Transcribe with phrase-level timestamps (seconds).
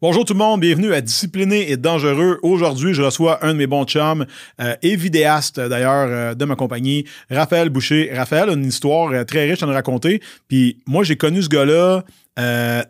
[0.00, 2.38] Bonjour tout le monde, bienvenue à Discipliné et Dangereux.
[2.44, 4.26] Aujourd'hui, je reçois un de mes bons chums
[4.60, 8.08] euh, et vidéaste d'ailleurs euh, de ma compagnie, Raphaël Boucher.
[8.14, 10.22] Raphaël a une histoire euh, très riche à nous raconter.
[10.46, 12.04] Puis moi, j'ai connu ce gars-là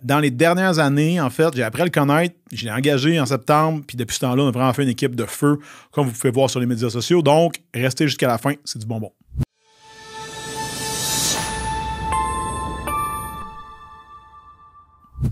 [0.02, 1.18] dans les dernières années.
[1.18, 2.34] En fait, j'ai appris à le connaître.
[2.52, 3.82] Je l'ai engagé en septembre.
[3.86, 6.30] Puis depuis ce temps-là, on a vraiment fait une équipe de feu, comme vous pouvez
[6.30, 7.22] voir sur les médias sociaux.
[7.22, 9.12] Donc, restez jusqu'à la fin, c'est du bonbon.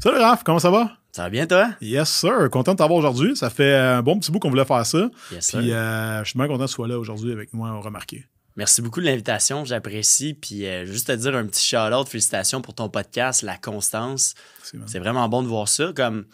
[0.02, 0.96] Salut Raph, comment ça va?
[1.16, 1.70] Ça va bien, toi?
[1.80, 2.50] Yes, sir.
[2.50, 3.34] Content de t'avoir aujourd'hui.
[3.36, 5.08] Ça fait un bon petit bout qu'on voulait faire ça.
[5.32, 8.26] Yes, Puis euh, je suis bien content que tu sois là aujourd'hui avec moi, remarqué.
[8.54, 10.34] Merci beaucoup de l'invitation, j'apprécie.
[10.34, 14.34] Puis euh, juste te dire un petit shout-out, félicitations pour ton podcast, La Constance.
[14.84, 15.90] C'est vraiment bon de voir ça.
[15.96, 16.26] Comme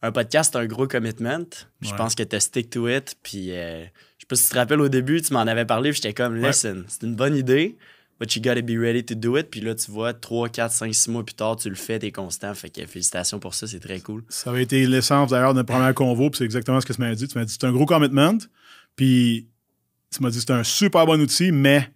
[0.00, 1.44] un podcast, c'est un gros commitment.
[1.82, 3.16] Je pense que tu stick to it.
[3.22, 5.92] Puis euh, je sais pas si tu te rappelles au début, tu m'en avais parlé,
[5.92, 7.76] j'étais comme, listen, c'est une bonne idée
[8.20, 9.50] but you gotta be ready to do it.
[9.50, 12.12] Puis là, tu vois, 3, 4, 5, 6 mois plus tard, tu le fais, t'es
[12.12, 12.54] constant.
[12.54, 14.22] Fait que félicitations pour ça, c'est très cool.
[14.28, 17.00] Ça avait été l'essence d'ailleurs de notre première convo, puis c'est exactement ce que tu
[17.00, 17.26] m'as dit.
[17.26, 18.38] Tu m'as dit c'est un gros commitment,
[18.94, 19.48] puis
[20.14, 21.90] tu m'as dit c'est un super bon outil, mais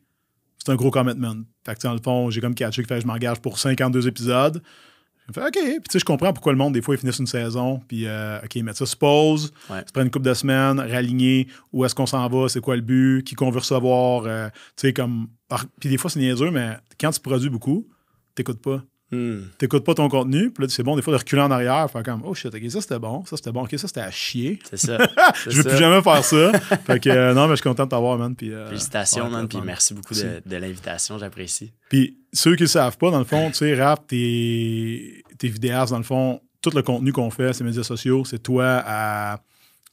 [0.57, 1.43] c'est un gros commitment.
[1.65, 4.63] Fait que dans le fond, j'ai comme catché que je m'engage pour 52 épisodes.
[5.33, 5.53] Fait, OK.
[5.53, 7.81] Puis, tu sais, je comprends pourquoi le monde, des fois, ils finissent une saison.
[7.89, 9.53] Puis, euh, OK, mettre ça, suppose.
[9.71, 9.83] Ouais.
[9.85, 11.49] Tu prends une couple de semaines, raligner.
[11.73, 12.49] Où est-ce qu'on s'en va?
[12.49, 13.23] C'est quoi le but?
[13.25, 14.25] Qui qu'on veut recevoir?
[14.27, 15.29] Euh, tu sais, comme.
[15.81, 17.87] Puis, des fois, c'est niaiseux, mais quand tu produis beaucoup,
[18.35, 18.83] t'écoutes pas.
[19.15, 19.49] Hmm.
[19.59, 22.03] T'écoutes pas ton contenu, puis là, c'est bon des fois de reculer en arrière, faire
[22.03, 24.59] comme Oh shit, ok, ça c'était bon, ça c'était bon, ok, ça c'était à chier.
[24.69, 24.99] C'est ça.
[25.49, 26.53] je veux plus jamais faire ça.
[26.87, 28.35] fait que euh, non, mais je suis content de t'avoir, man.
[28.35, 31.73] Puis, euh, Félicitations, man, puis merci beaucoup de, de l'invitation, j'apprécie.
[31.89, 35.93] Puis ceux qui ne savent pas, dans le fond, tu sais, rap, tes, tes vidéastes,
[35.93, 39.41] dans le fond, tout le contenu qu'on fait, ces médias sociaux, c'est toi à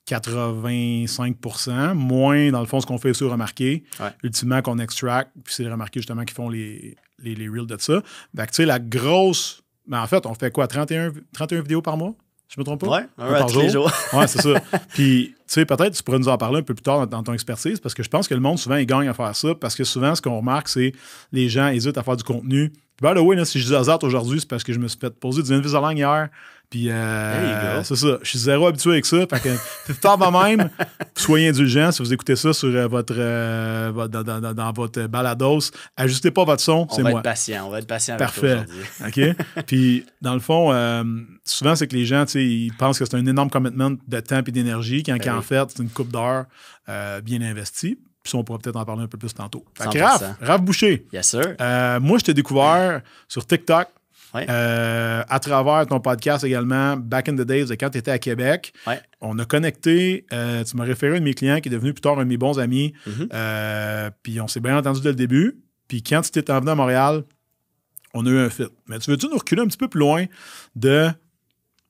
[0.10, 3.84] 85% moins, dans le fond, ce qu'on fait sur remarquer.
[4.24, 7.78] Ultimement, qu'on extract, puis c'est les remarqués justement qui font les, les, les reels de
[7.80, 8.02] ça.
[8.36, 9.64] Fait que, tu sais, la grosse.
[9.88, 12.14] Mais en fait, on fait quoi, 31, 31 vidéos par mois?
[12.48, 12.88] Je me trompe pas?
[12.88, 13.70] Ouais, un par jour?
[13.70, 13.92] jours.
[14.14, 14.60] ouais, c'est ça.
[14.90, 17.80] Puis, sais, peut-être tu pourrais nous en parler un peu plus tard dans, ton expertise,
[17.80, 19.84] parce que je pense que le monde, souvent, il gagne à faire ça, parce que
[19.84, 20.94] souvent, ce qu'on remarque, c'est
[21.31, 22.72] les gens hésitent à faire du contenu.
[23.02, 25.09] By the way, si je dis hasard aujourd'hui, c'est parce que je me suis fait
[25.09, 26.30] poser du Invisalign hier.
[26.72, 28.18] Puis, euh, c'est ça.
[28.24, 29.18] Je suis zéro habitué avec ça.
[29.28, 30.70] Fait que, tard même.
[31.18, 35.70] Soyez indulgents si vous écoutez ça sur euh, votre, euh, dans, votre balados.
[35.98, 37.12] Ajustez pas votre son, c'est moi.
[37.12, 37.68] On va être patient.
[37.68, 38.59] On va être patient Parfait.
[39.06, 39.20] OK?
[39.68, 40.72] Puis, dans le fond,
[41.44, 44.52] souvent, c'est que les gens, ils pensent que c'est un énorme commitment de temps et
[44.52, 46.46] d'énergie, quand, ben en fait, c'est une coupe d'heures
[47.24, 47.97] bien investie.
[48.24, 49.66] Puis on pourra peut-être en parler un peu plus tantôt.
[49.79, 51.07] Raph, Raph Boucher.
[51.12, 51.56] Yes, sir.
[52.02, 53.88] moi, je t'ai découvert sur TikTok.
[54.35, 58.74] Euh, à travers ton podcast également, Back in the Days, quand tu étais à Québec,
[59.19, 60.25] on a connecté.
[60.31, 62.30] Euh, tu m'as référé un de mes clients qui est devenu plus tard un de
[62.30, 62.94] mes bons amis.
[63.07, 63.30] Mm-hmm.
[63.34, 65.62] Euh, puis on s'est bien entendu dès le début.
[65.88, 67.24] Puis quand tu étais venu à Montréal,
[68.13, 68.68] on a eu un fit.
[68.88, 70.25] Mais tu veux-tu nous reculer un petit peu plus loin
[70.75, 71.09] de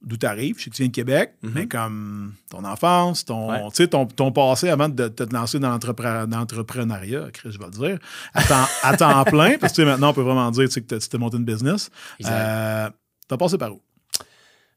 [0.01, 0.57] d'où tu arrives.
[0.57, 1.51] Je sais que tu viens de Québec, mhm.
[1.53, 7.57] mais comme ton enfance, ton, ton, ton passé avant de, te lancer dans l'entrepreneuriat, je
[7.57, 7.99] vais le dire,
[8.33, 11.45] à temps, plein, parce que maintenant, on peut vraiment dire que tu t'es monté une
[11.45, 11.89] business.
[12.25, 12.89] Euh,
[13.27, 13.81] T'as passé par où?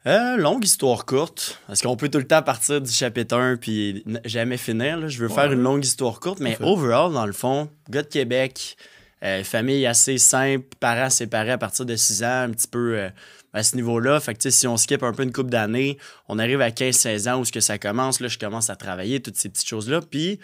[0.07, 4.05] Euh, longue histoire courte, parce qu'on peut tout le temps partir du chapitre 1 puis
[4.25, 5.09] jamais finir.
[5.09, 8.77] Je veux faire une longue histoire courte, mais overall, dans le fond, gars de Québec,
[9.25, 13.09] euh, famille assez simple, parents séparés à partir de 6 ans, un petit peu
[13.55, 14.21] à ce niveau-là.
[14.21, 15.97] Fait que, si on skip un peu une coupe d'années,
[16.29, 19.21] on arrive à 15-16 ans où ce que ça commence, là, je commence à travailler,
[19.21, 20.01] toutes ces petites choses-là.
[20.03, 20.39] Puis,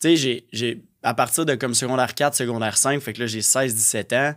[0.00, 3.40] tu sais, j'ai, à partir de comme secondaire 4, secondaire 5, fait que là, j'ai
[3.40, 4.34] 16-17 ans,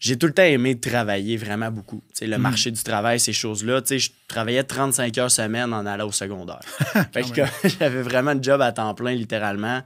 [0.00, 2.02] j'ai tout le temps aimé travailler vraiment beaucoup.
[2.20, 2.40] le hmm.
[2.40, 3.80] marché du travail, ces choses-là.
[3.80, 6.60] Tu sais, je travaillais 35 heures semaine en allant au secondaire.
[7.12, 7.42] fait que
[7.78, 9.80] j'avais vraiment un job à temps plein, littéralement.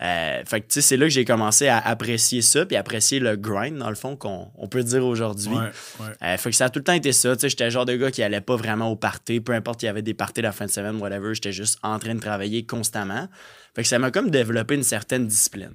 [0.00, 3.78] Euh, fait que, c'est là que j'ai commencé à apprécier ça, puis apprécier le grind,
[3.78, 5.56] dans le fond, qu'on on peut dire aujourd'hui.
[6.22, 7.34] Euh, fait que ça a tout le temps été ça.
[7.40, 9.90] J'étais le genre de gars qui allait pas vraiment au party, peu importe qu'il y
[9.90, 13.28] avait des parties la fin de semaine, whatever, j'étais juste en train de travailler constamment.
[13.74, 15.74] Fait que ça m'a comme développé une certaine discipline.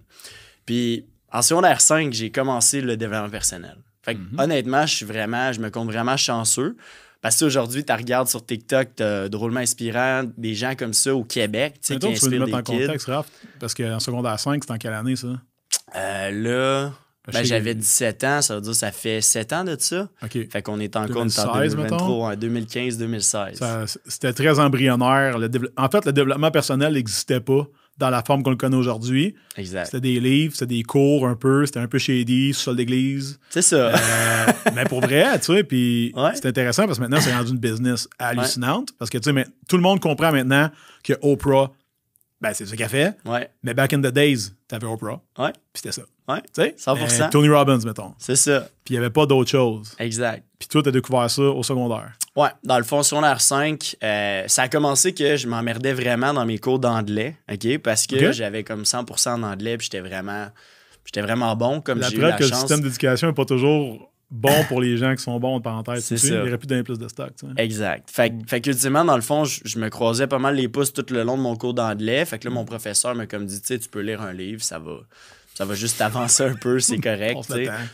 [0.65, 3.75] Puis en secondaire 5, j'ai commencé le développement personnel.
[4.03, 4.41] Fait que, mm-hmm.
[4.43, 6.75] honnêtement, je suis vraiment, je me compte vraiment chanceux.
[7.21, 11.75] Parce qu'aujourd'hui, tu regardes sur TikTok, tu drôlement inspirant des gens comme ça au Québec.
[11.75, 13.27] Tu sais, qui tu veux mettre en contexte, Raph?
[13.61, 15.29] Parce qu'en secondaire 5, c'est en quelle année, ça?
[15.95, 16.91] Euh, là,
[17.31, 20.09] ben, j'avais 17 ans, ça veut dire ça fait 7 ans de ça.
[20.21, 20.49] OK.
[20.51, 23.97] Fait qu'on est encore 2016, en 2023, 2015-2016.
[24.05, 25.37] C'était très embryonnaire.
[25.77, 27.65] En fait, le développement personnel n'existait pas
[27.97, 29.35] dans la forme qu'on le connaît aujourd'hui.
[29.55, 29.85] Exact.
[29.85, 33.39] C'était des livres, c'était des cours un peu, c'était un peu shady, sous-sol d'église.
[33.49, 33.93] C'est ça.
[33.93, 34.45] Euh,
[34.75, 38.07] mais pour vrai, tu sais, puis c'est intéressant parce que maintenant, c'est rendu une business
[38.17, 38.89] hallucinante.
[38.97, 40.69] Parce que, tu sais, tout le monde comprend maintenant
[41.03, 41.71] que Oprah
[42.41, 43.15] Ben, c'est ce qu'elle fait.
[43.25, 43.49] Ouais.
[43.63, 45.21] Mais back in the days, t'avais Oprah.
[45.37, 45.51] Ouais.
[45.51, 46.03] Puis c'était ça.
[46.27, 46.41] Ouais.
[46.53, 46.75] Tu sais?
[46.77, 47.21] 100%.
[47.23, 48.13] Euh, Tony Robbins, mettons.
[48.17, 48.61] C'est ça.
[48.85, 49.93] Puis il n'y avait pas d'autre chose.
[49.99, 50.43] Exact.
[50.57, 52.13] Puis toi, t'as découvert ça au secondaire.
[52.35, 56.45] Ouais, dans le fond, secondaire 5, euh, ça a commencé que je m'emmerdais vraiment dans
[56.45, 57.77] mes cours d'anglais, OK?
[57.79, 60.47] Parce que j'avais comme 100% en anglais, puis j'étais vraiment,
[61.05, 64.09] j'étais vraiment bon, comme La eu preuve la que le système d'éducation n'est pas toujours
[64.31, 66.05] bon pour les gens qui sont bons, entre parenthèses.
[66.05, 66.27] C'est ça.
[66.27, 67.29] Il aurait pu donner plus de stock.
[67.39, 67.53] tu sais.
[67.57, 68.09] Exact.
[68.09, 70.91] Fait, que- fait qu'ultimement, dans le fond, je, je me croisais pas mal les pouces
[70.91, 72.25] tout le long de mon cours d'anglais.
[72.25, 72.55] Fait que là, Mm.
[72.55, 75.01] mon professeur m'a comme dit, tu sais, tu peux lire un livre, ça va,
[75.55, 77.37] ça va juste avancer un peu, c'est correct.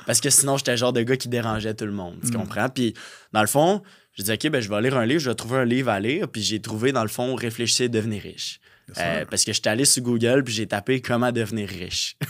[0.06, 2.33] Parce que sinon, j'étais le genre de gars qui dérangeait tout le monde, tu Mm.
[2.35, 2.69] comprends?
[2.69, 2.94] Puis,
[3.33, 3.81] dans le fond,
[4.13, 6.00] je dis, OK, ben, je vais lire un livre, je vais trouver un livre à
[6.00, 6.27] lire.
[6.27, 8.59] Puis, j'ai trouvé, dans le fond, Réfléchissez et devenez riche.
[8.97, 12.18] Euh, parce que j'étais allé sur Google, puis j'ai tapé comment devenir riche.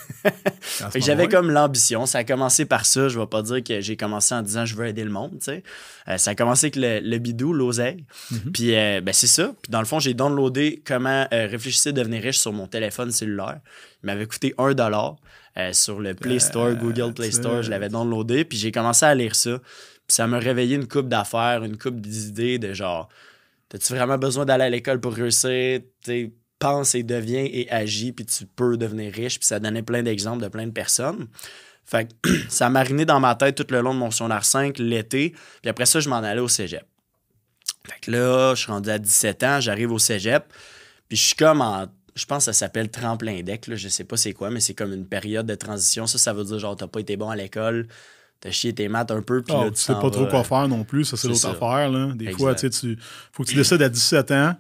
[0.81, 2.05] À j'avais comme l'ambition.
[2.05, 3.09] Ça a commencé par ça.
[3.09, 5.45] Je vais pas dire que j'ai commencé en disant je veux aider le monde, tu
[5.45, 5.63] sais.
[6.07, 8.05] Euh, ça a commencé avec le, le bidou, l'oseille.
[8.31, 8.51] Mhm.
[8.53, 9.53] Puis euh, ben, c'est ça.
[9.61, 13.59] Puis dans le fond, j'ai downloadé comment réfléchir devenir riche sur mon téléphone cellulaire.
[14.03, 15.15] Il m'avait coûté un dollar
[15.73, 17.61] sur le Play Store, Google Play Store.
[17.61, 18.45] Je l'avais downloadé.
[18.45, 19.59] Puis j'ai commencé à lire ça.
[20.09, 23.09] Puis ça m'a réveillé une coupe d'affaires, une coupe d'idées de genre,
[23.69, 25.81] t'as-tu vraiment besoin d'aller à l'école pour réussir?
[26.01, 29.39] T'sais, pense et deviens et agis, puis tu peux devenir riche.
[29.39, 31.27] Puis ça donnait plein d'exemples de plein de personnes.
[31.85, 34.77] Fait que ça a mariné dans ma tête tout le long de mon secondaire 5
[34.77, 35.33] l'été.
[35.61, 36.83] Puis après ça, je m'en allais au cégep.
[37.87, 40.43] Fait que là, je suis rendu à 17 ans, j'arrive au cégep.
[41.07, 41.87] Puis je suis comme en.
[42.15, 43.75] Je pense que ça s'appelle tremplin deck, là.
[43.75, 46.05] Je sais pas c'est quoi, mais c'est comme une période de transition.
[46.05, 47.87] Ça, ça veut dire genre, t'as pas été bon à l'école,
[48.41, 50.67] t'as chié tes maths un peu, puis Ah, là, tu sais pas trop quoi faire
[50.67, 51.89] non plus, ça c'est l'autre affaire.
[51.89, 52.11] Là.
[52.13, 52.37] Des Exact.
[52.37, 52.97] fois, tu sais, tu
[53.31, 54.55] faut que tu décides à 17 ans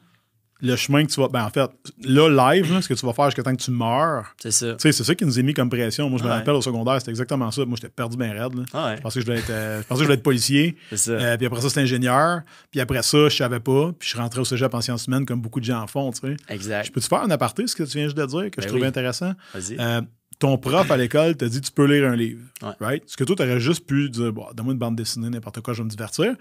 [0.61, 1.27] le chemin que tu vas.
[1.29, 1.69] Ben en fait,
[2.03, 4.33] là, live, là, ce que tu vas faire jusqu'à temps que tu meurs.
[4.41, 4.73] C'est ça.
[4.73, 6.09] Tu sais, c'est ça qui nous est mis comme pression.
[6.09, 6.35] Moi, je me Ouais.
[6.35, 7.63] rappelle au secondaire, c'était exactement ça.
[7.65, 8.55] Moi, j'étais perdu bien raide.
[8.55, 8.63] là.
[8.73, 10.23] Ah ouais, Je pensais que je voulais être, euh, je pensais que je voulais être
[10.23, 10.75] policier.
[10.89, 11.11] c'est ça.
[11.11, 12.41] Euh, puis après ça, c'était ingénieur.
[12.71, 13.91] Puis après ça, je savais pas.
[13.97, 16.11] Puis je suis rentré au cégep en sciences humaines comme beaucoup de gens en font.
[16.11, 16.35] Tu sais.
[16.49, 16.91] Je exact.
[16.93, 18.81] peux-tu faire un aparté, ce que tu viens juste de dire, que Ben je trouvais
[18.81, 18.87] oui.
[18.87, 19.33] intéressant?
[19.53, 19.77] Vas-y.
[19.79, 20.01] Euh,
[20.39, 22.41] ton prof à l'école t'a dit tu peux lire un livre.
[22.61, 22.69] Ouais.
[22.79, 23.03] Right?
[23.07, 25.73] Ce que toi, tu aurais juste pu dire bon, donne-moi une bande dessinée, n'importe quoi,
[25.73, 26.33] je vais me divertir.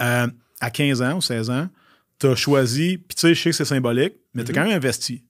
[0.00, 0.26] Euh,
[0.60, 1.68] à 15 ans ou 16 ans,
[2.20, 4.58] tu as choisi, puis tu sais, je sais que c'est symbolique, mais tu as Mhm.
[4.62, 5.24] quand même investi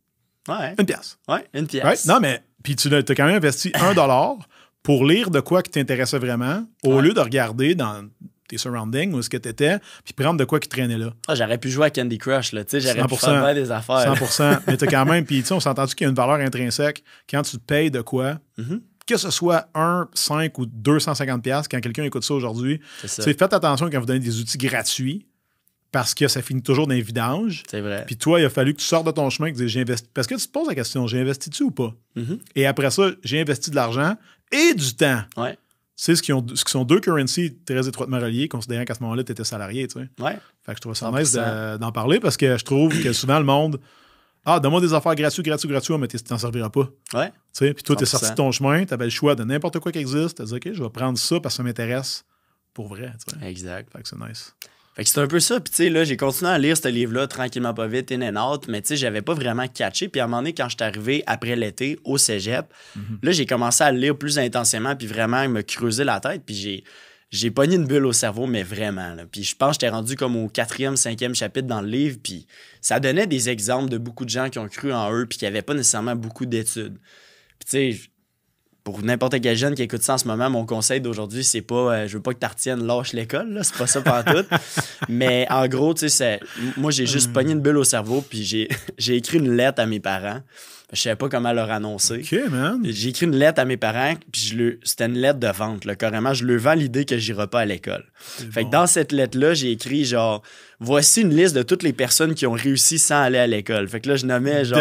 [0.48, 1.18] Ouais, une pièce.
[1.28, 1.84] ouais, une pièce.
[1.84, 2.04] Right?
[2.06, 4.36] Non, mais puis tu as quand même investi un dollar
[4.82, 7.02] pour lire de quoi qui t'intéressait vraiment, au Ouais.
[7.02, 8.08] lieu de regarder dans
[8.48, 11.12] tes surroundings où ce que tu étais, puis prendre de quoi qui traînait là.
[11.28, 12.64] Ah, j'aurais pu jouer à Candy Crush, là.
[12.64, 13.40] Tu sais, j'aurais pu 100%.
[13.44, 14.00] faire des affaires.
[14.16, 16.16] 100% Mais tu quand même, puis tu sais, on s'est entendu qu'il y a une
[16.16, 18.80] valeur intrinsèque quand tu payes de quoi, Mhm.
[19.06, 22.80] que ce soit 1, 5 ou 250 pièces quand quelqu'un écoute ça aujourd'hui.
[23.02, 23.22] C'est ça.
[23.22, 25.26] Tu sais, Faites attention quand vous donnez des outils gratuits
[25.92, 27.62] parce que ça finit toujours dans les vidanges.
[27.68, 28.04] C'est vrai.
[28.06, 29.76] Puis toi, il a fallu que tu sortes de ton chemin et que tu dises,
[29.78, 30.08] investi.
[30.14, 31.92] Parce que tu te poses la question, j'ai investi-tu ou pas?
[32.16, 32.38] Mhm.
[32.54, 34.16] Et après ça, j'ai investi de l'argent
[34.52, 35.22] et du temps.
[35.36, 35.58] Ouais,
[35.96, 39.02] C'est ce qui, ont, ce qui sont deux currencies très étroitement reliées, considérant qu'à ce
[39.02, 39.86] moment-là, tu étais salarié.
[39.88, 40.22] Tu sais.
[40.22, 40.38] ouais.
[40.64, 41.18] Fait que je trouve ça 100%.
[41.18, 43.80] nice de- d'en parler parce que je trouve que souvent le monde.
[44.46, 46.88] Ah, donne-moi des affaires gratuites, gratuites, gratuites, mais tu t'en serviras pas.
[47.12, 48.10] Ouais, Tu sais, Puis toi, tu es 100%.
[48.10, 50.36] sorti de ton chemin, tu avais le choix de n'importe quoi qui existe.
[50.36, 52.24] Tu as dit, OK, je vais prendre ça parce que ça m'intéresse
[52.72, 53.12] pour vrai.
[53.28, 53.46] tu sais.
[53.50, 53.92] exact.
[53.92, 54.54] Fait que c'est nice.
[55.00, 55.58] Fait que c'est un peu ça.
[55.60, 58.52] Puis, tu sais, là, j'ai continué à lire ce livre-là tranquillement, pas vite, in and
[58.52, 58.68] out.
[58.68, 60.08] Mais, tu sais, j'avais pas vraiment catché.
[60.08, 62.66] Puis, à un moment donné, quand je suis arrivé après l'été au cégep,
[63.22, 64.94] là, j'ai commencé à le lire plus intensément.
[64.94, 66.42] Puis, vraiment, me creuser la tête.
[66.44, 66.84] Puis, j'ai.
[67.30, 69.14] J'ai pogné une bulle au cerveau, mais vraiment.
[69.14, 69.24] là.
[69.24, 72.18] Puis je pense que j'étais rendu comme au quatrième, cinquième chapitre dans le livre.
[72.20, 72.44] Puis
[72.80, 75.44] ça donnait des exemples de beaucoup de gens qui ont cru en eux, puis qui
[75.44, 76.98] n'avaient pas nécessairement beaucoup d'études.
[77.60, 78.09] Puis tu sais,
[78.90, 81.94] pour n'importe quel jeune qui écoute ça en ce moment, mon conseil d'aujourd'hui, c'est pas
[81.94, 84.56] euh, je veux pas que tu retiennes lâche l'école, c'est pas ça tout.
[85.08, 86.40] Mais en gros, tu sais,
[86.76, 88.68] moi j'ai juste pogné une bulle au cerveau, puis j'ai
[89.16, 90.40] écrit une lettre à mes parents.
[90.92, 92.20] Je savais pas comment leur annoncer.
[92.24, 92.80] OK, man.
[92.84, 95.84] J'ai écrit une lettre à mes parents, puis je le- c'était une lettre de vente,
[95.84, 96.34] là, carrément.
[96.34, 98.04] Je leur vends l'idée que j'irai pas à l'école.
[98.16, 100.42] Fait que dans cette lettre-là, j'ai écrit genre,
[100.80, 103.88] voici une liste de toutes les personnes qui ont réussi sans aller à l'école.
[103.88, 104.78] Fait que là, je nommais genre,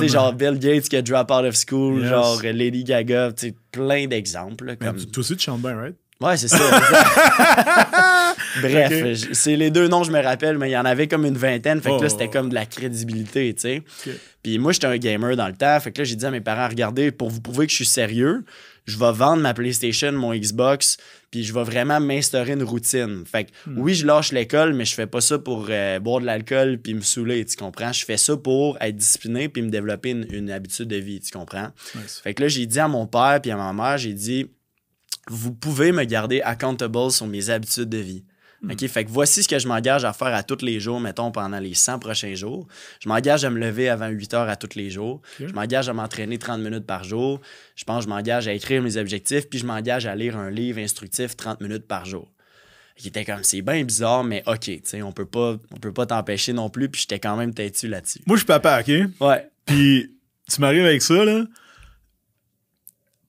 [0.00, 2.08] tu genre Bill Gates qui a drop out of school, Yes.
[2.10, 4.74] genre Lady Gaga, tu sais, plein d'exemples.
[4.76, 4.96] Comme...
[4.96, 5.94] tu- Toi aussi, tu chantes bien, right?
[6.20, 6.58] Ouais, c'est ça.
[8.62, 11.36] Bref, c'est les deux noms je me rappelle, mais il y en avait comme une
[11.38, 11.80] vingtaine.
[11.80, 12.02] Fait que Oh.
[12.02, 13.82] là, c'était comme de la crédibilité, tu sais.
[14.42, 15.78] Puis moi, j'étais un gamer dans le temps.
[15.80, 17.86] Fait que là, j'ai dit à mes parents, regardez, pour vous prouver que je suis
[17.86, 18.44] sérieux,
[18.86, 20.96] je vais vendre ma PlayStation, mon Xbox,
[21.30, 23.22] puis je vais vraiment m'instaurer une routine.
[23.30, 23.78] Fait que Hmm.
[23.78, 26.94] oui, je lâche l'école, mais je fais pas ça pour euh, boire de l'alcool puis
[26.94, 27.92] me saouler, tu comprends?
[27.92, 31.30] Je fais ça pour être discipliné puis me développer une, une habitude de vie, tu
[31.30, 31.68] comprends?
[31.94, 32.20] Nice.
[32.24, 34.46] Fait que là, j'ai dit à mon père puis à ma mère, j'ai dit,
[35.30, 38.24] vous pouvez me garder accountable sur mes habitudes de vie.
[38.68, 38.86] OK?
[38.88, 41.60] Fait que voici ce que je m'engage à faire à tous les jours, mettons pendant
[41.60, 42.66] les 100 prochains jours.
[42.98, 45.22] Je m'engage à me lever avant 8 heures à tous les jours.
[45.38, 47.40] Je m'engage à m'entraîner 30 minutes par jour.
[47.76, 50.50] Je pense que je m'engage à écrire mes objectifs, puis je m'engage à lire un
[50.50, 52.28] livre instructif 30 minutes par jour.
[52.96, 55.92] qui était comme, c'est bien bizarre, mais OK, tu sais, on peut pas, on peut
[55.92, 58.18] pas t'empêcher non plus, puis j'étais quand même têtu là-dessus.
[58.26, 58.92] Moi, je suis papa, OK?
[59.20, 59.48] Ouais.
[59.64, 60.10] Puis
[60.50, 61.44] tu m'arrives avec ça, là.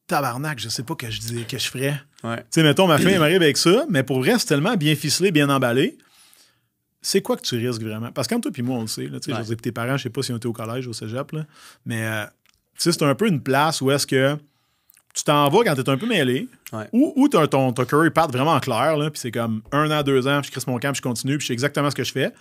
[0.10, 2.02] Tabarnak, je sais pas que je dis, que je ferais.
[2.24, 2.38] Ouais.
[2.38, 5.32] Tu sais, mettons, ma fille m'arrive avec ça, mais pour vrai, c'est tellement bien ficelé,
[5.32, 5.98] bien emballé.
[7.02, 8.12] C'est quoi que tu risques vraiment?
[8.12, 9.44] Parce que quand toi puis moi, on le sait, là, tu sais, Ouais.
[9.44, 11.32] je dire, tes parents, je sais pas s'ils ont été au collège ou au cégep,
[11.32, 11.46] là,
[11.86, 14.36] mais euh, tu sais, c'est un peu une place où est-ce que
[15.16, 16.88] tu t'en vas quand t'es un peu mêlé, Ouais.
[16.92, 20.04] ou, ou t'as ton, ton curry path vraiment clair, là, puis c'est comme un an,
[20.04, 21.96] deux ans, puis je crisse mon camp, puis je continue, puis je sais exactement ce
[21.96, 22.32] que je fais.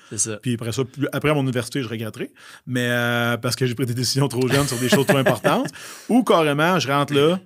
[0.43, 2.31] Puis après ça, plus- après mon université, je regretterai.
[2.67, 5.69] Mais euh, parce que j'ai pris des décisions trop jeunes sur des choses trop importantes.
[6.11, 7.41] Ou carrément, je rentre là,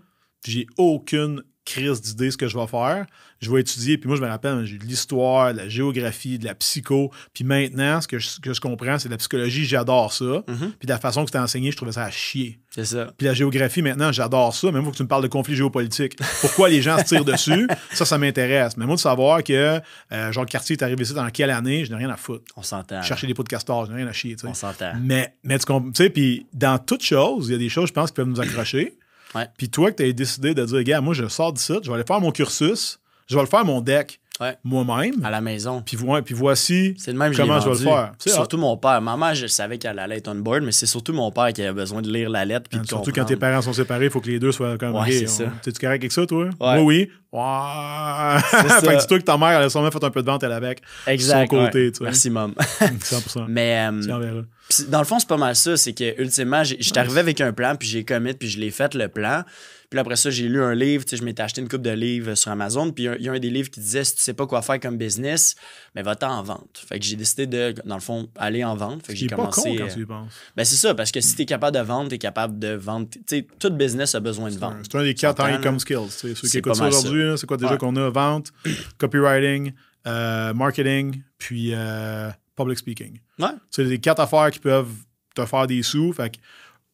[0.51, 3.07] j'ai aucune crise d'idée ce que je vais faire.
[3.41, 6.45] Je vais étudier, puis moi, je me rappelle, j'ai de l'histoire, de la géographie, de
[6.45, 7.11] la psycho.
[7.35, 10.25] Puis maintenant, ce que je, que je comprends, c'est de la psychologie, j'adore ça.
[10.25, 10.73] Mhm.
[10.79, 12.61] Puis de la façon que c'était enseigné, je trouvais ça à chier.
[12.71, 13.13] C'est ça.
[13.17, 14.71] Puis la géographie, maintenant, j'adore ça.
[14.71, 16.17] Même faut que tu me parles de conflits géopolitiques.
[16.41, 18.77] Pourquoi les gens se tirent dessus, ça, ça m'intéresse.
[18.77, 19.81] Mais moi, de savoir que
[20.13, 22.45] euh, Jean Cartier est arrivé ici dans quelle année, je n'ai rien à foutre.
[22.57, 23.03] On s'entend.
[23.03, 24.37] Chercher des pots de castor, je n'ai rien à chier.
[24.37, 24.47] tu sais.
[24.47, 24.93] On s'entend.
[25.01, 28.11] Mais, mais tu sais, puis dans toute chose, il y a des choses, je pense,
[28.11, 28.97] qui peuvent nous accrocher.
[29.35, 29.47] Ouais.
[29.57, 31.95] Puis toi, que tu as décidé de dire, gars, moi, je sors d'ici, je vais
[31.95, 34.57] aller faire mon cursus, je vais le faire mon deck Ouais.
[34.65, 35.23] moi-même.
[35.25, 35.83] À la maison.
[35.85, 38.13] Puis, ouais, puis voici C'est le même comment je vais le faire.
[38.27, 39.01] Surtout mon père.
[39.01, 41.73] Maman, je savais qu'elle allait être on board, mais c'est surtout mon père qui avait
[41.73, 43.17] besoin de lire la lettre puis ah, surtout comprendre.
[43.17, 45.51] quand tes parents sont séparés, il faut que les deux soient comme Ouais, c'est on-.
[45.63, 46.49] T'es-tu correct avec ça, toi?
[46.61, 46.81] Ouais.
[46.81, 48.41] Oui, ça.
[48.81, 50.53] fait que dis-toi que ta mère, elle a sûrement fait un peu de vente, elle,
[50.53, 50.81] avec.
[51.07, 51.51] Exact.
[51.51, 52.03] son côté, tu.
[52.03, 52.55] Merci, mom.
[52.81, 53.45] 100%.
[53.49, 54.43] mais euh, Tu en verras.
[54.77, 55.77] Puis dans le fond, c'est pas mal ça.
[55.77, 58.95] C'est que, ultimement, j'étais arrivé avec un plan, puis j'ai commit, puis je l'ai fait
[58.95, 59.43] le plan.
[59.91, 61.05] Puis après ça, j'ai lu un livre.
[61.05, 62.91] Tu sais, je m'étais acheté une coupe de livres sur Amazon.
[62.93, 64.33] Puis il y a- il y, a un des livres qui disait si tu sais
[64.33, 65.55] pas quoi faire comme business,
[65.95, 66.83] mais va-t'en en vente.
[66.89, 69.07] Fait que j'ai décidé de, dans le fond, aller en vente.
[69.07, 69.77] Fait que j'ai pas con commencé.
[69.77, 70.33] quand euh, tu y penses.
[70.57, 73.07] ben c'est ça, parce que si t'es capable de vendre, t'es capable de vendre.
[73.11, 74.79] Tu sais, tout business a besoin de vendre.
[74.83, 75.97] C'est un des quatre income skills.
[76.09, 76.29] tu.
[76.29, 77.79] Ceux qui C'est écoutent ça aujourd'hui, c'est quoi déjà Ouais.
[77.79, 78.09] qu'on a?
[78.09, 78.51] Vente,
[78.99, 79.73] copywriting,
[80.07, 82.31] euh, marketing, puis euh,
[82.63, 83.19] public speaking.
[83.39, 83.49] Ouais.
[83.71, 84.93] C'est les quatre affaires qui peuvent
[85.35, 86.13] te faire des sous.
[86.13, 86.39] Fait que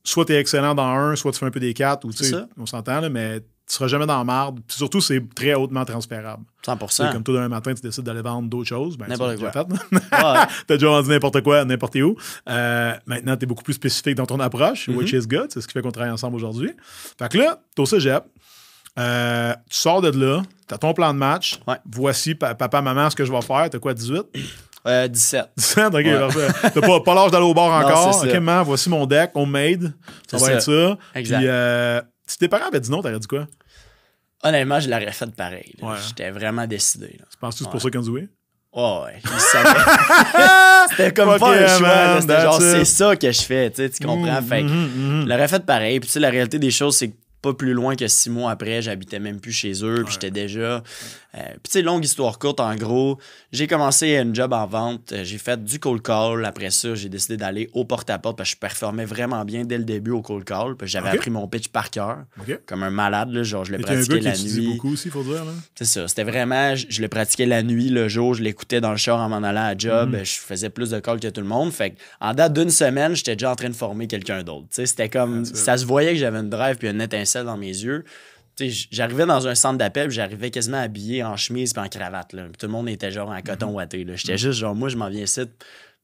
[0.04, 2.24] soit tu es excellent dans un, soit tu fais un peu des quatre, ou tu
[2.24, 4.60] sais, on s'entend, là, mais tu seras jamais dans la marde.
[4.66, 6.42] Puis surtout, c'est très hautement transférable.
[6.66, 6.78] 100%.
[6.88, 8.96] Tu sais, Comme toi, d'un matin, tu décides d'aller vendre d'autres choses.
[8.96, 9.50] Ben, tu N'importe quoi.
[9.92, 10.46] Ouais.
[10.66, 12.16] T'as déjà vendu n'importe quoi, n'importe où.
[12.48, 14.94] Euh, maintenant, tu es beaucoup plus spécifique dans ton approche, Mm-hmm.
[14.96, 15.48] which is good.
[15.52, 16.70] C'est ce qui fait qu'on travaille ensemble aujourd'hui.
[17.18, 18.24] Fait que là, t'es au cégep.
[18.98, 21.60] Euh, tu sors de là, tu as ton plan de match.
[21.68, 21.76] Ouais.
[21.90, 23.68] Voici, pa- papa, maman, ce que je vais faire.
[23.70, 24.22] T'as quoi, 18?
[24.86, 25.50] Euh, 17.
[25.56, 25.84] 17?
[25.94, 26.70] Ok, parfait.
[26.74, 28.14] T'as pas, pas l'âge d'aller au bar Non, encore?
[28.14, 28.40] c'est Ok, ça.
[28.40, 29.92] maman, voici mon deck, homemade.
[30.30, 30.96] Ça va être ça.
[31.14, 31.38] Exact.
[31.38, 33.46] Puis, euh, si tes parents avaient dit non, t'aurais dit quoi?
[34.44, 35.74] Honnêtement, je l'aurais fait pareil.
[35.82, 35.96] Ouais.
[36.06, 37.16] J'étais vraiment décidé.
[37.18, 37.24] Là.
[37.40, 37.92] Penses-tu que c'est pour Ouais.
[37.92, 38.28] ça dit oui?
[38.72, 39.68] Oh, ouais, ils savaient.
[40.90, 41.88] C'était comme Fuck pas un choix.
[41.88, 42.20] man.
[42.20, 43.70] C'était genre, c'est ça que je fais.
[43.70, 44.42] Tu sais, tu comprends?
[44.42, 45.22] fait que Mhm, mhm.
[45.24, 45.98] je l'aurais fait pareil.
[46.00, 48.50] Puis, tu sais, la réalité des choses, c'est que pas plus loin que six mois
[48.50, 50.02] après, j'habitais même plus chez eux.
[50.04, 50.58] Puis, j'étais déjà.
[50.58, 50.80] euh,
[51.32, 53.18] puis, tu sais, longue histoire courte, en gros,
[53.52, 55.12] j'ai commencé un job en vente.
[55.12, 56.44] Euh, J'ai fait du cold call.
[56.44, 59.84] Après ça, j'ai décidé d'aller au porte-à-porte parce que je performais vraiment bien dès le
[59.84, 60.74] début au cold call.
[60.76, 62.18] Puis, j'avais appris mon pitch par cœur.
[62.66, 64.66] Comme un malade, là, genre je le un pratiquais la nuit.
[64.74, 65.44] beaucoup aussi, faut dire.
[65.76, 66.08] C'est ça.
[66.08, 69.20] C'était vraiment, je, je le pratiquais la nuit, le jour, je l'écoutais dans le char
[69.20, 70.10] en m'en allant à job.
[70.14, 70.24] Mhm.
[70.24, 71.72] Je faisais plus de calls que tout le monde.
[71.72, 74.66] Fait en date d'une semaine, j'étais déjà en train de former quelqu'un d'autre.
[74.70, 75.44] Tu sais, C'était comme.
[75.44, 78.04] Ça se voyait que j'avais une drive puis une étincelle dans mes yeux.
[78.90, 82.32] J'arrivais dans un centre d'appel, j'arrivais quasiment habillé en chemise puis en cravate.
[82.32, 82.48] Là.
[82.58, 84.04] Tout le monde était genre en coton ouaté.
[84.04, 84.16] là.
[84.16, 85.42] J'étais juste genre, moi, je m'en viens ici.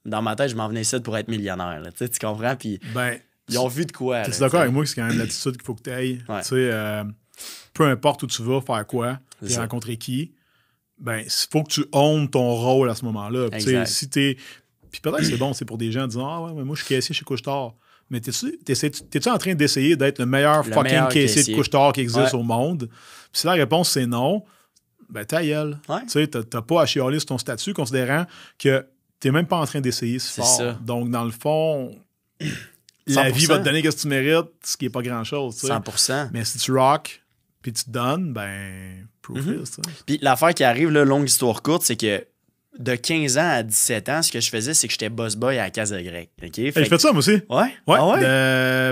[0.04, 1.80] Dans ma tête, je m'en venais ici pour être millionnaire.
[1.80, 1.90] là.
[1.90, 2.54] Tu comprends?
[2.54, 4.22] Puis Ben, ils ont vu de quoi.
[4.22, 4.56] tu d'accord sais.
[4.58, 6.22] avec moi que c'est quand même l'attitude qu'il faut que tu ailles?
[6.28, 6.42] Ouais.
[6.52, 7.04] Euh,
[7.72, 10.32] peu importe où tu vas, faire quoi, puis rencontrer qui,
[10.98, 13.48] ben, il faut que tu owns ton rôle à ce moment-là.
[13.86, 14.36] Si t'es.
[14.92, 16.84] Puis peut-être que c'est bon, c'est pour des gens disant Ah ouais, mais moi je
[16.84, 17.74] suis caissier chez Couche-Tard.
[18.10, 21.54] Mais t'es-tu t'es-tu en train d'essayer d'être le meilleur Le fucking meilleur caissier, caissier.
[21.54, 22.34] de Couche-Tard qui existe Ouais.
[22.38, 22.88] au monde?
[23.32, 24.44] Puis si la réponse c'est non,
[25.08, 25.78] ben ta gueule.
[25.88, 26.02] Ouais.
[26.02, 28.26] Tu sais, t'as pas à chialer sur ton statut, considérant
[28.58, 28.84] que
[29.20, 30.46] t'es même pas en train d'essayer si fort.
[30.46, 30.72] ça.
[30.82, 31.94] Donc, dans le fond,
[33.06, 33.32] la 100%.
[33.32, 35.56] vie va te donner ce que tu mérites, ce qui est pas grand-chose.
[35.56, 35.72] tu sais.
[35.72, 36.30] 100%.
[36.32, 37.22] Mais si tu rock,
[37.62, 39.82] puis tu te donnes, ben, proof is, tu sais.
[40.06, 42.24] Puis l'affaire qui arrive, là, longue histoire courte, c'est que
[42.78, 45.58] de 15 ans à 17 ans, ce que je faisais, c'est que j'étais boss boy
[45.58, 46.30] à la Casa Grecque.
[46.42, 46.54] OK?
[46.56, 47.40] Fait Hey, je fais ça, moi aussi.
[47.48, 47.72] Ouais?
[47.86, 47.96] Ouais.
[47.98, 48.20] Ah ouais?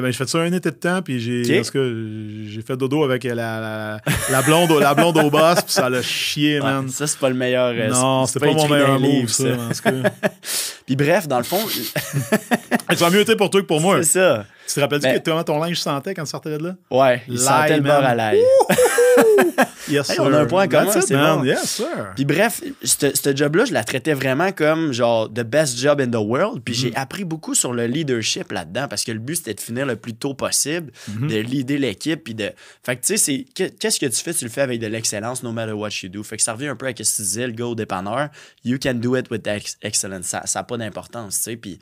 [0.01, 1.57] ben, je fais ça un été de temps, puis j'ai.
[1.57, 5.62] Parce que j'ai fait dodo avec la, la, la blonde, au- la blonde au boss,
[5.62, 6.89] puis ça l'a chié, Ouais, man.
[6.89, 7.73] ça, c'est pas le meilleur.
[7.77, 9.45] euh, non, c'est c'était pas, mon meilleur move, ça.
[10.87, 11.61] Puis bref, dans le fond,
[12.89, 14.03] Ça va mieux été pour toi que pour moi.
[14.03, 14.47] c'est ça.
[14.66, 16.76] Tu te rappelles-tu Ben- que comment ton linge sentait quand tu sortais de là?
[16.90, 18.42] Ouais, il sentait le à l'ail.
[19.88, 20.12] yes.
[20.19, 21.45] On a un point en commun, c'est bon.
[21.45, 22.12] Yes, sir.
[22.14, 26.16] Puis bref, ce job-là, je la traitais vraiment comme genre the best job in the
[26.16, 26.62] world.
[26.64, 26.99] Puis j'ai mm-hmm.
[26.99, 30.14] appris beaucoup sur le leadership là-dedans parce que le but, c'était de finir le plus
[30.14, 31.28] tôt possible, mm-hmm.
[31.28, 32.25] de leader l'équipe.
[32.25, 32.50] Puis de.
[32.83, 34.35] Fait que tu sais, qu'est-ce que tu fais?
[34.35, 36.23] Tu le fais avec de l'excellence, no matter what you do.
[36.23, 38.28] Fait que ça revient un peu à ce que tu disais, le go dépanneur.
[38.64, 39.47] You can do it with
[39.83, 40.26] excellence.
[40.26, 41.57] Ça n'a pas d'importance, tu sais.
[41.57, 41.78] Puis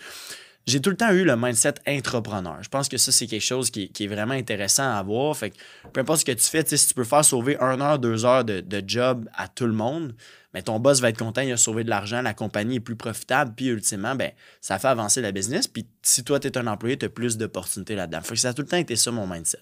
[0.67, 2.59] j'ai tout le temps eu le mindset entrepreneur.
[2.62, 5.37] Je pense que ça, c'est quelque chose qui, est vraiment intéressant à avoir.
[5.37, 5.57] Fait que
[5.93, 8.45] peu importe ce que tu fais, si tu peux faire sauver une heure, deux heures
[8.45, 10.14] de, job à tout le monde,
[10.55, 12.97] mais ton boss va être content, il a sauvé de l'argent, la compagnie est plus
[12.97, 15.67] profitable, puis ultimement, ben, ça fait avancer la business.
[15.67, 18.21] Puis si toi, tu es un employé, tu as plus d'opportunités là-dedans.
[18.23, 19.61] Fait que ça a tout le temps été ça, mon mindset.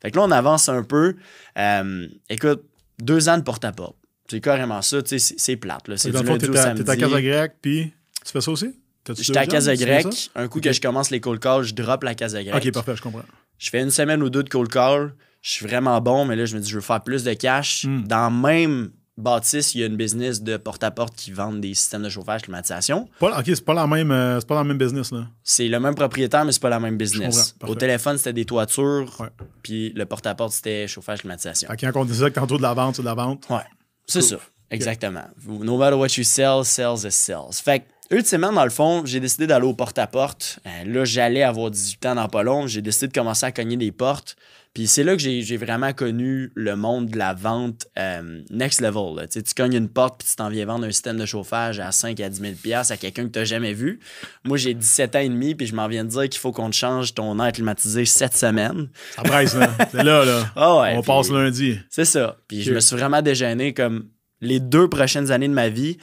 [0.00, 1.16] Fait que là, on avance un peu.
[1.56, 2.62] Euh, écoute,
[3.00, 3.96] deux ans de porte-à-porte.
[4.30, 5.82] C'est carrément ça, c'est plate.
[5.96, 6.84] C'est du lundi au samedi.
[6.84, 7.92] T'es à Casa Grec, puis
[8.24, 8.74] tu fais ça aussi?
[9.16, 10.30] J'étais à Casa Grec.
[10.34, 12.66] Un coup que je commence les cold calls, je drop la Casa Grec.
[12.66, 13.22] OK, parfait, je comprends.
[13.58, 15.14] Je fais une semaine ou deux de cold call.
[15.40, 17.84] Je suis vraiment bon, mais là, je me dis, je veux faire plus de cash.
[17.84, 18.04] Hmm.
[18.04, 22.08] Dans même bâtisse, il y a une business de porte-à-porte qui vend des systèmes de
[22.08, 23.08] chauffage, climatisation.
[23.18, 25.26] Pas, OK, c'est pas la même, euh, pas la même business, là.
[25.42, 27.54] C'est le même propriétaire, mais c'est pas la même business.
[27.62, 29.28] Au téléphone, c'était des toitures,
[29.62, 31.68] puis le porte-à-porte, c'était chauffage, climatisation.
[31.70, 33.44] OK, quand on disait que tantôt de la vente, c'est de la vente.
[33.50, 33.64] Ouais,
[34.06, 34.38] c'est ça.
[34.70, 35.24] Exactement.
[35.46, 37.62] No matter what you sell, sells is sells.
[37.62, 40.60] Fait ultimement, dans le fond, j'ai décidé d'aller au porte-à-porte.
[40.66, 42.66] Euh, là, j'allais avoir 18 ans dans pas long.
[42.66, 44.36] J'ai décidé de commencer à cogner des portes.
[44.74, 49.26] Puis c'est là que j'ai vraiment connu le monde de la vente euh, next level.
[49.28, 52.20] Tu cognes une porte puis tu t'en viens vendre un système de chauffage à 5
[52.20, 53.98] à 10 000 à quelqu'un que tu n'as jamais vu.
[54.44, 56.70] Moi, j'ai 17 ans et demi puis je m'en viens de dire qu'il faut qu'on
[56.70, 58.88] te change ton air climatisé cette semaine.
[59.16, 59.68] Ça presse, là.
[59.90, 60.52] C'est là, là.
[60.54, 61.78] Ah On passe lundi.
[61.90, 62.36] C'est ça.
[62.46, 64.04] Puis je me suis vraiment déjeuné comme
[64.40, 65.98] les deux prochaines années de ma vie.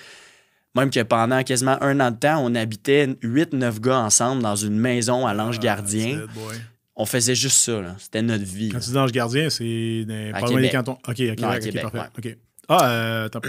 [0.76, 4.78] Même que pendant quasiment un an de temps, on habitait 8-9 gars ensemble dans une
[4.78, 6.22] maison à l'Ange ah, Gardien.
[6.96, 7.82] on faisait juste ça.
[7.98, 8.70] C'était notre vie.
[8.70, 10.98] Quand tu dis Ange Gardien, c'est pas loin des cantons.
[11.08, 12.38] OK, OK, parfait.
[12.68, 13.42] Ah, euh, attends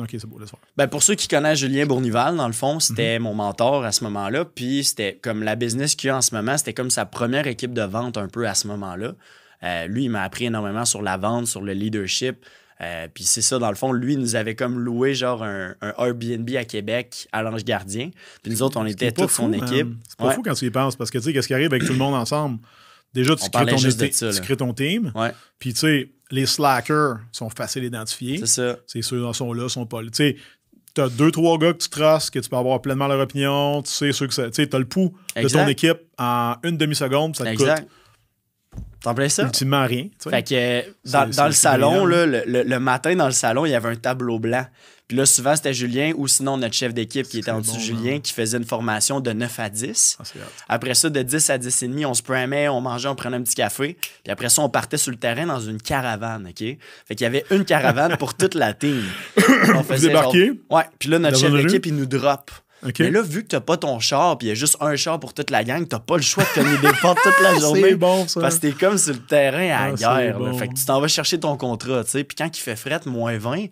[0.00, 3.18] Ok, c'est beau, laisse ben, Pour ceux qui connaissent Julien Bournival, dans le fond, c'était
[3.18, 3.24] mhm.
[3.24, 4.44] mon mentor à ce moment-là.
[4.44, 7.72] Puis c'était comme la business qu'il a en ce moment, c'était comme sa première équipe
[7.72, 9.12] de vente un peu à ce moment-là.
[9.62, 12.44] Euh, lui, il m'a appris énormément sur la vente, sur le leadership.
[12.82, 15.74] Euh, puis c'est ça, dans le fond, lui, il nous avait comme loué genre un,
[15.98, 18.10] Airbnb à Québec à l'Ange Gardien.
[18.42, 19.88] Puis nous autres, on était toute son équipe.
[20.08, 21.84] C'est pas fou quand tu y penses, parce que tu sais, qu'est-ce qui arrive avec
[21.84, 22.58] tout le monde ensemble?
[23.12, 25.12] Déjà, tu, crées ton, tu crées ton, team.
[25.58, 28.38] Puis tu sais, les slackers sont faciles à identifier.
[28.38, 28.76] C'est ça.
[28.86, 30.10] C'est ceux qui sont là, sont pas là.
[30.10, 30.36] Tu sais,
[30.94, 33.82] t'as deux, trois gars que tu traces, que tu peux avoir pleinement leur opinion.
[33.82, 37.36] Tu sais, ceux que Tu sais, t'as le pouls de ton équipe en une demi-seconde,
[37.36, 37.80] ça te exact.
[37.80, 37.88] coûte
[39.02, 39.44] T'en plais ça?
[39.44, 40.08] Ultimement rien.
[40.28, 43.96] Fait que dans, le salon, là, le, matin, dans le salon, il y avait un
[43.96, 44.66] tableau blanc.
[45.08, 48.16] Puis là, souvent, c'était Julien ou sinon notre chef d'équipe qui était en dessous Julien
[48.16, 48.20] hein.
[48.20, 50.18] qui faisait une formation de 9 à 10.
[50.20, 50.24] Ah,
[50.68, 53.36] après ça, de 10 à 10 et demi, on se prenait, on mangeait, on prenait
[53.36, 53.96] un petit café.
[54.22, 56.58] Puis après ça, on partait sur le terrain dans une caravane, OK?
[56.58, 56.78] Fait
[57.16, 59.02] qu'il y avait une caravane pour toute la team.
[59.74, 60.12] On faisait
[60.70, 60.84] Ouais.
[61.00, 62.52] Puis là, notre chef d'équipe, il nous drop.
[62.82, 65.20] Mais là, vu que t'as pas ton char, puis il y a juste un char
[65.20, 67.82] pour toute la gang, t'as pas le choix de tenir des portes toute la journée.
[67.90, 68.40] c'est bon, ça.
[68.40, 70.38] Parce que t'es comme sur le terrain à la ah, guerre.
[70.58, 72.24] Fait que tu t'en vas chercher ton contrat, tu sais.
[72.24, 73.66] Puis quand il fait fret, moins 20,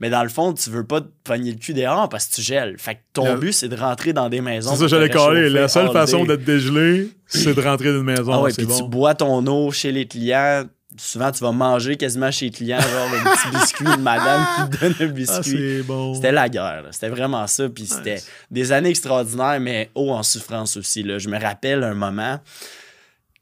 [0.00, 2.42] mais dans le fond, tu veux pas te pogner le cul dehors parce que tu
[2.42, 2.76] gèles.
[2.78, 4.72] Fait que ton but, c'est de rentrer dans des maisons.
[4.72, 5.48] C'est ça, j'allais caler.
[5.50, 8.32] La seule façon d'être dégelé, c'est de rentrer dans une maison.
[8.32, 10.64] Ah ouais, puis tu bois ton eau chez les clients
[10.96, 14.78] souvent tu vas manger quasiment chez les clients, genre le petit biscuit de madame qui
[14.78, 15.84] te donne un biscuit.
[15.88, 17.68] Ah, c'était la guerre, c'était vraiment ça.
[17.68, 21.02] Puis c'était des années extraordinaires, mais haut en souffrance aussi.
[21.02, 21.18] Là.
[21.18, 22.40] Je me rappelle un moment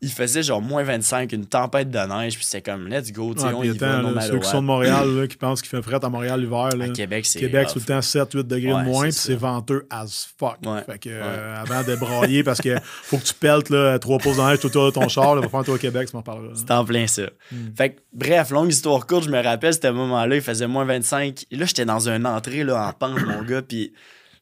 [0.00, 3.40] il faisait genre moins 25, une tempête de neige, puis c'était comme let's go, tu
[3.40, 5.98] sais, on y va, Ceux qui sont de Montréal, là, qui pensent qu'il fait frais
[6.02, 6.68] à Montréal l'hiver.
[6.80, 7.40] À Québec, c'est.
[7.40, 10.58] Québec, tout le temps 7-8 degrés de moins, puis c'est venteux as fuck.
[10.86, 14.36] Fait que euh, avant de broyer, parce que faut que tu peltes là, 3 pouces
[14.36, 16.16] de neige tout autour de ton char, là, va faire un tour au Québec, tu
[16.16, 16.54] m'en parleras.
[16.54, 17.24] C'est en plein ça.
[17.50, 17.74] Hmm.
[17.76, 21.44] Fait que, bref, longue histoire courte, je me rappelle, ce moment-là, il faisait moins 25.
[21.50, 23.92] Et là, j'étais dans une entrée là, en pente, mon gars, puis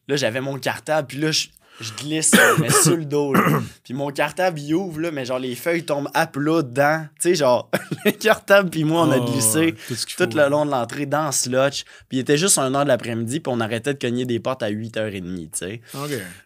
[0.07, 1.47] là, j'avais mon cartable, puis là, je
[1.79, 3.33] je glisse, mais sur le dos.
[3.83, 7.05] Puis mon cartable, il ouvre, là, mais genre les feuilles tombent à plat dedans.
[7.21, 7.69] Tu sais, genre,
[8.05, 9.75] le cartable, puis moi, on a oh, glissé
[10.17, 11.83] tout, le long de l'entrée dans ce lodge.
[12.09, 14.63] Puis il était juste un heure de l'après-midi, puis on arrêtait de cogner des portes
[14.63, 15.81] à 8h30, tu sais.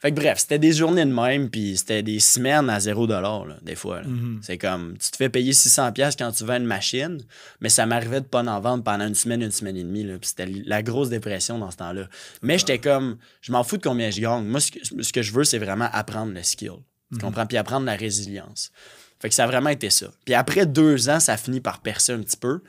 [0.01, 3.45] Fait que bref, c'était des journées de même, puis c'était des semaines à 0 là,
[3.61, 4.01] des fois.
[4.01, 4.37] Mm-hmm.
[4.41, 7.19] C'est comme, tu te fais payer 600$ quand tu vends une machine,
[7.61, 10.17] mais ça m'arrivait de pas en vendre pendant une semaine, une semaine et demie, là.
[10.19, 12.07] Puis c'était la grosse dépression dans ce temps-là.
[12.41, 14.45] Mais j'étais comme, je m'en fous de combien je gagne.
[14.45, 16.73] Moi, ce que je veux, c'est vraiment apprendre le skill.
[17.09, 17.21] Tu mhm.
[17.21, 17.45] comprends?
[17.45, 18.71] Puis apprendre la résilience.
[19.19, 20.07] Fait que ça a vraiment été ça.
[20.25, 22.61] Puis après deux ans, ça finit par percer un petit peu.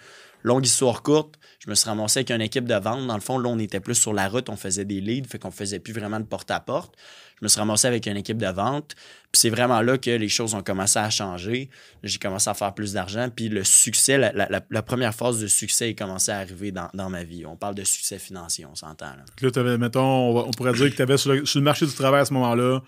[0.43, 3.07] longue histoire courte, je me suis ramassé avec une équipe de vente.
[3.07, 5.39] Dans le fond, là, on était plus sur la route, on faisait des leads, fait
[5.39, 6.95] qu'on faisait plus vraiment de porte-à-porte.
[7.43, 8.95] Je me suis ramassé avec une équipe de vente.
[9.33, 11.71] Puis c'est vraiment là que les choses ont commencé à changer.
[12.05, 13.29] J'ai commencé à faire plus d'argent.
[13.35, 17.45] Puis le succès, la, première phase de succès est commencé à arriver dans, ma vie.
[17.45, 19.07] On parle de succès financier, on s'entend.
[19.41, 22.25] Là, là mettons, on, pourrait dire que tu avais sur le, marché du travail à
[22.25, 22.81] ce moment-là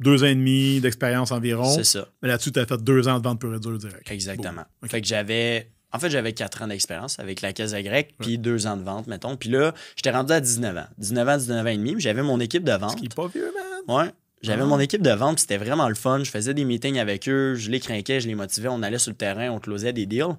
[0.00, 1.68] deux ans et demi d'expérience environ.
[1.68, 2.08] C'est ça.
[2.22, 4.10] Mais là-dessus, tu as fait deux ans de vente pure et dure direct.
[4.10, 4.64] Exactement.
[4.86, 5.70] Fait que j'avais.
[5.92, 9.06] En fait, j'avais quatre ans d'expérience avec la Caisse grecque, puis deux ans de vente,
[9.06, 9.36] mettons.
[9.36, 10.86] Puis là, j'étais rendu à 19 ans.
[10.98, 11.94] 19 ans, 19 ans et demi.
[11.98, 12.92] J'avais mon équipe de vente.
[12.92, 14.04] Ce qui est pas vieux, man.
[14.04, 14.12] Ouais.
[14.42, 14.66] J'avais ah.
[14.66, 16.22] mon équipe de vente, c'était vraiment le fun.
[16.22, 19.10] Je faisais des meetings avec eux, je les craquais, je les motivais, on allait sur
[19.10, 20.36] le terrain, on closait des deals.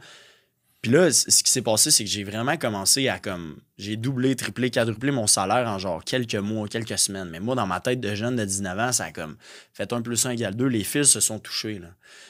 [0.82, 3.58] Puis là, ce qui s'est passé, c'est que j'ai vraiment commencé à comme.
[3.78, 7.30] J'ai doublé, triplé, quadruplé mon salaire en genre quelques mois, quelques semaines.
[7.30, 9.36] Mais moi, dans ma tête de jeune de 19 ans, ça a comme
[9.74, 10.65] fait 1 plus 1 égale 2.
[10.65, 11.80] Les fils se sont touchés.
[11.80, 11.89] Là.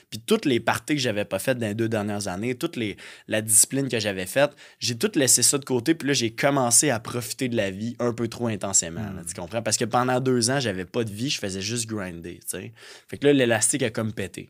[0.09, 2.97] Puis toutes les parties que j'avais pas faites dans les deux dernières années, toute les,
[3.27, 5.93] la discipline que j'avais faite, j'ai tout laissé ça de côté.
[5.93, 9.01] Puis là, j'ai commencé à profiter de la vie un peu trop intensément.
[9.01, 9.23] Hmm.
[9.27, 9.61] tu comprends?
[9.61, 12.39] Parce que pendant deux ans, j'avais pas de vie, je faisais juste grinder.
[12.47, 12.73] sais.
[13.07, 14.49] Fait que là, l'élastique a comme pété.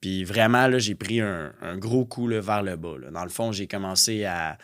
[0.00, 2.94] Puis vraiment, là, j'ai pris un, gros coup vers le bas.
[3.12, 4.56] Dans le fond, j'ai commencé à,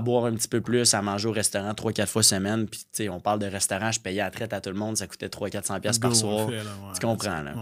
[0.00, 2.66] boire un petit peu plus, à manger au restaurant 3-4 fois semaine.
[2.66, 4.96] Puis, tu sais, on parle de restaurant, je payais à traite à tout le monde,
[4.96, 6.48] ça coûtait 300-400$ par soir.
[6.94, 7.54] tu comprends, là?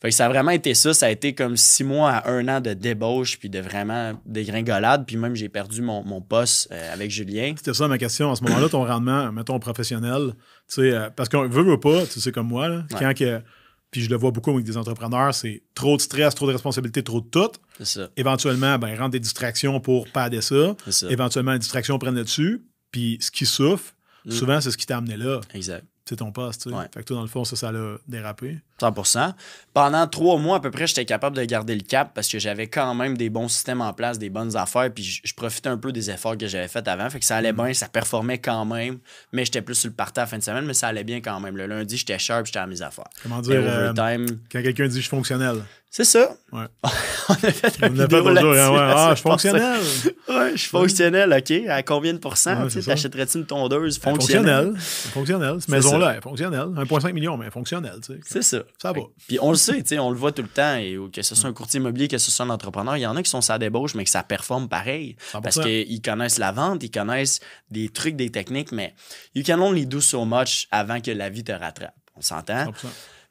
[0.00, 0.92] Fait que ça a vraiment été ça.
[0.92, 5.06] Ça a été comme six mois à un an de débauche, puis de vraiment dégringolade.
[5.06, 7.54] Puis même, j'ai perdu mon, poste euh, avec Julien.
[7.56, 8.30] C'était ça ma question.
[8.30, 10.34] À ce moment-là, ton rendement, mettons professionnel,
[10.68, 13.40] tu sais, euh, parce qu'on veut, veut pas, tu sais, comme moi, là, quand que
[13.90, 17.02] puis je le vois beaucoup avec des entrepreneurs, c'est trop de stress, trop de responsabilités,
[17.02, 17.50] trop de tout.
[17.82, 18.08] Ça.
[18.16, 20.76] Éventuellement, ben, rendre des distractions pour pader ça.
[20.88, 21.08] ça.
[21.10, 22.66] Éventuellement, les distractions prennent le dessus.
[22.90, 23.94] Puis ce qui souffre,
[24.24, 24.30] mm.
[24.30, 25.40] souvent, c'est ce qui t'a amené là.
[25.54, 25.84] Exact.
[26.08, 26.62] C'est ton poste.
[26.62, 26.76] Tu sais.
[26.94, 28.58] Fait que toi, dans le fond, ça, ça l'a dérapé.
[28.80, 29.32] 100%
[29.72, 32.66] Pendant trois mois à peu près, j'étais capable de garder le cap parce que j'avais
[32.66, 35.92] quand même des bons systèmes en place, des bonnes affaires, puis je, profitais un peu
[35.92, 37.08] des efforts que j'avais faits avant.
[37.10, 37.56] Fait que ça allait mm.
[37.56, 38.98] bien, ça performait quand même,
[39.32, 41.20] mais j'étais plus sur le partant à la fin de semaine, mais ça allait bien
[41.20, 41.56] quand même.
[41.56, 43.08] Le lundi, j'étais sharp, j'étais à mes affaires.
[43.22, 45.62] Comment dire, euh, quand quelqu'un dit je suis fonctionnel.
[45.96, 46.36] C'est ça.
[46.52, 46.64] Ouais.
[47.30, 49.80] on a fait un vidéo là hein, Ah, je suis fonctionnel.
[50.28, 51.68] ouais, je suis fonctionnel, OK.
[51.70, 52.68] À combien de pourcents?
[52.68, 53.98] T'achèterais-tu une tondeuse?
[53.98, 54.74] Fonctionnelle?
[54.76, 55.10] Fonctionnel.
[55.14, 55.56] Fonctionnel.
[55.60, 56.68] Cette maison-là est fonctionnelle.
[56.76, 58.00] 1,5 million, mais fonctionnelle.
[58.26, 58.58] C'est ça.
[58.80, 59.00] Ça va.
[59.26, 61.52] Puis on le sait, on le voit tout le temps, et, que ce soit un
[61.52, 63.94] courtier immobilier, que ce soit un entrepreneur, il y en a qui sont sa débauche,
[63.94, 65.16] mais que ça performe pareil.
[65.42, 68.94] Parce qu'ils connaissent la vente, ils connaissent des trucs, des techniques, mais
[69.34, 71.94] you can only do so much avant que la vie te rattrape.
[72.16, 72.72] On s'entend?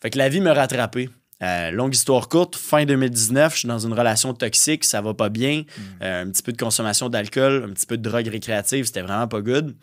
[0.01, 1.09] Fait que la vie me rattrapait.
[1.43, 5.29] Euh, longue histoire courte, fin 2019, je suis dans une relation toxique, ça va pas
[5.29, 5.63] bien.
[5.63, 5.81] Hmm.
[6.03, 9.27] Euh, un petit peu de consommation d'alcool, un petit peu de drogue récréative, c'était vraiment
[9.27, 9.75] pas good.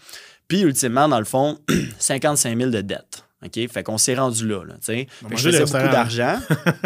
[0.49, 1.59] Puis, ultimement, dans le fond,
[1.99, 3.25] 55 000 de dettes.
[3.45, 3.69] OK?
[3.69, 4.65] Fait qu'on s'est rendu là.
[4.65, 6.39] là je faisais beaucoup d'argent,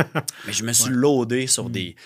[0.46, 1.72] mais je me suis loadé sur hmm.
[1.72, 1.96] des.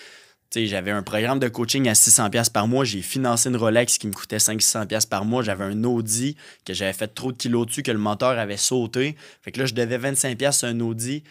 [0.53, 2.83] J'avais un programme de coaching à 600$ par mois.
[2.83, 5.43] J'ai financé une Rolex qui me coûtait 500$ par mois.
[5.43, 6.35] J'avais un Audi
[6.65, 9.15] que j'avais fait trop de kilos dessus, que le moteur avait sauté.
[9.41, 11.23] Fait que là, je devais 25$ à un Audi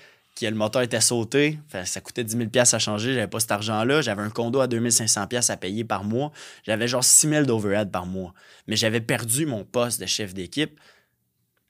[0.49, 1.59] le moteur était sauté.
[1.85, 3.15] ça coûtait 10 000 à changer.
[3.15, 4.01] J'avais pas cet argent-là.
[4.01, 6.33] J'avais un condo à 2500 à payer par mois.
[6.65, 8.33] J'avais genre 6 000 d'overhead par mois.
[8.67, 10.79] Mais j'avais perdu mon poste de chef d'équipe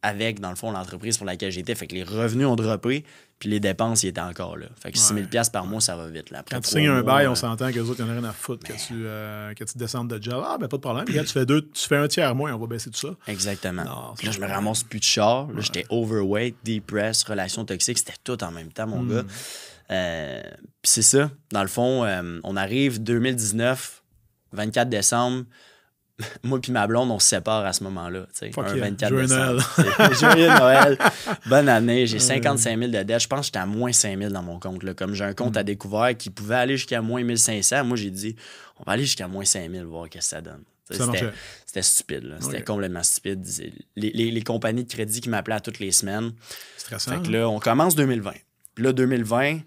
[0.02, 1.74] avec, dans le fond, l'entreprise pour laquelle j'étais.
[1.74, 3.04] Fait que les revenus ont droppé,
[3.38, 4.66] puis les dépenses, ils étaient encore là.
[4.80, 6.30] Fait que 6 000 par mois, ça va vite.
[6.30, 6.42] Là.
[6.48, 8.28] Quand tu signes un bail, on s'entend que les autres, il n'y en a rien
[8.28, 10.42] à foutre que, tu, euh, que tu descendes de job.
[10.46, 11.04] Ah, ben pas de problème.
[11.06, 13.14] Regarde, tu fais, deux, tu fais un tiers moins, on va baisser tout ça.
[13.26, 13.84] Exactement.
[13.84, 15.48] là, je me ramasse plus de char.
[15.52, 17.98] Là, j'étais overweight, depressed, relation toxique.
[17.98, 19.22] C'était tout en même temps, mon gars.
[19.22, 19.28] Hmm.
[19.90, 20.42] Euh,
[20.82, 21.30] puis c'est ça.
[21.50, 24.02] Dans le fond, euh, on arrive 2019,
[24.52, 25.44] 24 décembre.
[26.42, 28.26] Moi puis ma blonde, on se sépare à ce moment-là.
[28.42, 30.14] Un 24 décembre.
[30.20, 30.98] Joyeux Noël.
[31.46, 32.06] Bonne année.
[32.06, 33.22] J'ai 55 000 de dettes.
[33.22, 34.82] Je pense que j'étais à moins 5 000 dans mon compte.
[34.82, 34.94] Là.
[34.94, 35.66] Comme j'ai un compte à mm.
[35.66, 38.36] découvert qui pouvait aller jusqu'à moins 1500, moi j'ai dit,
[38.78, 40.62] on va aller jusqu'à moins 5 000, voir ce que ça donne.
[40.90, 42.36] C'était stupide.
[42.40, 43.46] C'était complètement stupide.
[43.96, 46.32] Les, les, les, compagnies de crédit qui m'appelaient toutes les semaines.
[46.76, 47.12] Stressant.
[47.12, 48.32] Fait que là, on commence 2020.
[48.74, 49.60] Puis là, 2020,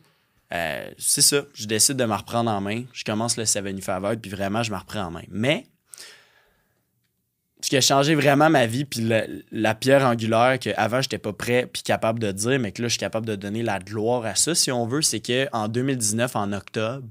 [0.53, 1.43] euh, c'est ça.
[1.53, 2.83] Je décide de me reprendre en main.
[2.93, 5.23] Je commence le 75 puis vraiment, je me reprends en main.
[5.29, 5.65] Mais
[7.63, 9.09] ce qui a changé vraiment ma vie, puis
[9.51, 12.89] la, pierre angulaire qu'avant, je n'étais pas prêt puis capable de dire, mais que là,
[12.89, 16.35] je suis capable de donner la gloire à ça, si on veut, c'est qu'en 2019,
[16.35, 17.07] en octobre,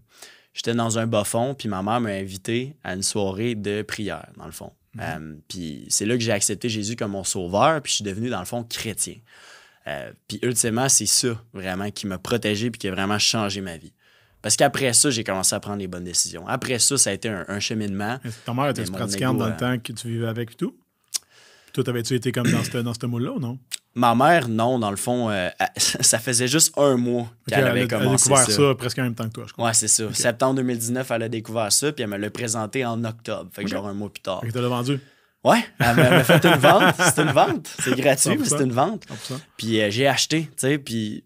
[0.53, 4.29] j'étais dans un bas fond, puis ma mère m'a invité à une soirée de prière,
[4.37, 4.73] dans le fond.
[4.95, 5.03] Mhm.
[5.03, 8.29] Euh, puis c'est là que j'ai accepté Jésus comme mon sauveur, puis je suis devenu,
[8.29, 9.17] dans le fond, chrétien.
[9.87, 13.79] Euh, puis ultimement, c'est ça, vraiment, qui m'a protégé puis qui a vraiment changé ma
[13.79, 13.95] vie.
[14.43, 16.47] Parce qu'après ça, j'ai commencé à prendre les bonnes décisions.
[16.49, 18.19] Après ça, ça a été un, cheminement.
[18.45, 20.77] Ta mère était pratiquante dans le temps que tu vivais avec tout?
[21.73, 23.59] Toi, t'avais-tu été comme dans ce, dans moule-là ou non?
[23.95, 28.31] Ma mère, non, dans le fond, euh, ça faisait juste un mois qu'elle avait commencé
[28.31, 28.75] elle a découvert ça.
[28.75, 29.67] presque en même temps que toi, je crois.
[29.67, 30.13] Ouais, c'est ça.
[30.13, 33.49] Septembre 2019, elle a découvert ça, puis elle me l'a présenté en octobre.
[33.53, 34.43] Fait que genre un mois plus tard.
[34.47, 34.99] Et tu l'as vendu?
[35.45, 36.95] Ouais, elle m'a fait une vente.
[36.99, 37.75] C'est une vente.
[37.81, 39.05] C'est gratuit, mais c'est une vente.
[39.57, 41.25] Puis euh, j'ai acheté, tu sais, puis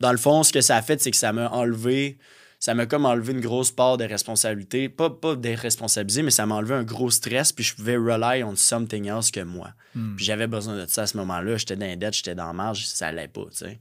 [0.00, 2.18] dans le fond, ce que ça a fait, c'est que ça m'a enlevé
[2.66, 4.88] ça m'a comme enlevé une grosse part de responsabilité.
[4.88, 8.56] Pas, pas déresponsabiliser, mais ça m'a enlevé un gros stress, puis je pouvais rely on
[8.56, 9.68] something else que moi.
[9.94, 10.16] Hmm.
[10.16, 11.58] Puis j'avais besoin de ça à ce moment-là.
[11.58, 13.78] J'étais dans les dettes, j'étais dans la marge, ça allait pas, tu sais.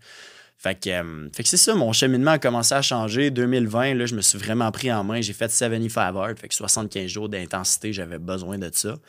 [0.59, 3.31] Fait que, euh, fait que c'est ça, mon cheminement a commencé à changer.
[3.31, 5.19] 2020, là, je me suis vraiment pris en main.
[5.19, 8.99] J'ai fait 75 heures, fait que 75 jours d'intensité, j'avais besoin de ça.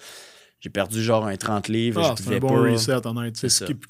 [0.67, 2.03] J'ai perdu genre un 30 livres.
[2.05, 3.23] Ah, c'est un bon reset, honnêtement.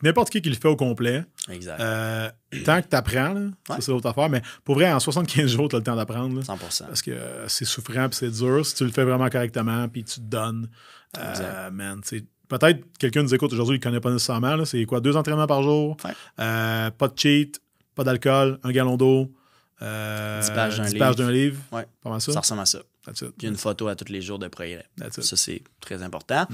[0.02, 1.24] N'importe qui qui le fait au complet.
[1.48, 1.80] Exact.
[1.80, 2.28] Euh,
[2.66, 4.28] tant que tu apprends, c'est l'autre affaire.
[4.28, 6.44] Mais pour vrai, en 75 jours, tu as le temps d'apprendre.
[6.44, 8.66] 100 Parce que euh, c'est souffrant puis c'est dur.
[8.66, 10.68] Si tu le fais vraiment correctement puis tu te donnes,
[11.16, 12.02] euh, man,
[12.46, 14.62] Peut-être quelqu'un nous écoute aujourd'hui, il ne connaît pas nécessairement.
[14.66, 15.96] C'est quoi, deux entraînements par jour,
[16.36, 17.58] pas de cheat,
[17.94, 19.32] pas d'alcool, un gallon d'eau,
[19.80, 21.58] 10 pages d'un livre.
[21.72, 21.86] Ouais.
[22.02, 22.32] Pas ça.
[22.32, 22.80] Ça ressemble à ça.
[23.12, 24.86] Puis une photo à tous les jours de progrès.
[25.10, 26.46] Ça, c'est très important.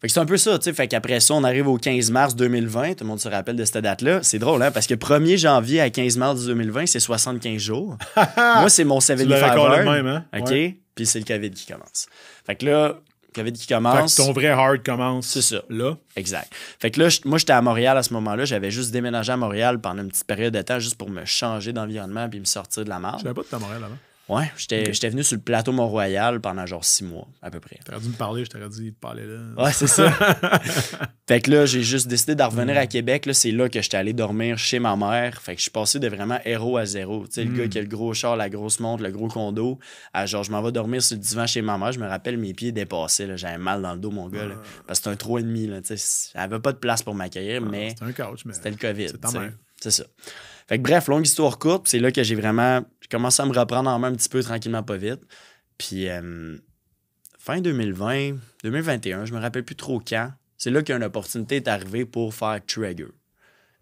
[0.00, 0.74] Fait que c'est un peu ça, tu sais.
[0.74, 2.94] Fait qu'après ça, on arrive au 15 mars 2020.
[2.94, 4.22] Tout le monde se rappelle de cette date-là.
[4.22, 4.70] C'est drôle, hein?
[4.70, 7.96] Parce que 1er janvier à 15 mars 2020, c'est 75 jours.
[8.36, 9.84] Moi, c'est mon 75 heures.
[9.84, 10.24] Même, hein?
[10.36, 10.52] OK?
[10.94, 12.06] Puis c'est le COVID qui commence.
[12.44, 13.00] Fait que là,
[13.34, 14.14] COVID qui commence.
[14.14, 15.26] Fait que ton vrai hard commence.
[15.26, 15.62] C'est ça.
[15.68, 15.96] Là.
[16.16, 16.52] Exact.
[16.78, 18.44] Fait que là, moi, j'étais à Montréal à ce moment-là.
[18.44, 21.72] J'avais juste déménagé à Montréal pendant une petite période de temps juste pour me changer
[21.72, 23.20] d'environnement puis me sortir de la marge.
[23.20, 23.96] Je savais pas de à Montréal avant.
[24.28, 27.78] Ouais, j'étais venu sur le plateau Mont-Royal pendant genre six mois, à peu près.
[27.84, 29.62] T'aurais dû me parler, je t'aurais dit de parler là.
[29.62, 30.10] Ouais, c'est ça.
[31.28, 33.28] fait que là, j'ai juste décidé de revenir à Québec.
[33.32, 35.42] C'est là que j'étais allé dormir chez ma mère.
[35.42, 37.26] Fait que je suis passé de vraiment héros à zéro.
[37.26, 37.68] Tu sais, le gars mm.
[37.68, 39.78] qui a le gros char, la grosse montre, le gros condo,
[40.14, 41.92] à genre, je m'en vais dormir sur le divan chez ma mère.
[41.92, 43.36] Je me rappelle, mes pieds dépassaient.
[43.36, 44.48] J'avais mal dans le dos, mon gars.
[44.86, 46.30] parce que c'était un 3,5.
[46.34, 47.90] Elle avait pas de place pour m'accueillir, ah, mais.
[47.90, 48.54] C'était un couch, mais.
[48.54, 49.08] C'était le COVID.
[49.80, 50.04] C'est ça.
[50.66, 53.52] Fait que bref, longue histoire courte, c'est là que j'ai vraiment j'ai commencé à me
[53.52, 55.20] reprendre en main un petit peu tranquillement, pas vite.
[55.76, 56.56] Puis euh,
[57.38, 62.06] fin 2020, 2021, je me rappelle plus trop quand, c'est là qu'une opportunité est arrivée
[62.06, 63.08] pour faire Trigger.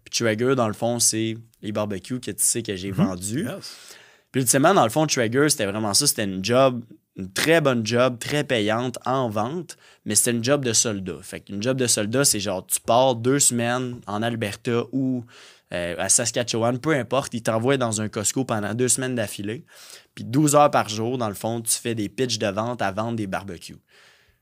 [0.03, 3.47] Puis Trigger, dans le fond, c'est les barbecues que tu sais que j'ai mm vendus.
[4.33, 6.83] Puis ultimement, dans le fond, Trigger, c'était vraiment ça, c'était une job,
[7.15, 11.19] une très bonne job, très payante en vente, mais c'était une job de soldat.
[11.21, 15.23] Fait qu'une job de soldat, c'est genre, tu pars deux semaines en Alberta ou
[15.73, 19.65] euh, à Saskatchewan, peu importe, ils t'envoient dans un Costco pendant deux semaines d'affilée.
[20.13, 22.91] Puis 12 heures par jour, dans le fond, tu fais des pitches de vente à
[22.91, 23.79] vendre des barbecues.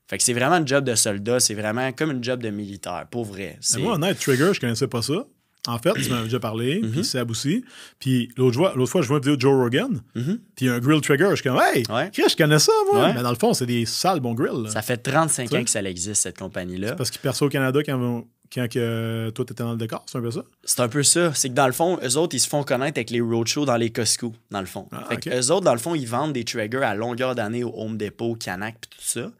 [0.08, 3.06] Fait que c'est vraiment un job de soldat, c'est vraiment comme une job de militaire,
[3.10, 3.58] pour vrai.
[3.78, 5.24] Moi, honnête, Trigger, je connaissais pas ça.
[5.68, 7.02] En fait, tu m'as déjà parlé, puis mhm.
[7.04, 7.64] Seb aussi.
[8.00, 10.40] Puis l'autre fois, je vois une vidéo de Joe Rogan, mhm.
[10.56, 11.28] puis un grill trigger.
[11.30, 13.12] Je suis comme, hey, je connais ça, moi.
[13.12, 14.70] Mais dans le fond, c'est des sales bons grills.
[14.70, 16.96] Ça fait 35 ans que ça existe, cette compagnie-là.
[16.96, 20.18] Parce qu'ils perçoivent au Canada quand, quand que toi, tu étais dans le décor, c'est
[20.18, 20.42] un peu ça?
[20.64, 21.32] C'est un peu ça.
[21.32, 23.76] C'est que dans le fond, eux autres, ils se font connaître avec les roadshows dans
[23.76, 24.88] les Costco, dans le fond.
[24.90, 27.72] Ah, fait eux autres, dans le fond, ils vendent des triggers à longueur d'année au
[27.76, 29.30] Home Depot, Canac, puis tout ça.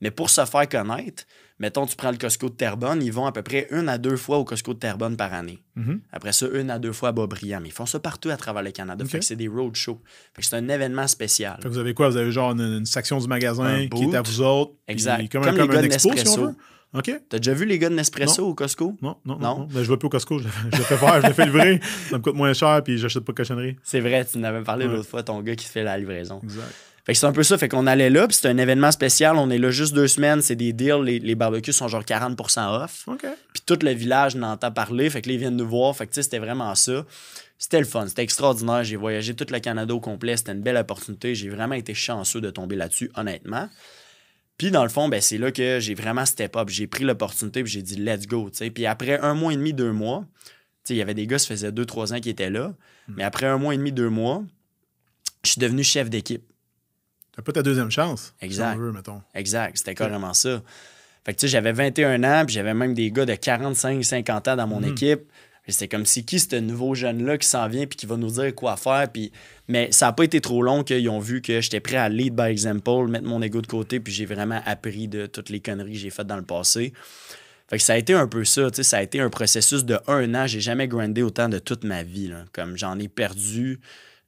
[0.00, 1.24] Mais pour se faire connaître,
[1.58, 4.16] mettons, tu prends le Costco de Terrebonne, ils vont à peu près une à deux
[4.16, 5.62] fois au Costco de Terrebonne par année.
[5.76, 5.98] Mm-hmm.
[6.12, 7.60] Après ça, une à deux fois à Boisbriand.
[7.60, 9.04] Mais ils font ça partout à travers le Canada.
[9.04, 10.00] Fait que c'est des roadshows.
[10.34, 11.56] Fait que c'est un événement spécial.
[11.62, 12.08] Fait que vous avez quoi?
[12.08, 14.72] Vous avez genre une, section du magasin qui est à vous autres.
[14.86, 15.30] Exact.
[15.30, 16.24] Comme, comme, un expo, si
[16.94, 17.10] OK.
[17.28, 18.96] T'as déjà vu les gars de Nespresso au Costco?
[19.02, 19.68] Non, non, non.
[19.70, 20.38] Ben, je vais plus au Costco.
[20.38, 21.80] Je, le fais faire, je le fais livrer.
[22.08, 23.76] Ça me coûte moins cher, puis j'achète pas de cochonnerie.
[23.82, 26.40] C'est vrai, tu m'avais parlé l'autre fois, ton gars qui fait la livraison.
[26.42, 26.74] Exact.
[27.08, 27.56] Fait que c'est un peu ça.
[27.56, 29.36] Fait qu'on allait là, puis c'est un événement spécial.
[29.36, 30.42] On est là juste deux semaines.
[30.42, 31.02] C'est des deals.
[31.02, 33.08] Les, les, barbecues sont genre 40% off.
[33.54, 35.08] Puis tout le village n'entend parler.
[35.08, 35.96] Fait que là, ils viennent nous voir.
[35.96, 37.06] Fait que c'était vraiment ça.
[37.56, 38.06] C'était le fun.
[38.08, 38.84] C'était extraordinaire.
[38.84, 40.36] J'ai voyagé tout le Canada au complet.
[40.36, 41.34] C'était une belle opportunité.
[41.34, 43.70] J'ai vraiment été chanceux de tomber là-dessus, honnêtement.
[44.58, 46.68] Puis dans le fond, ben, c'est là que j'ai vraiment step up.
[46.68, 48.50] J'ai pris l'opportunité puis j'ai dit let's go.
[48.74, 50.26] Puis après un mois et demi, deux mois,
[50.90, 52.74] il y avait des gars, ça faisait deux, trois ans qui étaient là.
[53.08, 53.14] Hmm.
[53.16, 54.44] Mais après un mois et demi, deux mois,
[55.42, 56.44] je suis devenu chef d'équipe.
[57.38, 58.34] T'as pas ta deuxième chance.
[58.42, 58.76] Exact.
[59.32, 59.78] Exact.
[59.78, 60.60] C'était carrément ça.
[61.24, 64.48] Fait que tu sais, j'avais 21 ans, puis j'avais même des gars de 45, 50
[64.48, 64.88] ans dans mon hmm.
[64.88, 65.20] équipe.
[65.68, 68.52] C'était comme si qui ce nouveau jeune-là qui s'en vient puis qui va nous dire
[68.56, 69.08] quoi faire?
[69.12, 69.30] Puis...
[69.68, 72.34] Mais ça n'a pas été trop long qu'ils ont vu que j'étais prêt à lead
[72.34, 75.92] by example, mettre mon ego de côté, puis j'ai vraiment appris de toutes les conneries
[75.92, 76.92] que j'ai faites dans le passé.
[77.68, 80.34] Fait que ça a été un peu ça, ça a été un processus de un
[80.34, 80.48] an.
[80.48, 82.32] J'ai jamais grindé autant de toute ma vie.
[82.52, 83.78] Comme j'en ai perdu,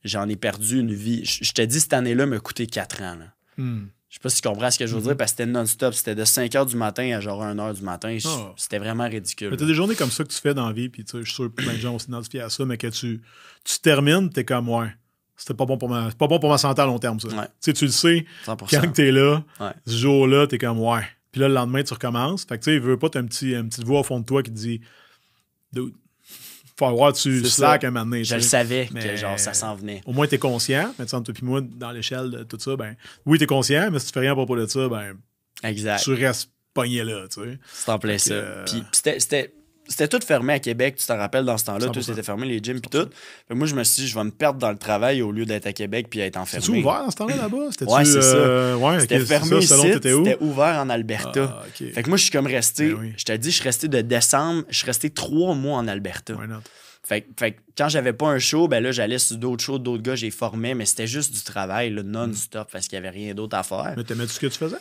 [0.04, 1.24] j'en ai perdu une vie.
[1.24, 3.18] Je te dis, cette année-là m'a coûté quatre ans.
[3.56, 3.86] Hmm.
[4.10, 5.16] Je sais pas si tu comprends ce que je veux dire, mhm.
[5.16, 5.94] parce que c'était non-stop.
[5.94, 8.18] C'était de 5 h du matin à genre 1 h du matin.
[8.24, 8.52] Ah.
[8.56, 9.56] C'était vraiment ridicule.
[9.56, 11.32] Tu as des journées comme ça que tu fais dans la vie, puis je suis
[11.32, 13.20] sûr que plein de gens ont s'identifié à ça, mais que tu,
[13.62, 14.88] tu termines, t'es comme, ouais,
[15.36, 17.28] c'était pas bon pour ma, pas bon pour ma santé à long terme, ça.
[17.62, 18.80] Tu le sais, 100%.
[18.80, 19.44] quand t'es là,
[19.86, 21.02] ce jour-là, t'es comme, ouais.
[21.30, 22.44] Puis là, le lendemain, tu recommences.
[22.44, 24.18] Fait que tu sais, il veut pas, t'as un petit, une petite voix au fond
[24.18, 24.80] de toi qui te dit,
[25.72, 25.94] Dude.
[26.80, 28.24] Faut avoir tu slack un moment donné.
[28.24, 30.00] Je le savais que genre ça s'en venait.
[30.06, 30.94] Au moins, tu es conscient.
[30.98, 33.98] Mais tu sais, moi, dans l'échelle de tout ça, ben oui, tu es conscient, mais
[33.98, 35.12] si tu fais rien à propos de ça, ben.
[35.62, 36.02] Exact.
[36.02, 37.58] Tu restes pogné là, tu sais.
[37.70, 38.32] C'est en plein ça.
[38.32, 39.52] Euh, puis c'était
[39.90, 42.60] c'était tout fermé à Québec, tu t'en rappelles dans ce temps-là, tout était fermé, les
[42.62, 43.08] gyms puis tout.
[43.52, 45.66] moi, je me suis dit, je vais me perdre dans le travail au lieu d'être
[45.66, 46.64] à Québec puis être enfermé.
[46.64, 47.56] C'était ouvert dans ce temps-là là-bas?
[47.90, 48.36] Ouais, c'est ça.
[48.36, 51.60] Euh, ouais, c'était fermé ici, c'était ouvert en Alberta.
[51.60, 53.88] Ah, fait que moi, je suis comme resté, ben je te dis, je suis resté
[53.88, 56.34] de décembre, je suis resté trois mois en Alberta.
[57.02, 60.14] Fait, fait, quand j'avais pas un show, ben là, j'allais sur d'autres shows, d'autres gars,
[60.14, 63.64] j'ai formé, mais c'était juste du travail, non-stop, parce qu'il y avait rien d'autre à
[63.64, 63.94] faire.
[63.96, 64.76] Mais t'aimais tout ce que tu faisais?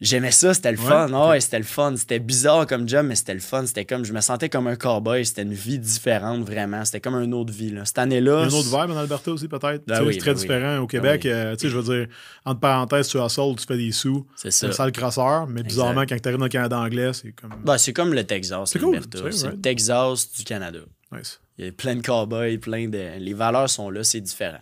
[0.00, 1.10] J'aimais ça, c'était le fun.
[1.10, 1.96] Ouais, c'était le fun.
[1.96, 3.66] C'était bizarre comme job, mais c'était le fun.
[3.66, 5.26] C'était comme, je me sentais comme un cowboy.
[5.26, 6.84] C'était une vie différente, vraiment.
[6.84, 7.70] C'était comme une autre vie.
[7.70, 7.84] Là.
[7.84, 8.44] Cette année-là.
[8.44, 9.82] Un autre vibe en Alberta aussi, peut-être.
[9.90, 10.76] Ah c'est très ben différent.
[10.76, 12.06] Au ben Québec, euh, tu sais, je veux dire,
[12.44, 14.24] entre parenthèses, tu sol, tu fais des sous.
[14.36, 14.70] C'est ça.
[14.70, 15.48] C'est le crasseur.
[15.48, 17.54] Mais bizarrement, quand tu arrives dans le Canada anglais, c'est comme.
[17.64, 18.70] Bah, c'est comme le Texas.
[18.70, 19.00] C'est cool.
[19.32, 20.78] C'est le Texas du Canada.
[21.10, 21.40] Nice.
[21.58, 23.18] Il y a plein de cowboys, plein de.
[23.18, 24.60] Les valeurs sont là, c'est différent.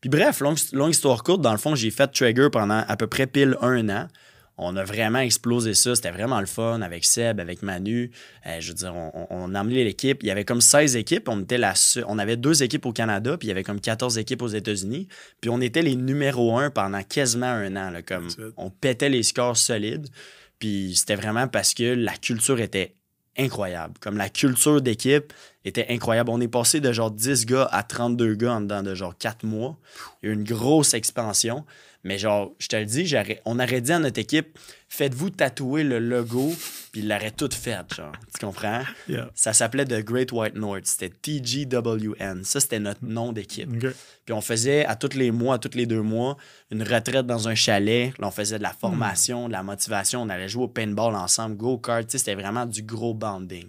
[0.00, 3.06] Puis bref, longue, longue histoire courte, dans le fond, j'ai fait Trigger pendant à peu
[3.06, 4.08] près pile un an
[4.58, 5.94] on a vraiment explosé ça.
[5.94, 8.10] C'était vraiment le fun avec Seb, avec Manu.
[8.46, 10.22] Euh, je veux dire, on, a amené l'équipe.
[10.22, 11.28] Il y avait comme 16 équipes.
[11.28, 11.74] On, était la
[12.06, 15.08] on avait deux équipes au Canada, puis il y avait comme 14 équipes aux États-Unis.
[15.40, 17.92] Puis on était les numéro un pendant quasiment un an.
[18.06, 20.08] comme on pétait les scores solides.
[20.58, 22.94] Puis c'était vraiment parce que la culture était
[23.38, 23.94] incroyable.
[24.00, 25.32] Comme la culture d'équipe
[25.64, 26.30] était incroyable.
[26.30, 29.44] On est passé de genre 10 gars à 32 gars en dedans de genre 4
[29.44, 29.76] mois.
[30.22, 31.64] Il y a eu une grosse expansion.
[32.06, 33.12] Mais genre, je te le dis,
[33.44, 34.56] on aurait dit à notre équipe,
[34.88, 36.54] faites-vous tatouer le logo,
[36.92, 38.12] puis il l'aurait tout fait, genre.
[38.32, 38.82] Tu comprends?
[39.34, 40.84] Ça s'appelait The Great White North.
[40.84, 42.44] C'était TGWN.
[42.44, 43.68] Ça, c'était notre nom d'équipe.
[44.24, 46.36] Puis on faisait à tous les mois, à tous les deux mois,
[46.70, 48.16] une retraite dans un chalet.
[48.18, 50.22] Là, on faisait de la formation, de la motivation.
[50.22, 52.08] On allait jouer au paintball ensemble, go-kart.
[52.08, 53.68] C'était vraiment du gros banding.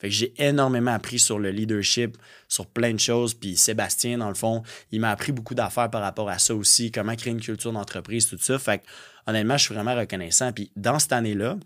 [0.00, 2.16] Fait que j'ai énormément appris sur le leadership,
[2.48, 3.34] sur plein de choses.
[3.34, 6.90] Puis Sébastien, dans le fond, il m'a appris beaucoup d'affaires par rapport à ça aussi,
[6.90, 8.58] comment créer une culture d'entreprise, tout ça.
[8.58, 8.84] Fait que,
[9.26, 10.52] honnêtement, je suis vraiment reconnaissant.
[10.52, 11.58] Puis dans cette année-là,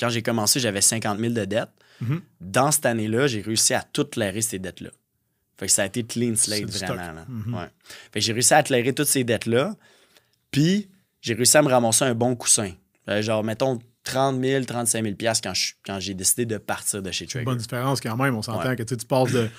[0.00, 1.68] quand j'ai commencé, j'avais 50 000 de dettes.
[2.02, 2.20] Mm-hmm.
[2.40, 4.90] Dans cette année-là, j'ai réussi à tout clairer ces dettes-là.
[5.58, 7.24] Fait que ça a été clean slate, vraiment.
[7.30, 7.54] Mm-hmm.
[7.54, 7.68] ouais.
[8.12, 9.74] Fait que j'ai réussi à clairer toutes ces dettes-là.
[10.50, 10.88] Puis,
[11.20, 12.72] j'ai réussi à me ramasser un bon coussin.
[13.08, 15.52] Euh, genre, mettons, 30 000, 35 000 quand,
[15.84, 17.44] quand j'ai décidé de partir de chez Trigger.
[17.44, 18.34] Bonne différence quand même.
[18.36, 19.50] On s'entend que tu passes de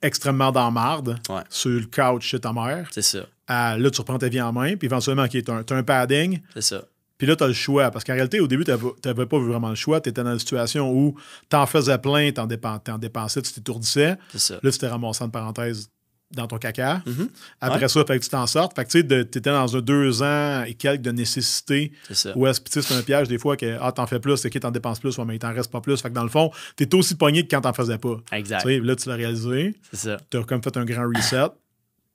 [0.00, 1.18] extrêmement dans marde
[1.50, 2.88] sur le couch chez ta mère.
[2.90, 3.26] C'est ça.
[3.46, 6.40] À, là, tu reprends ta vie en main, puis éventuellement, tu as, un padding.
[6.54, 6.84] C'est ça.
[7.18, 7.90] Puis là, tu as le choix.
[7.90, 8.70] Parce qu'en réalité, au début, tu
[9.04, 10.00] n'avais pas vraiment le choix.
[10.00, 11.16] Tu étais dans une situation où
[11.50, 12.46] tu en faisais plein, tu en,
[12.98, 14.16] dépensais, tu t'étourdissais.
[14.30, 14.58] C'est ça.
[14.62, 15.90] Là, tu t'es ramassé en parenthèse
[16.30, 17.02] dans ton caca.
[17.06, 17.28] Mm-hmm.
[17.60, 18.76] Après ça, fait que tu t'en sortes.
[18.76, 21.92] Fait que tu étais dans un deux ans et quelques de nécessité.
[22.08, 22.36] C'est ça.
[22.36, 24.58] Ou est-ce que c'est un piège des fois que ah, t'en fais plus, c'est que
[24.58, 26.00] t'en dépenses plus, mais il t'en reste pas plus.
[26.00, 28.16] Fait que dans le fond, t'es aussi pogné que quand t'en faisais pas.
[28.32, 28.64] Exact.
[28.64, 29.74] là, tu l'as réalisé.
[29.90, 30.16] C'est ça.
[30.30, 31.48] T'as comme fait un grand reset.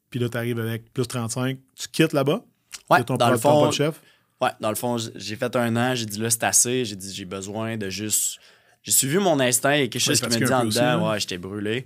[0.10, 1.58] Puis là, t'arrives avec plus 35.
[1.76, 2.44] Tu quittes là-bas?
[2.90, 4.00] Ouais, ton, dans le fond, chef?
[4.40, 5.96] Ouais, dans le fond, j'ai fait un an.
[5.96, 6.86] J'ai dit là, c'est assez.
[6.86, 8.40] J'ai dit j'ai besoin de juste.
[8.84, 11.10] J'ai suivi mon instinct et quelque chose qui me dit en dedans.
[11.10, 11.86] ouais, j'étais brûlé.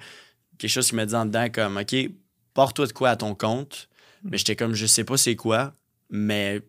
[0.57, 1.95] Quelque chose qui me dit en dedans comme, OK,
[2.53, 3.89] porte-toi de quoi à ton compte.
[4.23, 4.29] Hmm.
[4.31, 5.73] Mais j'étais comme, je sais pas c'est quoi,
[6.09, 6.61] mais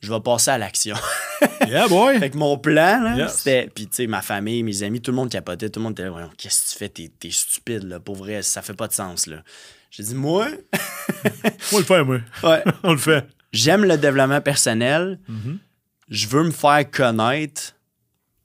[0.00, 0.96] je vais passer à l'action.
[1.66, 2.18] yeah, boy!
[2.18, 3.70] Fait que mon plan, c'était.
[3.72, 5.70] Puis, tu sais, ma famille, mes amis, tout le monde capotait.
[5.70, 6.88] Tout le monde était là, qu'est-ce que tu fais?
[6.88, 8.00] T'es, t'es stupide, là.
[8.00, 9.42] Pour vrai, ça fait pas de sens, là.
[9.90, 10.48] J'ai dit, moi?
[11.72, 12.18] On le fait, moi.
[12.42, 12.62] Ouais.
[12.82, 13.26] On le fait.
[13.52, 15.18] J'aime le développement personnel.
[15.30, 15.58] Mm-hmm.
[16.10, 17.74] Je veux me faire connaître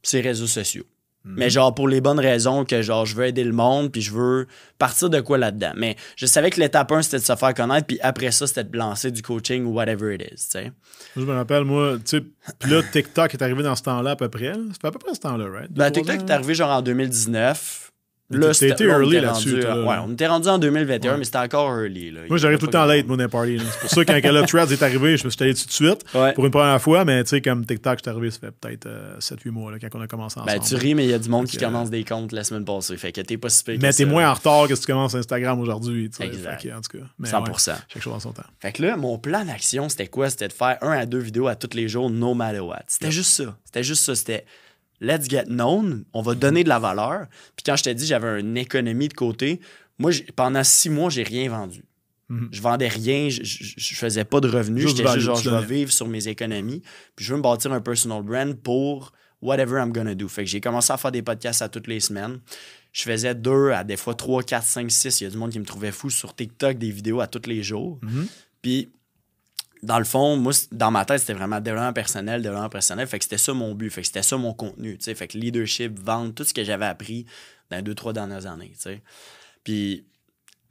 [0.01, 0.86] ces réseaux sociaux.
[1.25, 1.36] Mhm.
[1.38, 4.12] Mais genre pour les bonnes raisons que genre je veux aider le monde puis je
[4.12, 5.71] veux partir de quoi là-dedans.
[5.77, 8.65] Mais je savais que l'étape 1 c'était de se faire connaître puis après ça c'était
[8.65, 10.71] de lancer du coaching ou whatever it is, tu sais.
[11.15, 12.23] Je me rappelle moi, tu sais,
[12.59, 14.53] puis là TikTok est arrivé dans ce temps-là à peu près.
[14.73, 15.71] C'était à peu près ce temps-là, right?
[15.71, 17.92] Ben, TikTok est arrivé genre en 2019.
[18.29, 19.55] Là, c'était early là-dessus.
[19.55, 22.12] ouais, on était rendu en 2021, mais c'était encore early.
[22.12, 22.21] Là.
[22.29, 23.59] Moi, j'arrive tout le temps late, mon party.
[23.59, 25.71] C'est pour ça que quand le Threads est arrivé, je me suis allé tout de
[25.71, 26.03] suite
[26.36, 28.88] pour une première fois, mais tu sais, comme TikTok, je suis arrivé, ça fait peut-être
[29.19, 30.51] 7-8 euh, mois là, quand on a commencé ensemble.
[30.51, 32.65] Ben, tu ris, mais il y a du monde qui commence des comptes la semaine
[32.65, 32.97] passée.
[32.97, 35.59] Fait que t'es pas si Mais t'es moins en retard que si tu commences Instagram
[35.59, 36.09] aujourd'hui.
[36.19, 36.67] Exact.
[36.75, 37.41] en tout cas.
[37.41, 37.75] 100%.
[37.88, 38.43] chaque chose en son temps.
[38.59, 40.29] Fait que là, mon plan d'action, c'était quoi?
[40.29, 42.83] C'était de faire un à deux vidéos à tous les jours, no matter what.
[42.88, 43.57] C'était juste ça.
[43.65, 44.15] C'était juste ça.
[44.15, 44.45] C'était
[45.03, 47.27] let's get known, on va donner de la valeur.
[47.55, 49.59] Puis quand je t'ai dit j'avais une économie de côté,
[49.99, 51.83] moi, pendant six mois, j'ai rien vendu.
[52.29, 52.49] Mhm.
[52.51, 54.87] Je vendais rien, je, je, faisais pas de revenus.
[54.87, 56.81] J'étais juste genre, je vais vivre sur mes économies.
[57.15, 59.11] Puis je veux me bâtir un personal brand pour
[59.41, 60.27] whatever I'm gonna do.
[60.27, 62.39] Fait que j'ai commencé à faire des podcasts à toutes les semaines.
[62.93, 65.19] Je faisais deux à des fois trois, quatre, cinq, six.
[65.21, 67.47] Il y a du monde qui me trouvait fou sur TikTok, des vidéos à tous
[67.47, 67.99] les jours.
[68.01, 68.27] Mhm.
[68.61, 68.89] Puis
[69.83, 73.05] dans le fond, moi, dans ma tête, c'était vraiment développement personnel, développement personnel.
[73.05, 73.89] Fait que c'était ça mon but.
[73.89, 74.97] Fait que c'était ça mon contenu.
[74.99, 77.25] sais Fait que leadership, vente, tout ce que j'avais appris
[77.69, 78.71] dans les deux, trois dernières années.
[78.77, 79.01] sais
[79.65, 80.05] Puis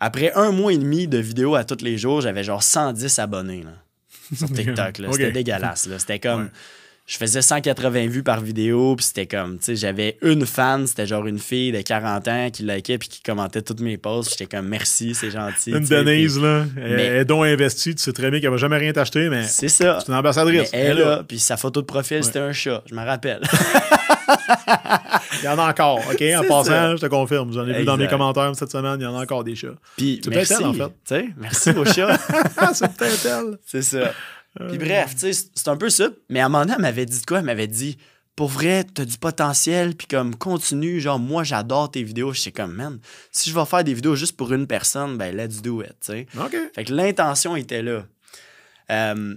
[0.01, 3.63] après un mois et demi de vidéos à tous les jours, j'avais genre 110 abonnés
[3.63, 3.75] là,
[4.35, 4.97] sur TikTok.
[5.13, 5.89] C'était dégueulasse.
[5.99, 6.51] C'était comme
[7.07, 11.07] je faisais 180 vues par vidéo, puis c'était comme, tu sais, j'avais une fan, c'était
[11.07, 14.31] genre une fille de 40 ans qui likait puis qui commentait toutes mes posts.
[14.31, 15.73] J'étais comme, merci, c'est gentil.
[15.73, 18.93] Une Denise, là, elle, est donc investie, tu sais très bien qu'elle va jamais rien
[18.93, 19.43] t'acheter, mais.
[19.45, 19.99] C'est ça.
[20.01, 20.71] C'est une ambassadrice.
[20.73, 23.41] elle, là, puis sa photo de profil, c'était un chat, je me rappelle.
[25.41, 26.23] il y en a encore, OK?
[26.37, 27.53] En passant, je te confirme.
[27.53, 29.75] J'en ai vu dans mes commentaires cette semaine, il y en a encore des chats.
[29.97, 30.85] Puis, c'est peut-être elle, en fait.
[30.85, 32.17] Tu sais, merci aux chats.
[32.75, 33.59] c'est peut-être elle.
[33.67, 34.13] C'est ça.
[34.69, 36.09] Puis bref, tu sais, c'est un peu ça.
[36.29, 37.39] Mais à un moment donné, elle m'avait dit quoi?
[37.39, 37.97] Elle m'avait dit,
[38.37, 42.33] pour vrai, t'as du potentiel, puis comme, continue, genre, moi, j'adore tes vidéos.
[42.33, 42.99] J'étais comme, man,
[43.31, 46.13] si je vais faire des vidéos juste pour une personne, ben, let's do it, tu
[46.13, 46.27] sais.
[46.39, 46.57] OK.
[46.75, 48.07] Fait que l'intention était là.
[48.91, 49.37] Euh,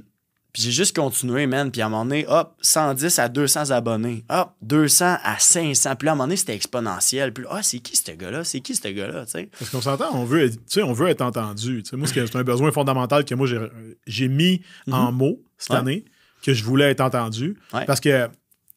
[0.55, 1.69] puis j'ai juste continué, man.
[1.69, 4.23] Puis à un moment donné, hop, 110 à 200 abonnés.
[4.29, 5.97] Hop, 200 à 500.
[5.97, 7.33] Puis là, à un moment donné, c'était exponentiel.
[7.33, 8.45] Puis là, ah, c'est qui ce gars-là?
[8.45, 9.25] C'est qui ce gars-là?
[9.59, 11.83] Parce qu'on s'entend, on veut, on veut être entendu.
[11.91, 13.49] moi, c'est un besoin fondamental que moi,
[14.07, 15.17] j'ai mis en mhm.
[15.17, 16.05] mots cette année,
[16.41, 17.57] que je voulais être entendu.
[17.85, 18.29] Parce que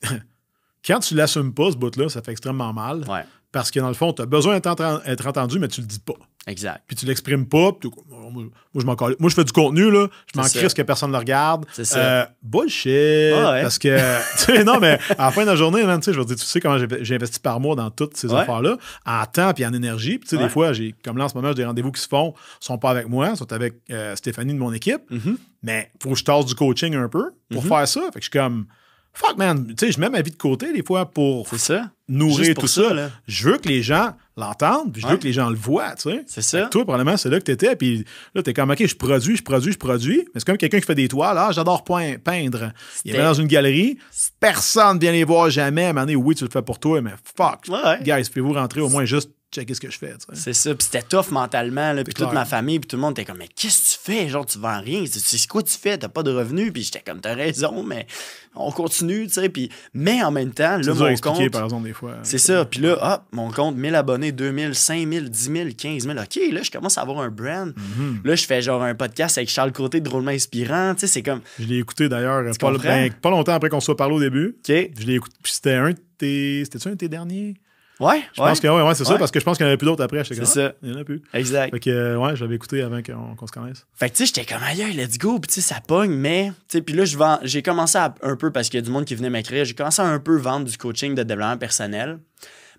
[0.84, 3.04] quand tu l'assumes pas, ce bout-là, ça fait extrêmement mal.
[3.52, 6.14] Parce que dans le fond, tu as besoin d'être entendu, mais tu le dis pas.
[6.48, 6.82] Exact.
[6.86, 7.72] Puis tu l'exprimes pas.
[7.82, 8.42] moi,
[8.74, 10.08] je m'en Moi, je fais du contenu, là.
[10.32, 11.66] Je m'en crisse que personne ne le regarde.
[11.72, 11.98] C'est ça.
[11.98, 13.34] Euh, bullshit.
[13.62, 13.98] Parce que,
[14.38, 16.44] tu sais, non, mais à la fin de la journée, man, je veux dire, tu
[16.44, 20.18] sais comment j'ai investi par mois dans toutes ces affaires-là, en temps puis en énergie.
[20.18, 22.00] Puis, tu sais, des fois, j'ai, comme là, en ce moment, j'ai des rendez-vous qui
[22.00, 25.02] se font, sont pas avec moi, sont avec euh, Stéphanie de mon équipe.
[25.10, 25.36] Mm-hmm.
[25.62, 27.68] Mais il faut que je tasse du coaching un peu pour mm-hmm.
[27.68, 28.00] faire ça.
[28.12, 28.66] Fait que je suis comme
[29.12, 31.90] fuck man, tu sais, je mets ma vie de côté des fois pour ça.
[32.08, 33.10] Nourrir tout ça.
[33.26, 36.10] je veux que les gens l'entendent, puis je veux que les gens le voient, tu
[36.10, 36.24] sais.
[36.26, 36.66] C'est ça.
[36.66, 38.04] Toi, probablement, c'est là que tu étais, puis
[38.34, 40.22] là, t'es comme, OK, je produis, je produis, je produis.
[40.26, 42.72] Mais c'est comme quelqu'un qui fait des toiles, ah, j'adore peindre.
[43.04, 43.98] Il est dans une galerie,
[44.40, 45.86] personne ne vient les voir jamais.
[45.86, 47.64] À un moment donné, oui, tu le fais pour toi, mais fuck.
[47.68, 47.98] Ouais.
[48.02, 50.14] Guys, pouvez-vous rentrer au moins juste checker ce que je fais.
[50.34, 50.74] C'est ça.
[50.74, 51.92] Puis c'était tough mentalement.
[51.92, 54.12] Là, puis toute ma famille, puis tout le monde était comme, mais qu'est-ce que tu
[54.12, 54.28] fais?
[54.28, 55.04] Genre, tu vends rien.
[55.06, 55.96] C'est quoi tu fais?
[55.98, 56.72] T'as pas de revenus.
[56.72, 58.06] Puis j'étais comme, t'as raison, mais
[58.54, 59.48] on continue, tu sais.
[59.48, 61.50] Puis, mais en même temps, là, mon compte.
[61.50, 62.16] par exemple, des fois.
[62.22, 62.64] C'est ça.
[62.64, 66.18] Puis là, hop, mon compte, 1000 abonnés, 2000, 5000, 10 000, 15 000.
[66.18, 67.70] OK, là, je commence à avoir un brand.
[67.70, 68.24] Mm-hmm.
[68.26, 70.94] Là, je fais genre un podcast avec Charles Côté, drôlement inspirant.
[70.94, 71.40] Tu sais, c'est comme.
[71.58, 74.56] Je l'ai écouté d'ailleurs pas, ben, pas, longtemps après qu'on soit parlé au début.
[74.58, 74.90] OK.
[74.98, 75.36] Je l'ai écouté.
[75.42, 76.64] Puis c'était un de tes.
[76.64, 77.54] C'était-tu un de tes derniers?
[78.00, 79.76] Ouais, je pense que ouais, c'est ça, parce que je pense qu'il n'y en avait
[79.76, 80.22] plus d'autres après.
[80.24, 80.72] C'est ça.
[80.82, 81.22] Il n'y en a plus.
[81.34, 81.70] Exact.
[81.72, 83.86] Fait que, euh, ouais, j'avais écouté avant qu'on se connaisse.
[83.94, 85.38] Fait que, tu sais, j'étais comme, aïe, let's go.
[85.38, 88.52] Puis, tu sais, ça pogne, mais, tu sais, puis là, j'ai commencé à, un peu,
[88.52, 90.66] parce qu'il y a du monde qui venait m'écrire, j'ai commencé à un peu vendre
[90.66, 92.20] du coaching de développement personnel.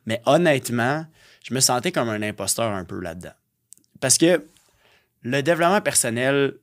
[0.05, 1.05] Mais honnêtement,
[1.43, 3.33] je me sentais comme un imposteur un peu là-dedans.
[3.99, 4.45] Parce que
[5.23, 6.53] le développement personnel,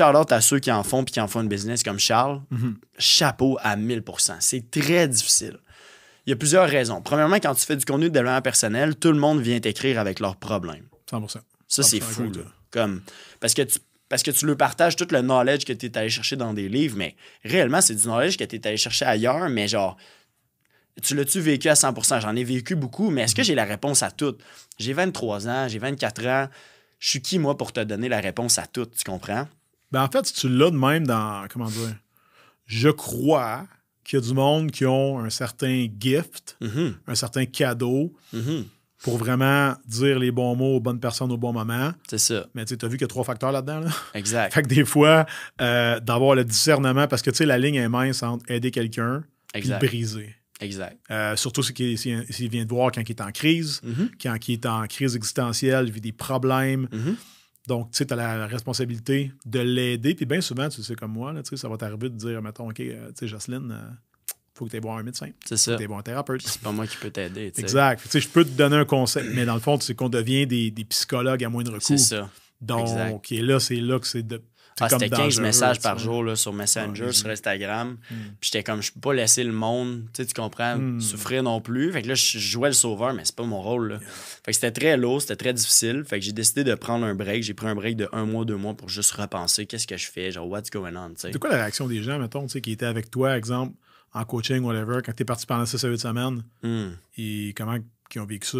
[0.00, 2.74] out à ceux qui en font puis qui en font une business comme Charles, mm-hmm.
[2.98, 4.36] chapeau à 1000%.
[4.40, 5.58] C'est très difficile.
[6.26, 7.02] Il y a plusieurs raisons.
[7.02, 10.20] Premièrement, quand tu fais du contenu de développement personnel, tout le monde vient t'écrire avec
[10.20, 10.86] leurs problèmes.
[11.10, 11.38] 100%.
[11.68, 12.30] Ça, c'est fou.
[12.70, 13.02] Comme,
[13.40, 16.08] parce, que tu, parce que tu leur partages tout le knowledge que tu es allé
[16.08, 17.14] chercher dans des livres, mais
[17.44, 19.96] réellement, c'est du knowledge que tu es allé chercher ailleurs, mais genre,
[21.02, 22.20] tu l'as-tu vécu à 100%?
[22.20, 24.36] J'en ai vécu beaucoup, mais est-ce que j'ai la réponse à tout?
[24.78, 26.48] J'ai 23 ans, j'ai 24 ans.
[26.98, 28.86] Je suis qui, moi, pour te donner la réponse à tout?
[28.86, 29.46] Tu comprends?
[29.92, 31.46] Ben, en fait, tu l'as de même dans.
[31.48, 31.96] Comment dire?
[32.66, 33.66] Je crois
[34.04, 36.94] qu'il y a du monde qui ont un certain gift, mm-hmm.
[37.06, 38.64] un certain cadeau mm-hmm.
[39.02, 41.92] pour vraiment dire les bons mots aux bonnes personnes au bon moment.
[42.08, 42.46] C'est ça.
[42.54, 43.80] Mais tu as vu qu'il y a trois facteurs là-dedans.
[43.80, 43.90] Là?
[44.14, 44.52] Exact.
[44.54, 45.26] fait que des fois,
[45.60, 49.24] euh, d'avoir le discernement, parce que tu sais, la ligne est mince entre aider quelqu'un
[49.54, 50.34] et briser.
[50.60, 50.98] Exact.
[51.10, 54.08] Euh, surtout s'il si, vient de voir quand il est en crise, mm-hmm.
[54.22, 56.88] quand il est en crise existentielle, il vit des problèmes.
[57.66, 60.14] Donc, tu sais, tu as la responsabilité de l'aider.
[60.14, 62.80] Puis bien souvent, tu sais, comme moi, là, ça va t'arriver de dire, mettons, OK,
[62.80, 65.30] euh, tu sais, Jocelyne, il euh, faut que tu aies voir un médecin.
[65.44, 65.72] C'est ça.
[65.72, 66.42] Faut que tu aies voir un thérapeute.
[66.42, 67.52] C'est pas moi qui peux t'aider.
[67.56, 68.02] Exact.
[68.02, 70.46] Tu sais, je peux te donner un conseil, mais dans le fond, c'est qu'on devient
[70.46, 71.80] des, des, psychologues à moindre coût.
[71.80, 72.30] C'est ça.
[72.60, 74.40] Donc, et là, c'est là que c'est de
[74.80, 77.96] ah, c'était 15 messages par jour là, sur Messenger, sur Instagram.
[78.10, 78.14] Hmm.
[78.40, 81.00] Puis j'étais comme, je peux pas laisser le monde, tu comprends, hmm.
[81.00, 81.92] souffrir non plus.
[81.92, 84.00] Fait que là, je jouais le sauveur, mais c'est pas mon rôle.
[84.44, 86.04] Fait que c'était très lourd, c'était très difficile.
[86.04, 87.42] Fait que j'ai décidé de prendre un break.
[87.42, 90.10] J'ai pris un break de un mois, deux mois pour juste repenser qu'est-ce que je
[90.10, 93.10] fais, genre, what's going on, C'est quoi la réaction des gens, mettons, qui étaient avec
[93.10, 93.74] toi, exemple,
[94.12, 96.44] en coaching, whatever, quand tu es parti pendant 6 à 8 semaines?
[96.62, 96.90] Hmm.
[97.16, 97.76] Et comment
[98.14, 98.58] ils ont vécu ça?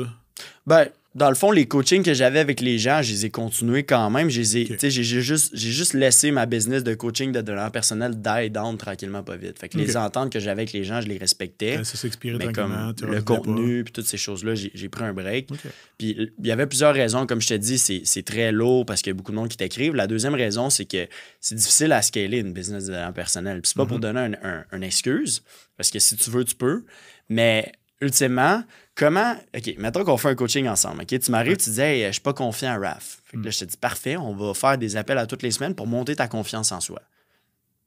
[0.67, 3.85] Ben, dans le fond, les coachings que j'avais avec les gens, je les ai continués
[3.85, 4.29] quand même.
[4.29, 9.37] J'ai juste, juste laissé ma business de coaching de développement personnel die down tranquillement pas
[9.37, 9.61] vite.
[9.61, 11.83] Fait que les ententes que j'avais avec les gens, je les respectais.
[11.85, 15.51] ça s'expirait mais comme le contenu puis toutes ces choses-là, j'ai pris un break.
[15.99, 17.27] Puis il y avait plusieurs raisons.
[17.27, 19.57] Comme je te dis, c'est très lourd parce qu'il y a beaucoup de monde qui
[19.57, 19.95] t'écrivent.
[19.95, 21.07] La deuxième raison, c'est que
[21.41, 23.61] c'est difficile à scaler une business de développement personnel.
[23.61, 24.31] Puis c'est pas pour mm-hmm.
[24.41, 25.45] donner une excuse,
[25.77, 26.85] parce que si tu veux, tu peux.
[27.29, 28.63] Mais ultimement,
[28.95, 29.35] comment.
[29.57, 31.03] OK, mettons qu'on fait un coaching ensemble.
[31.03, 33.23] OK, tu m'arrives, tu dis, hey, je suis pas confiant à RAF.
[33.25, 35.51] Fait que là, je te dis, parfait, on va faire des appels à toutes les
[35.51, 37.01] semaines pour monter ta confiance en soi.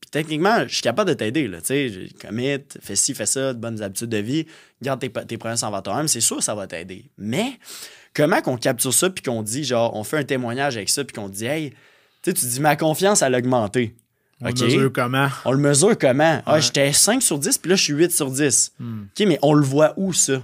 [0.02, 1.50] Puis techniquement, je suis capable de t'aider.
[1.50, 4.46] Tu sais, commit, fais ci, fais ça, de bonnes habitudes de vie,
[4.82, 7.10] garde tes, tes promesses envers toi-même, c'est sûr ça va t'aider.
[7.18, 7.60] Mais
[8.14, 11.16] comment qu'on capture ça, puis qu'on dit, genre, on fait un témoignage avec ça, puis
[11.16, 11.74] qu'on dit, hey,
[12.22, 13.96] tu dis, ma confiance, elle a augmenté.
[14.42, 15.30] On le mesure comment?
[15.46, 16.42] On le mesure comment?
[16.46, 18.74] Ah, j'étais 5 sur 10, puis là, je suis 8 sur 10.
[18.80, 19.04] Hmm.
[19.04, 20.44] OK, mais on le voit où, ça?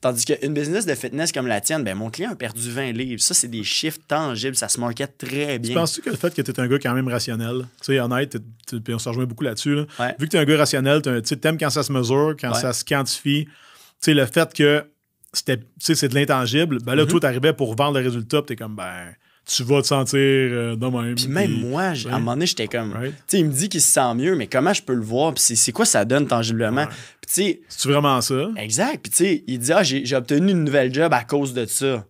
[0.00, 3.20] Tandis qu'une business de fitness comme la tienne, ben, mon client a perdu 20 livres.
[3.20, 4.56] Ça, c'est des chiffres tangibles.
[4.56, 5.70] Ça se market très bien.
[5.70, 8.00] Tu penses-tu que le fait que tu es un gars quand même rationnel, tu sais,
[8.00, 9.76] honnête, puis on se rejoint beaucoup là-dessus,
[10.18, 12.72] vu que tu es un gars rationnel, tu aimes quand ça se mesure, quand ça
[12.72, 13.52] se quantifie, tu
[14.00, 14.84] sais, le fait que
[15.32, 17.08] c'est de l'intangible, ben là, mm-hmm.
[17.08, 19.14] toi, tu arrivais pour vendre le résultat, tu es comme, ben
[19.46, 21.14] tu vas te sentir euh, de même.
[21.14, 22.94] Puis même moi, à un moment donné, j'étais comme.
[23.00, 25.32] Tu sais, il me dit qu'il se sent mieux, mais comment je peux le voir?
[25.34, 26.86] Puis c'est quoi ça donne tangiblement?
[26.86, 27.60] Puis tu sais.
[27.68, 28.50] C'est vraiment ça?
[28.56, 28.98] Exact.
[29.02, 32.04] Puis tu sais, il dit, ah, j'ai obtenu une nouvelle job à cause de ça.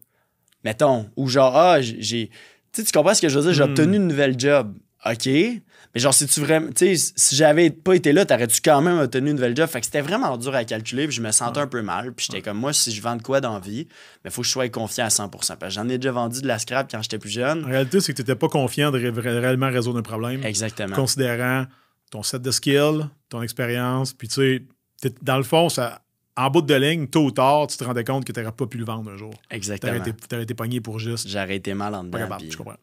[0.65, 1.11] Mettons.
[1.17, 2.31] Ou genre, ah, j'ai.
[2.73, 3.53] Tu sais, tu comprends ce que je veux dire?
[3.53, 3.71] J'ai hmm.
[3.71, 4.75] obtenu une nouvelle job.
[5.11, 5.27] OK.
[5.27, 6.71] Mais genre, si tu vraiment.
[6.73, 9.69] Tu sais, si j'avais pas été là, t'aurais-tu quand même obtenu une nouvelle job?
[9.69, 12.13] Fait que c'était vraiment dur à calculer, puis je me sentais un peu mal.
[12.13, 13.89] Puis j'étais comme, moi, si je vends de quoi dans vie,
[14.25, 16.47] il faut que je sois confiant à 100 Parce que j'en ai déjà vendu de
[16.47, 17.65] la scrap quand j'étais plus jeune.
[17.65, 20.45] En réalité, c'est que t'étais pas confiant de réellement résoudre un problème.
[20.45, 20.95] Exactement.
[20.95, 21.67] Considérant
[22.11, 24.67] ton set de skills, ton expérience, puis tu
[25.01, 26.03] sais, dans le fond, ça,
[26.37, 28.67] en bout de ligne, tôt ou tard, tu te rendais compte que tu n'aurais pas
[28.67, 29.33] pu le vendre un jour.
[29.51, 30.05] Exactement.
[30.05, 31.29] Tu aurais été pogné pour juste.
[31.29, 32.29] J'aurais été mal en dedans.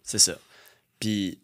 [0.01, 0.34] C'est ça.
[0.99, 1.39] Puis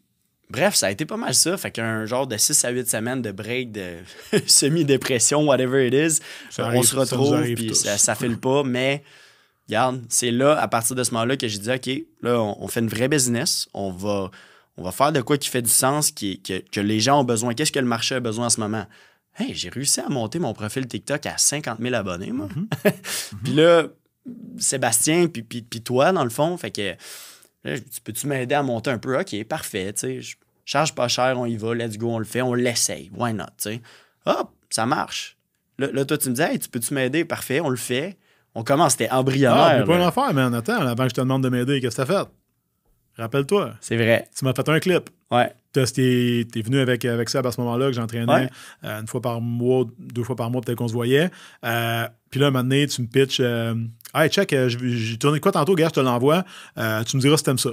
[0.50, 1.58] Bref, ça a été pas mal ça.
[1.58, 3.98] Fait qu'un genre de 6 à 8 semaines de break, de
[4.48, 6.22] semi-dépression, whatever it is,
[6.58, 8.64] on se retrouve, puis ça, ça file pas.
[8.64, 9.04] Mais,
[9.68, 12.80] regarde, c'est là, à partir de ce moment-là, que j'ai dit, OK, là, on, fait
[12.80, 13.70] une vraie business.
[13.76, 14.32] On va,
[14.78, 17.54] on va faire de quoi qui fait du sens, qui, que, les gens ont besoin.
[17.54, 18.86] Qu'est-ce que le marché a besoin en ce moment?
[19.38, 22.48] Hey, j'ai réussi à monter mon profil TikTok à 50 000 abonnés, moi.
[22.48, 22.94] Mm-hmm.
[23.44, 23.84] puis là,
[24.58, 26.96] Sébastien, puis, puis, puis toi, dans le fond, fait que
[27.64, 29.20] tu peux-tu m'aider à monter un peu?
[29.20, 30.36] OK, parfait, tu sais, je
[30.66, 33.46] charge pas cher, on y va, let's go, on le fait, on l'essaye, why not,
[33.58, 33.82] tu sais?
[34.26, 35.38] Hop, ça marche.
[35.78, 37.24] Là, toi, tu me dis, hey, tu peux-tu m'aider?
[37.24, 38.18] Parfait, on le fait.
[38.54, 39.82] On commence, c'était embryonnaire.
[39.82, 41.96] Ah, pas une affaire, mais en attends, avant que je te demande de m'aider, qu'est-ce
[41.96, 42.30] que t'as fait?
[43.20, 43.74] Rappelle-toi.
[43.82, 44.28] C'est vrai.
[44.38, 45.10] Tu m'as fait un clip.
[45.30, 45.54] Ouais.
[45.74, 48.50] Tu es, venu avec, avec ça à ce moment-là que j'entraînais
[48.84, 51.30] euh, une fois par mois, deux fois par mois, peut-être qu'on se voyait.
[51.64, 53.76] Euh, puis là, un moment donné, tu me pitches euh,
[54.16, 56.44] Hey, check, j'ai tourné quoi tantôt, gars, je te l'envoie.
[57.06, 57.70] tu me diras si t'aimes ça.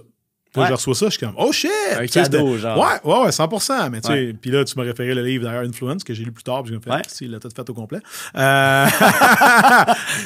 [0.56, 1.70] Puis je reçois ça, je suis comme, oh shit!
[1.98, 2.78] Un cadeau, genre.
[2.78, 3.90] Ouais, ouais, ouais, 100%.
[3.90, 6.32] Mais tu sais, puis là, tu m'as référé le livre d'ailleurs, Influence, que j'ai lu
[6.32, 8.00] plus tard, puis j'ai fait, si, il l'a tout fait au complet.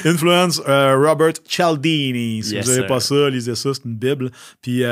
[0.05, 2.43] Influence, Robert Cialdini.
[2.43, 4.31] Si vous n'avez pas ça, lisez ça, c'est une Bible.
[4.61, 4.83] Puis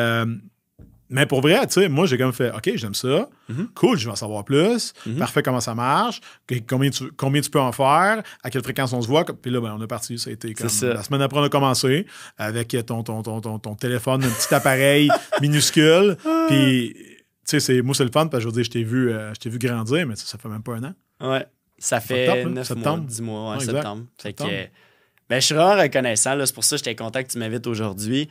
[1.09, 3.29] mais pour vrai, tu sais, moi, j'ai comme fait, OK, j'aime ça.
[3.49, 3.69] Mhm.
[3.73, 4.93] Cool, je vais en savoir plus.
[5.05, 5.15] Mhm.
[5.17, 6.21] Parfait, comment ça marche.
[6.67, 8.21] Combien tu, combien tu peux en faire?
[8.43, 9.25] À quelle fréquence on se voit?
[9.25, 10.19] Puis là, ben, on est parti.
[10.19, 10.67] Ça a été comme.
[10.81, 12.05] La semaine après, on a commencé
[12.37, 15.09] avec ton, ton, ton, ton, téléphone, un petit appareil
[15.41, 16.15] minuscule.
[16.47, 16.95] Puis,
[17.47, 19.33] tu sais, moi, c'est le fun parce que je veux dire, je t'ai vu, euh,
[19.45, 20.93] vu grandir, mais ça fait même pas un an.
[21.21, 21.45] Ouais.
[21.79, 24.03] Ça fait 9 mois, 10 mois, ouais, septembre.
[24.21, 26.35] Fait que, ben, je suis vraiment reconnaissant.
[26.45, 28.29] C'est pour ça que j'étais content que tu m'invites aujourd'hui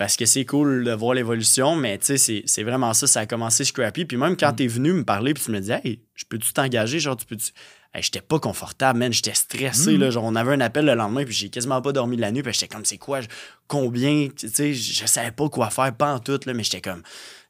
[0.00, 3.26] parce que c'est cool de voir l'évolution, mais tu sais, c'est vraiment ça, ça a
[3.26, 4.06] commencé scrappy.
[4.06, 4.56] Puis même quand mm.
[4.56, 7.26] tu es venu me parler, puis tu me disais, hey, je peux-tu t'engager, genre, tu
[7.26, 7.52] peux-tu?
[7.96, 10.00] j'étais pas confortable, man, j'étais stressé, mm.
[10.00, 12.42] là, genre, on avait un appel le lendemain, puis j'ai quasiment pas dormi la nuit,
[12.42, 13.20] puis j'étais comme, c'est quoi,
[13.68, 17.02] combien, tu sais, je savais pas quoi faire, pas en tout, là, mais j'étais comme,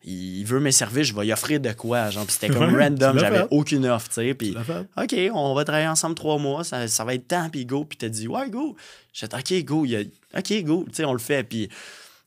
[0.02, 3.16] il veut mes services, je vais y offrir de quoi, genre, puis c'était comme random,
[3.16, 4.56] j'avais aucune offre, tu sais, puis,
[4.96, 7.96] OK, on va travailler ensemble trois mois, ça, ça va être temps, puis go, puis
[7.96, 8.74] t'as dit, ouais, go.
[9.12, 10.00] J'étais, OK, go, il y a...
[10.36, 11.68] OK, go, tu sais, on le fait, puis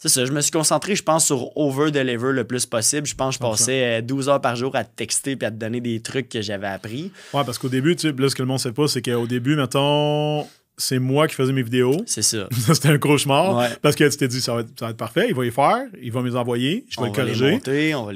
[0.03, 3.07] c'est ça, je me suis concentré, je pense, sur over-deliver le plus possible.
[3.07, 5.51] Je pense que je passais 12 euh, heures par jour à te texter puis à
[5.51, 7.13] te donner des trucs que j'avais appris.
[7.33, 9.27] Ouais, parce qu'au début, tu sais, là, ce que le monde sait pas, c'est qu'au
[9.27, 10.45] début, mettons,
[10.77, 12.03] c'est moi qui faisais mes vidéos.
[12.05, 12.47] C'est ça.
[12.73, 13.69] C'était un cauchemar.
[13.81, 15.51] Parce que tu t'es dit, ça va, être, ça va, être, parfait, il va y
[15.51, 17.61] faire, il va me les envoyer, je vais le corriger.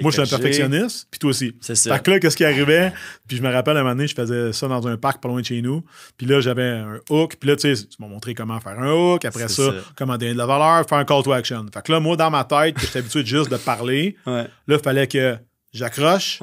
[0.01, 1.53] moi, je suis un perfectionniste, puis toi aussi.
[1.61, 1.95] C'est ça.
[1.95, 2.91] Fait que là, qu'est-ce qui arrivait?
[3.27, 5.29] Puis je me rappelle, à un moment donné, je faisais ça dans un parc pas
[5.29, 5.83] loin de chez nous.
[6.17, 7.35] Puis là, j'avais un hook.
[7.39, 9.25] Puis là, tu sais, tu m'as montré comment faire un hook.
[9.25, 11.65] Après ça, comment donner de la valeur, faire un call to action.
[11.73, 14.15] Fait que là, moi, dans ma tête, j'étais habitué juste de parler.
[14.25, 15.37] Là, il fallait que
[15.73, 16.39] j'accroche.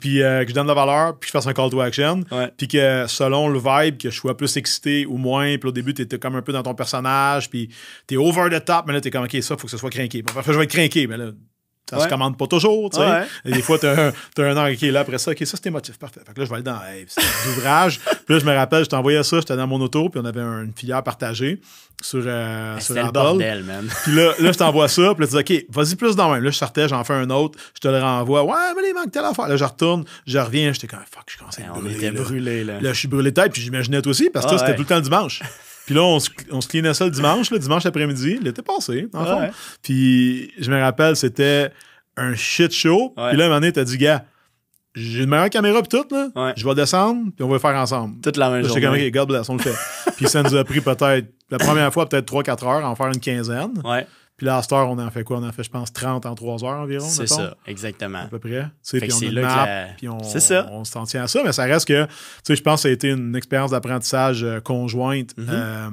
[0.00, 1.80] Puis euh, que je donne de la valeur, puis que je fasse un call to
[1.80, 2.50] action, Ouais.
[2.56, 5.94] puis que selon le vibe, que je sois plus excité ou moins, puis au début,
[5.94, 7.68] t'étais comme un peu dans ton personnage, puis
[8.06, 10.22] t'es over the top, mais là, t'es comme, OK, ça, faut que ce soit crinqué.
[10.22, 11.30] Bon, parfois, je vais être crinqué, mais là,
[11.88, 12.08] ça se Ouais.
[12.08, 13.04] commande pas toujours, tu sais.
[13.06, 13.26] Ouais.
[13.52, 15.98] Des fois, t'as un, t'as un heure, OK, là, après ça, OK, ça, c'est émotif,
[15.98, 16.20] parfait.
[16.26, 18.00] Fait que là, je vais aller dans hey, c'est d'ouvrage.
[18.26, 20.40] puis là, je me rappelle, je t'envoyais ça, j'étais dans mon auto, puis on avait
[20.40, 21.60] un- une filière partagée
[22.02, 23.88] sur, euh, sur C'était le bordel, man.
[24.04, 25.14] Puis là, là je t'envoie ça.
[25.14, 26.44] Puis là, tu dis, OK, vas-y plus dans le même.
[26.44, 27.58] Là, je sortais, j'en fais un autre.
[27.74, 28.44] Je te le renvoie.
[28.44, 29.48] Ouais, mais il manque telle affaire.
[29.48, 30.72] Là, je retourne, je reviens.
[30.72, 31.94] J'étais comme, fuck, je commençais à être On brûlé.
[31.96, 32.20] était là.
[32.20, 32.80] brûlés, là.
[32.80, 33.52] Là, je suis brûlé tête.
[33.52, 35.40] Puis j'imaginais toi aussi, parce que Ah c'était tout le temps le dimanche.
[35.86, 38.38] Puis là, on se, on se cleanait ça le dimanche, le dimanche après-midi.
[38.42, 39.48] L'été passé, en fond.
[39.82, 41.70] Puis je me rappelle, c'était
[42.16, 43.14] un shit show.
[43.16, 43.28] Ouais.
[43.30, 44.24] Puis là, à un moment donné, t'as dit, gars,
[44.94, 46.28] j'ai une meilleure caméra puis tout, là.
[46.34, 46.52] Ouais.
[46.56, 48.20] Je vais descendre, puis on va le faire ensemble.
[48.20, 49.06] Toute la même Là, J'étais comme, journée.
[49.08, 49.74] OK, God bless, on le fait.
[50.16, 53.08] puis ça nous a pris peut-être, la première fois, peut-être 3-4 heures, à en faire
[53.08, 53.74] une quinzaine.
[53.84, 54.06] Ouais,
[54.36, 55.38] Puis là, à cette heure, on en fait quoi?
[55.38, 58.18] On en fait, je pense, 30 en 3 heures environ, c'est ça, exactement.
[58.24, 58.64] À peu près.
[58.64, 60.68] Tu sais, puis on a map, la- puis on, ça.
[60.72, 62.10] on s'en tient à ça, mais ça reste que, tu
[62.42, 65.30] sais, je pense que ça a été une expérience d'apprentissage euh, conjointe.
[65.38, 65.88] Euh,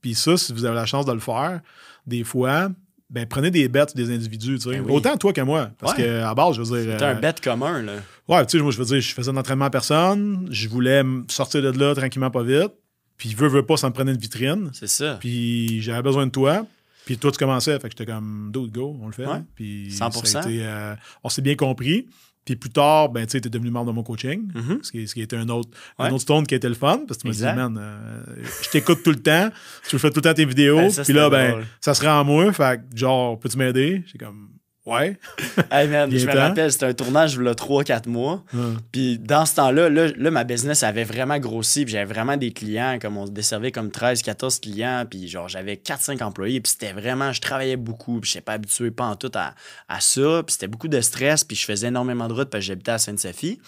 [0.00, 1.60] puis ça, si vous avez la chance de le faire,
[2.06, 2.68] des fois,
[3.10, 4.78] ben prenez des bêtes des individus, tu sais.
[4.78, 4.92] Ben oui.
[4.92, 5.70] Autant toi que moi.
[5.78, 6.02] Parce Ouais.
[6.02, 6.92] que à base, je veux dire.
[6.94, 7.92] C'était un euh, bet commun, là.
[8.26, 11.02] Ouais, tu sais, moi, je veux dire, je faisais un entraînement à personne, je voulais
[11.28, 12.72] sortir de là tranquillement, pas vite.
[13.18, 14.70] Puis, veux, veux pas, ça me prenait une vitrine.
[14.72, 15.18] C'est ça.
[15.20, 16.66] Puis j'avais besoin de toi.
[17.04, 17.78] Puis toi, tu commençais.
[17.78, 19.26] Fait que j'étais comme, dude, go, on le fait.
[19.26, 19.42] Ouais.
[19.54, 20.24] Puis 100%.
[20.24, 22.06] ça a été, euh, on s'est bien compris.
[22.44, 24.50] Puis plus tard, ben, tu sais, t'es devenu membre de mon coaching.
[24.54, 24.80] Mhm.
[24.82, 27.00] Ce, qui, ce qui était un autre, un autre stone qui été le fun.
[27.08, 28.22] Parce que tu m'as dit, man, euh,
[28.62, 29.50] je t'écoute tout le temps.
[29.88, 30.76] Tu fais tout le temps tes vidéos.
[30.76, 31.66] Ben, ça, puis là, ben, drôle.
[31.80, 32.52] ça se rend à moi.
[32.52, 34.04] Fait que, genre, peux-tu m'aider?
[34.06, 34.50] J'ai comme,
[34.86, 35.18] ouais.
[35.70, 38.42] Hey man, je me rappelle, c'était un tournage il y a 3-4 mois.
[38.54, 38.78] Hum.
[38.92, 41.84] Puis dans ce temps-là, là, là, ma business avait vraiment grossi.
[41.84, 45.04] Puis j'avais vraiment des clients, comme on se desservait comme 13, 14 clients.
[45.08, 46.60] Puis genre, j'avais 4-5 employés.
[46.60, 48.20] Puis c'était vraiment, je travaillais beaucoup.
[48.20, 49.54] Puis je n'étais pas habitué, pas en tout à,
[49.88, 50.42] à ça.
[50.46, 51.44] Puis c'était beaucoup de stress.
[51.44, 53.60] Puis je faisais énormément de route parce que j'habitais à Sainte-Sophie.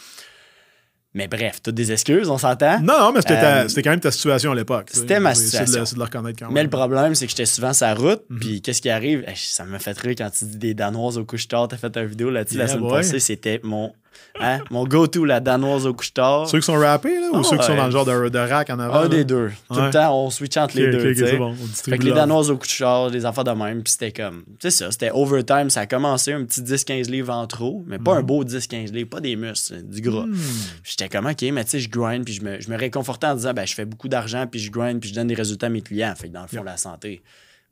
[1.16, 2.78] Mais bref, toutes des excuses, on s'entend?
[2.80, 4.90] Non, non, mais c'était, ta- Euh, quand même ta situation à l'époque.
[4.92, 5.84] c'était ma de situation.
[5.86, 6.54] C'est de, le reconnaître quand même.
[6.54, 8.22] Mais le problème, c'est que j'étais souvent sur la route.
[8.28, 8.38] Mhm.
[8.38, 9.24] Puis qu'est-ce qui arrive?
[9.26, 11.68] Eh, Ça me fait rire quand tu dis des Danoises au couche-tard.
[11.68, 12.98] T'as fait une vidéo là-dessus la Yeah, semaine boy.
[13.00, 13.18] passée.
[13.18, 13.92] C'était mon,
[14.40, 16.48] hein, mon go-to, la Danoise au couche-tard.
[16.48, 18.38] Ceux qui sont rappés, là, ou Ah, ceux qui sont dans le genre de, de
[18.38, 18.94] rack en avant?
[18.94, 19.08] Un là?
[19.08, 19.50] des deux.
[19.68, 19.86] Tout Ouais.
[19.86, 20.98] le temps, on switch entre les deux.
[20.98, 21.26] ok, ok, tu sais.
[21.30, 21.50] c'est bon.
[21.52, 22.12] On Fait que les.
[22.12, 23.82] Danoises au couche-tard, des affaires de même.
[23.82, 24.44] Puis c'était comme.
[24.60, 25.70] C'est ça, c'était overtime.
[25.70, 27.84] Ça a commencé un petit 10-15 livres en trop.
[27.86, 30.26] Mais pas un beau 10-15 livres, pas des muscles, du gras.
[30.26, 30.36] Hmm.
[30.84, 33.34] J'étais comme, OK, mais tu sais, je grind, puis je me, je me réconfortais en
[33.34, 35.70] disant, ben, je fais beaucoup d'argent, puis je grind, puis je donne des résultats à
[35.70, 36.14] mes clients.
[36.16, 37.22] Fait que dans le fond, la santé.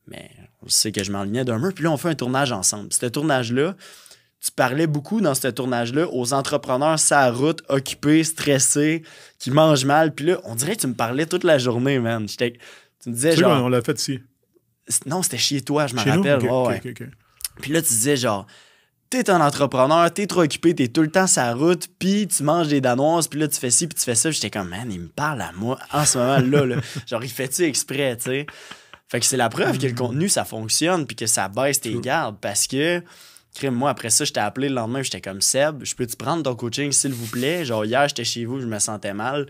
[0.06, 0.30] Mais
[0.62, 2.88] on sait que je m'enlignais d'un mur, puis là, on fait un tournage ensemble.
[2.92, 3.74] Ce tournage-là,
[4.44, 9.02] tu parlais beaucoup dans ce tournage-là aux entrepreneurs sa route, occupés, stressés,
[9.38, 10.14] qui mangent mal.
[10.14, 12.28] Puis là, on dirait que tu me parlais toute la journée, man.
[12.28, 12.58] J'étais-
[13.02, 13.64] Tu me disais, Tu genre.
[13.64, 14.20] on l'a fait ici.
[15.06, 16.22] Non, c'était chez toi, je me Chez nous?
[16.22, 16.50] rappelle.
[16.50, 17.10] Ok, Ouais, ok, ouais.
[17.62, 18.46] Puis là, tu disais genre,
[19.08, 22.68] t'es un entrepreneur, t'es trop occupé, t'es tout le temps la route, puis tu manges
[22.68, 24.30] des danoises, puis là, tu fais ci, puis tu fais ça.
[24.30, 26.66] J'étais comme, man, il me parle à moi en ce moment-là.
[26.66, 26.76] là.
[27.06, 28.46] Genre, il fait-tu exprès, tu sais?
[29.08, 31.94] Fait que c'est la preuve que le contenu, ça fonctionne, puis que ça baisse tes
[31.98, 33.02] gardes, parce que.
[33.62, 36.54] Moi, après ça, je t'ai appelé le lendemain, j'étais comme Seb, je peux-tu prendre ton
[36.54, 37.64] coaching, s'il vous plaît?
[37.64, 39.46] Genre, hier, j'étais chez vous, je me sentais mal.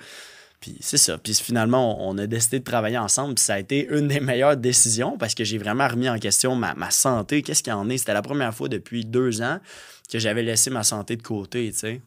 [0.61, 1.19] Puis c'est ça.
[1.19, 3.35] Puis finalement, on, a décidé de travailler ensemble.
[3.35, 6.57] Puis ça a été une des meilleures décisions parce que j'ai vraiment remis en question
[6.57, 7.43] ma, santé.
[7.43, 7.99] Qu'est-ce qu'il en est?
[7.99, 9.59] C'était la première fois depuis deux ans
[10.11, 12.01] que j'avais laissé ma santé de côté, tu sais.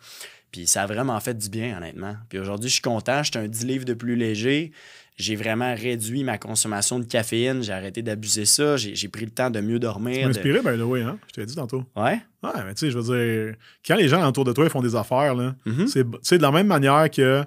[0.51, 2.15] Puis ça a vraiment fait du bien, honnêtement.
[2.29, 3.21] Puis aujourd'hui, je suis content.
[3.21, 4.71] J'étais un 10 livres de plus léger.
[5.18, 7.63] J'ai vraiment réduit ma consommation de caféine.
[7.63, 8.78] J'ai arrêté d'abuser ça.
[8.78, 10.26] J'ai pris le temps de mieux Tu dormir.
[10.26, 11.18] de- inspiré, ben oui, hein?
[11.28, 11.84] Je t'ai dit tantôt.
[11.95, 12.22] Ouais?
[12.43, 13.03] Ouais, mais tu sais, je veux
[13.47, 13.55] dire,
[13.86, 15.88] quand les gens autour de toi ils font des affaires, là, Mhm.
[15.88, 17.43] c'est tu sais, de la même manière que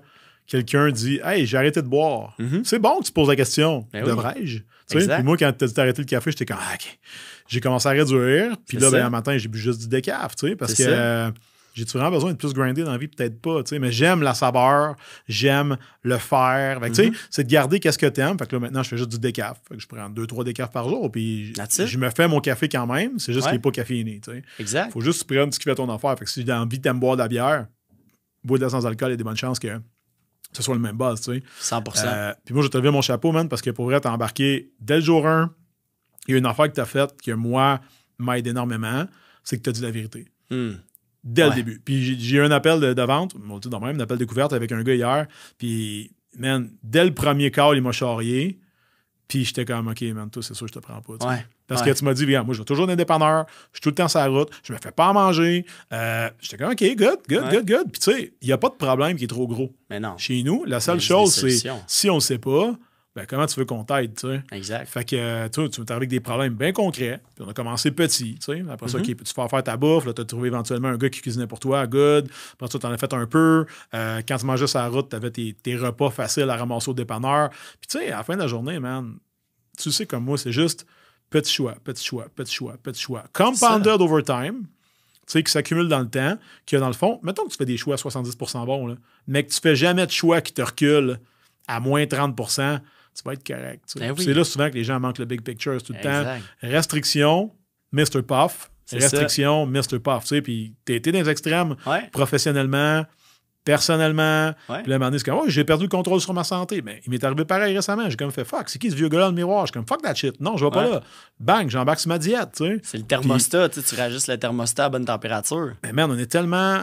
[0.48, 2.34] quelqu'un dit Hey, j'ai arrêté de boire.
[2.40, 2.62] Mhm.
[2.64, 4.10] C'est bon que tu te poses la question Ben oui.
[4.10, 5.14] devrais-je Tu sais, Exact.
[5.18, 6.98] Puis moi, quand tu as dit d'arrêter le café, j'étais comme Ah, OK.
[7.46, 8.56] J'ai commencé à réduire.
[8.66, 10.82] Puis C'est là, ben, un matin, j'ai bu juste du décaf, tu sais, parce que
[10.82, 11.30] C'est
[11.74, 13.08] j'ai-tu vraiment besoin de plus grinder dans la vie?
[13.08, 14.96] Peut-être pas, tu sais, mais j'aime la saveur,
[15.28, 16.80] j'aime le faire.
[16.80, 17.14] Fait que, Mhm.
[17.30, 18.38] c'est de garder qu'est-ce que t'aimes.
[18.38, 19.60] Fait que là, maintenant, je fais juste du décaf.
[19.68, 22.68] Fait que je prends deux, trois décafs par jour, puis je me fais mon café
[22.68, 23.18] quand même.
[23.18, 23.50] C'est juste Ouais.
[23.52, 24.42] qu'il n'est pas caféiné, tu sais.
[24.58, 24.92] Exact.
[24.92, 26.18] Faut juste prendre ce qui fait ton affaire.
[26.18, 27.66] Fait que si j'ai envie de boire de la bière,
[28.44, 29.80] boire de la sans alcool, il y a des bonnes chances que
[30.52, 31.42] ce soit le même buzz, tu sais.
[31.60, 34.10] 100 Euh, puis moi, je te lever mon chapeau, man, parce que pour vrai, t'as
[34.10, 35.54] embarqué dès le jour 1.
[36.26, 37.80] Il y a une affaire que t'as faite que moi
[38.18, 39.06] m'aide énormément,
[39.44, 40.26] c'est que t'as dit la vérité.
[40.50, 40.72] Hmm.
[41.22, 41.80] Dès le début.
[41.84, 44.52] Puis j'ai- eu un appel de, de vente, tu sais, dans même, un appel découverte
[44.52, 45.26] avec un gars hier.
[45.58, 48.58] Puis, man, dès le premier call, il m'a charrié.
[49.28, 51.12] Puis j'étais comme, OK, man, toi, c'est sûr, je te prends pas.
[51.28, 51.44] Ouais.
[51.68, 51.92] Parce Ouais.
[51.92, 54.08] que tu m'as dit, viens, moi, je vais toujours indépendant, je suis tout le temps
[54.08, 55.64] sur la route, je me fais pas à manger.
[55.92, 57.50] Euh, J'étais comme, OK, good, good, Ouais.
[57.56, 57.92] good, good.
[57.92, 59.72] Puis tu sais, il n'y a pas de problème qui est trop gros.
[59.88, 60.16] Mais non.
[60.18, 62.74] Chez nous, la seule chose, c'est si on ne sait pas,
[63.20, 64.42] ben, comment tu veux qu'on t'aide, tu sais?
[64.52, 64.86] Exact.
[64.88, 67.20] Fait que, tu tu m'es avec des problèmes bien concrets.
[67.34, 68.64] Puis on a commencé petit, tu sais.
[68.70, 69.04] Après ça, Mhm.
[69.04, 70.06] OK, peux-tu faire faire ta bouffe?
[70.06, 72.30] Là, tu as trouvé éventuellement un gars qui cuisinait pour toi, good.
[72.54, 73.66] Après ça, tu en as fait un peu.
[73.94, 76.90] Euh, quand tu mangeais sur la route, tu avais tes, tes repas faciles à ramasser
[76.90, 77.50] au dépanneur.
[77.50, 79.14] Puis, tu sais, à la fin de la journée, man,
[79.78, 80.86] tu sais, comme moi, c'est juste
[81.30, 83.24] petit choix, petit choix, petit choix, petit choix.
[83.32, 84.62] Compounded over time,
[85.26, 87.64] tu sais, qui s'accumule dans le temps, que dans le fond, mettons que tu fais
[87.66, 88.94] des choix à 70 bons, là,
[89.28, 91.18] mais que tu fais jamais de choix qui te reculent
[91.68, 92.34] à moins 30
[93.14, 93.84] tu vas être correct.
[93.96, 94.24] Ben oui.
[94.24, 96.24] C'est là souvent que les gens manquent le big picture tout le temps.
[96.62, 97.50] Restriction,
[97.92, 98.22] Mr.
[98.26, 98.70] Puff.
[98.92, 99.98] Restriction, Mr.
[100.02, 100.22] Puff.
[100.22, 102.08] Tu sais, puis t'es été dans les extrêmes Ouais.
[102.12, 103.04] professionnellement,
[103.64, 104.52] personnellement.
[104.68, 104.82] Ouais.
[104.82, 106.44] Puis là, à un moment donné, c'est comme, oh, j'ai perdu le contrôle sur ma
[106.44, 106.82] santé.
[106.82, 108.08] Mais il m'est arrivé pareil récemment.
[108.08, 109.66] J'ai comme fait, fuck, c'est qui ce vieux gars-là dans le miroir?
[109.66, 110.40] Je suis comme, fuck that shit.
[110.40, 111.02] Non, je vais pas là.
[111.38, 112.80] Bang, j'embarque sur ma diète, tu sais.
[112.82, 115.74] C'est le thermostat, tu sais, tu réajustes le thermostat à bonne température.
[115.82, 116.82] Mais man, on est tellement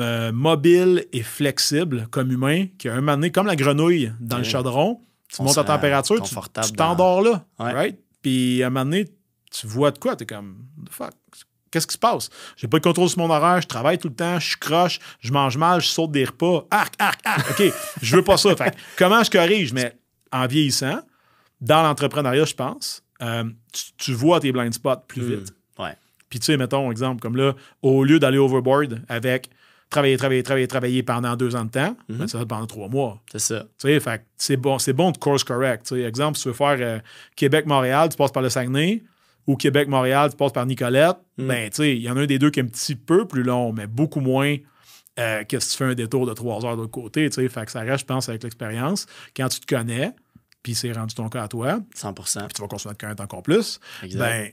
[0.00, 4.44] euh, mobile et flexible comme humain qu'à un moment donné, comme la grenouille dans le
[4.44, 7.44] chaudron, tu On montes ta température, tu dans- t'endors là.
[7.58, 7.72] Ouais.
[7.72, 7.98] Right?
[8.22, 9.06] Puis à un moment donné,
[9.50, 10.16] tu vois de quoi?
[10.16, 10.56] T'es comme,
[10.90, 11.12] fuck?
[11.70, 12.28] Qu'est-ce qui se passe?
[12.56, 15.32] J'ai pas de contrôle sur mon horaire, je travaille tout le temps, je croche, je
[15.32, 16.66] mange mal, je saute des repas.
[16.70, 17.50] Arc, arc, arc.
[17.50, 18.54] OK, je veux pas ça.
[18.54, 19.72] Fait comment je corrige?
[19.72, 19.92] Mais
[20.30, 21.00] en vieillissant,
[21.60, 25.34] dans l'entrepreneuriat, je pense, euh, tu, tu vois tes blind spots plus Hmm.
[25.40, 25.54] vite.
[25.80, 25.96] Ouais.
[26.30, 29.50] Puis tu sais, mettons, exemple, comme là, au lieu d'aller overboard avec
[29.94, 32.16] travailler, travailler, travailler, travailler pendant deux ans de temps, Mhm.
[32.18, 33.22] ben, ça va être pendant trois mois.
[33.32, 33.64] C'est ça.
[34.36, 35.86] C'est bon, bon de course correct.
[35.86, 36.98] Tu sais, exemple, si tu veux faire euh,
[37.36, 39.02] Québec-Montréal, tu passes par le Saguenay,
[39.46, 41.46] ou Québec-Montréal, tu passes par Nicolette, Mm.
[41.46, 43.26] ben, tu sais, il y en a un des deux qui est un petit peu
[43.26, 44.56] plus long, mais beaucoup moins
[45.20, 47.28] euh, que si tu fais un détour de trois heures de l'autre côté.
[47.30, 49.06] Tu sais, fait que ça reste, je pense, avec l'expérience.
[49.36, 50.10] Quand tu te connais,
[50.62, 53.22] puis c'est rendu ton cas à toi, 100 puis tu vas continuer à te connaître
[53.22, 54.18] encore plus, Exact.
[54.18, 54.50] ben,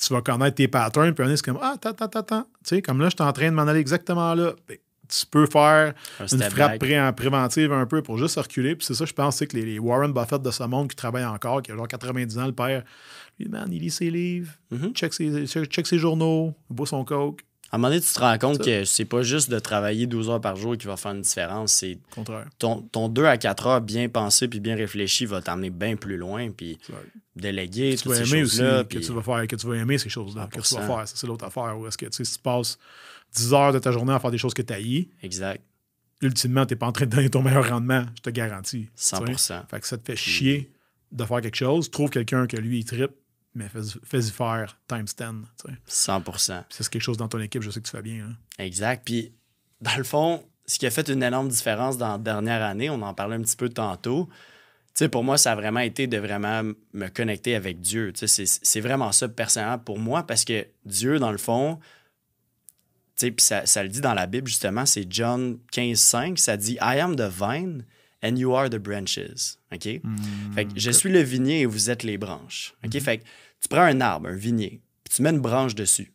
[0.00, 2.42] tu vas connaître tes patterns, puis on est comme Ah, attends, attends, attends.
[2.64, 4.52] Tu sais, comme là, je suis en train de m'en aller exactement là.
[4.68, 4.76] Ben,
[5.08, 8.74] tu peux faire Un une frappe pré- préventive un peu pour juste reculer.
[8.76, 10.96] Puis c'est ça, je pense, c'est que les, les Warren Buffett de ce monde qui
[10.96, 12.82] travaillent encore, qui a genre 90 ans, le père,
[13.38, 14.92] lui, man, il lit ses livres, Mhm.
[14.94, 17.40] check, ses, check ses journaux, il boit son coke.
[17.74, 18.64] À un moment donné, tu te rends compte Ça.
[18.64, 21.72] que c'est pas juste de travailler 12 heures par jour qui va faire une différence.
[21.72, 22.46] C'est contraire.
[22.60, 26.16] ton, ton 2 à 4 heures bien pensé puis bien réfléchi va t'emmener bien plus
[26.16, 26.50] loin.
[26.52, 26.78] Puis
[27.34, 28.84] déléguer tu vas aimer aussi choses-là.
[28.84, 30.46] que puis- tu vas faire, que tu vas aimer ces choses-là.
[30.46, 30.86] Que tu vas 100%.
[30.86, 31.76] faire, ça, c'est l'autre affaire.
[31.76, 32.78] Ou est-ce que tu sais, si tu passes
[33.34, 35.60] 10 heures de ta journée à faire des choses que tu haïs, Exact.
[36.22, 38.88] ultimement, tu n'es pas en train de donner ton meilleur rendement, je te garantis.
[38.94, 39.54] 100 Tu sais?
[39.68, 40.70] Fait que ça te fait chier
[41.10, 41.90] de faire quelque chose.
[41.90, 43.10] Trouve quelqu'un que lui, il trippe,
[43.54, 45.14] mais fais- fais-y faire times 10.
[45.16, 45.78] tu sais.
[45.86, 46.32] 100 Puis
[46.70, 48.26] c'est quelque chose dans ton équipe, je sais que tu fais bien.
[48.26, 48.36] hein.
[48.58, 49.02] Exact.
[49.04, 49.32] Puis,
[49.80, 53.00] dans le fond, ce qui a fait une énorme différence dans la dernière année, on
[53.02, 54.28] en parlait un petit peu tantôt.
[54.28, 58.12] Tu sais, pour moi, ça a vraiment été de vraiment me connecter avec Dieu.
[58.12, 61.78] Tu sais, c'est vraiment ça, personnellement, pour moi, parce que Dieu, dans le fond,
[63.16, 66.38] tu sais, puis ça, ça le dit dans la Bible, justement, c'est John 15, 5,
[66.38, 67.84] ça dit I am the vine
[68.22, 69.56] and you are the branches.
[69.72, 69.82] OK?
[70.54, 72.74] Fait que je suis le vignier et vous êtes les branches.
[72.84, 72.98] OK?
[73.00, 73.24] Fait que
[73.64, 76.12] tu prends un arbre, un vignier, puis tu mets une branche dessus.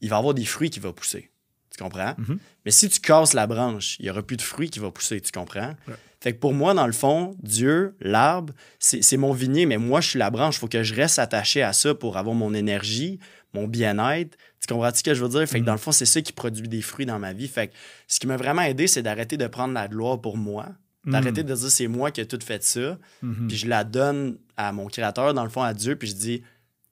[0.00, 1.32] Il va avoir des fruits qui vont pousser.
[1.70, 2.14] Tu comprends?
[2.18, 2.38] Mhm.
[2.64, 5.20] Mais si tu casses la branche, il n'y aura plus de fruits qui vont pousser.
[5.20, 5.74] Tu comprends?
[5.88, 5.94] Ouais.
[6.20, 10.00] Fait que pour moi, dans le fond, Dieu, l'arbre, c'est c'est mon vignier, mais moi,
[10.00, 10.56] je suis la branche.
[10.56, 13.18] Il faut que je reste attaché à ça pour avoir mon énergie,
[13.54, 14.36] mon bien-être.
[14.60, 15.48] Tu comprends ce que je veux dire?
[15.48, 17.48] Fait que dans le fond, c'est ça qui produit des fruits dans ma vie.
[17.48, 17.74] Fait que
[18.06, 20.68] ce qui m'a vraiment aidé, c'est d'arrêter de prendre la gloire pour moi.
[21.04, 22.96] D'arrêter de dire c'est moi qui ai tout fait ça.
[23.22, 23.48] Mhm.
[23.48, 25.96] Puis je la donne à mon créateur, dans le fond, à Dieu.
[25.96, 26.42] Puis je dis,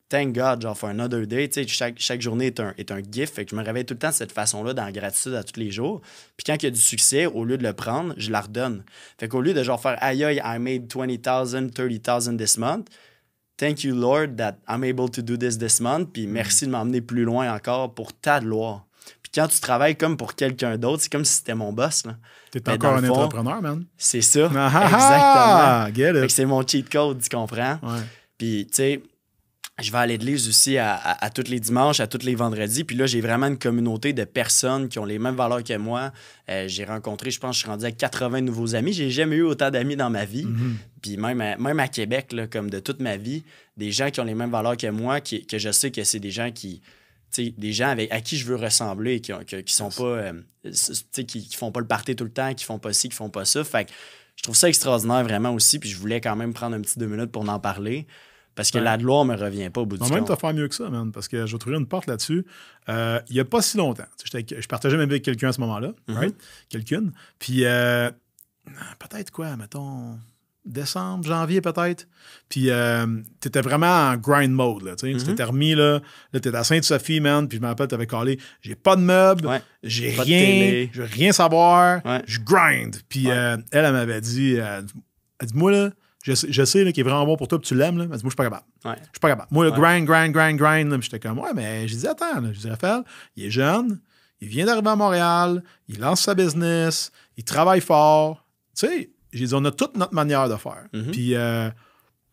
[0.09, 1.49] thank God, genre, for another day.
[1.49, 3.35] Tu sais, chaque, chaque journée est un, est un gift.
[3.35, 5.45] Fait que je me réveille tout le temps de cette façon-là, dans la gratitude à
[5.45, 6.03] tous les jours.
[6.37, 8.83] Puis quand il y a du succès, au lieu de le prendre, je la redonne.
[9.19, 12.89] Fait qu'au lieu de genre faire, aïe, aïe, I made 20,000, 30,000 this month.
[13.57, 16.13] Thank you, Lord, that I'm able to do this this month.
[16.13, 18.87] Puis merci de m'emmener plus loin encore pour ta gloire.
[19.33, 22.05] Puis quand tu travailles comme pour quelqu'un d'autre, c'est comme si c'était mon boss.
[22.07, 22.17] là.
[22.51, 23.85] T'es Mais encore un fond, entrepreneur, man.
[23.97, 24.51] C'est ça.
[24.57, 25.05] Ah, Exactement.
[25.05, 26.31] ah, que it.
[26.31, 27.79] c'est mon cheat code, tu comprends?
[27.83, 28.01] Ouais.
[28.39, 29.03] Puis, tu sais,
[29.81, 32.83] je vais à l'église aussi à, à, à tous les dimanches, à tous les vendredis.
[32.85, 36.13] Puis là, j'ai vraiment une communauté de personnes qui ont les mêmes valeurs que moi.
[36.51, 38.93] Euh, j'ai rencontré, je pense, je suis rendu à 80 nouveaux amis.
[38.93, 40.45] J'ai jamais eu autant d'amis dans ma vie.
[40.45, 40.77] Mhm.
[41.01, 43.45] Puis même à, même à Québec, là, comme de toute ma vie,
[43.77, 46.21] des gens qui ont les mêmes valeurs que moi, qui, que je sais que c'est
[46.21, 46.83] des gens qui.
[47.37, 50.03] Des gens avec, à qui je veux ressembler, qui, que- qui sont pas.
[50.03, 50.33] euh,
[51.13, 53.31] qui, qui font pas le party tout le temps, qui font pas ci, qui font
[53.31, 53.65] pas ça.
[53.65, 53.91] Fait que
[54.37, 55.79] je trouve ça extraordinaire vraiment aussi.
[55.79, 58.07] Puis je voulais quand même prendre un petit deux minutes pour en parler.
[58.57, 58.85] Parce que Ouais.
[58.85, 60.37] la gloire me revient pas au bout du On va même compte.
[60.37, 62.45] te faire mieux que ça, man, parce que je vais trouver une porte là-dessus.
[62.89, 64.05] Euh, il n'y a pas si longtemps.
[64.25, 66.17] Je partageais même avec quelqu'un à ce moment-là, Mhm.
[66.17, 66.35] right?
[66.69, 67.13] Quelqu'une.
[67.39, 68.11] Puis euh,
[68.99, 70.19] peut-être quoi, mettons,
[70.65, 72.07] décembre, janvier peut-être.
[72.49, 73.07] Puis euh,
[73.41, 75.07] t'étais vraiment en grind mode, là, tu.
[75.07, 75.23] Tu Mhm.
[75.25, 76.01] t'étais remis, là.
[76.33, 77.49] Là, t'étais à Sainte-Sophie, man.
[77.49, 79.63] Puis je me rappelle, t'avais calé, j'ai pas de meubles, Ouais.
[79.83, 82.23] j'ai rien, je veux rien savoir, Ouais.
[82.27, 82.97] je grind.
[83.09, 83.33] Puis Ouais.
[83.33, 84.83] euh, elle, elle m'avait dit, euh,
[85.41, 85.91] elle dit, moi, là,
[86.23, 88.05] je, sais, sais qu'il est vraiment bon pour toi, puis tu l'aimes, là.
[88.05, 88.65] Mais moi, je suis pas capable.
[88.85, 89.49] Je suis pas capable.
[89.51, 92.69] Moi, le grind, grind, grind, grind, j'étais comme, ouais, mais je dis, attends, je dis,
[92.69, 93.03] Raphaël,
[93.37, 93.99] il est jeune,
[94.43, 98.47] il vient d'arriver à Montréal, il lance sa business, il travaille fort.
[98.79, 100.87] Tu sais, j'ai dit, on a toute notre manière de faire.
[100.93, 101.11] Mhm.
[101.11, 101.71] Puis, euh,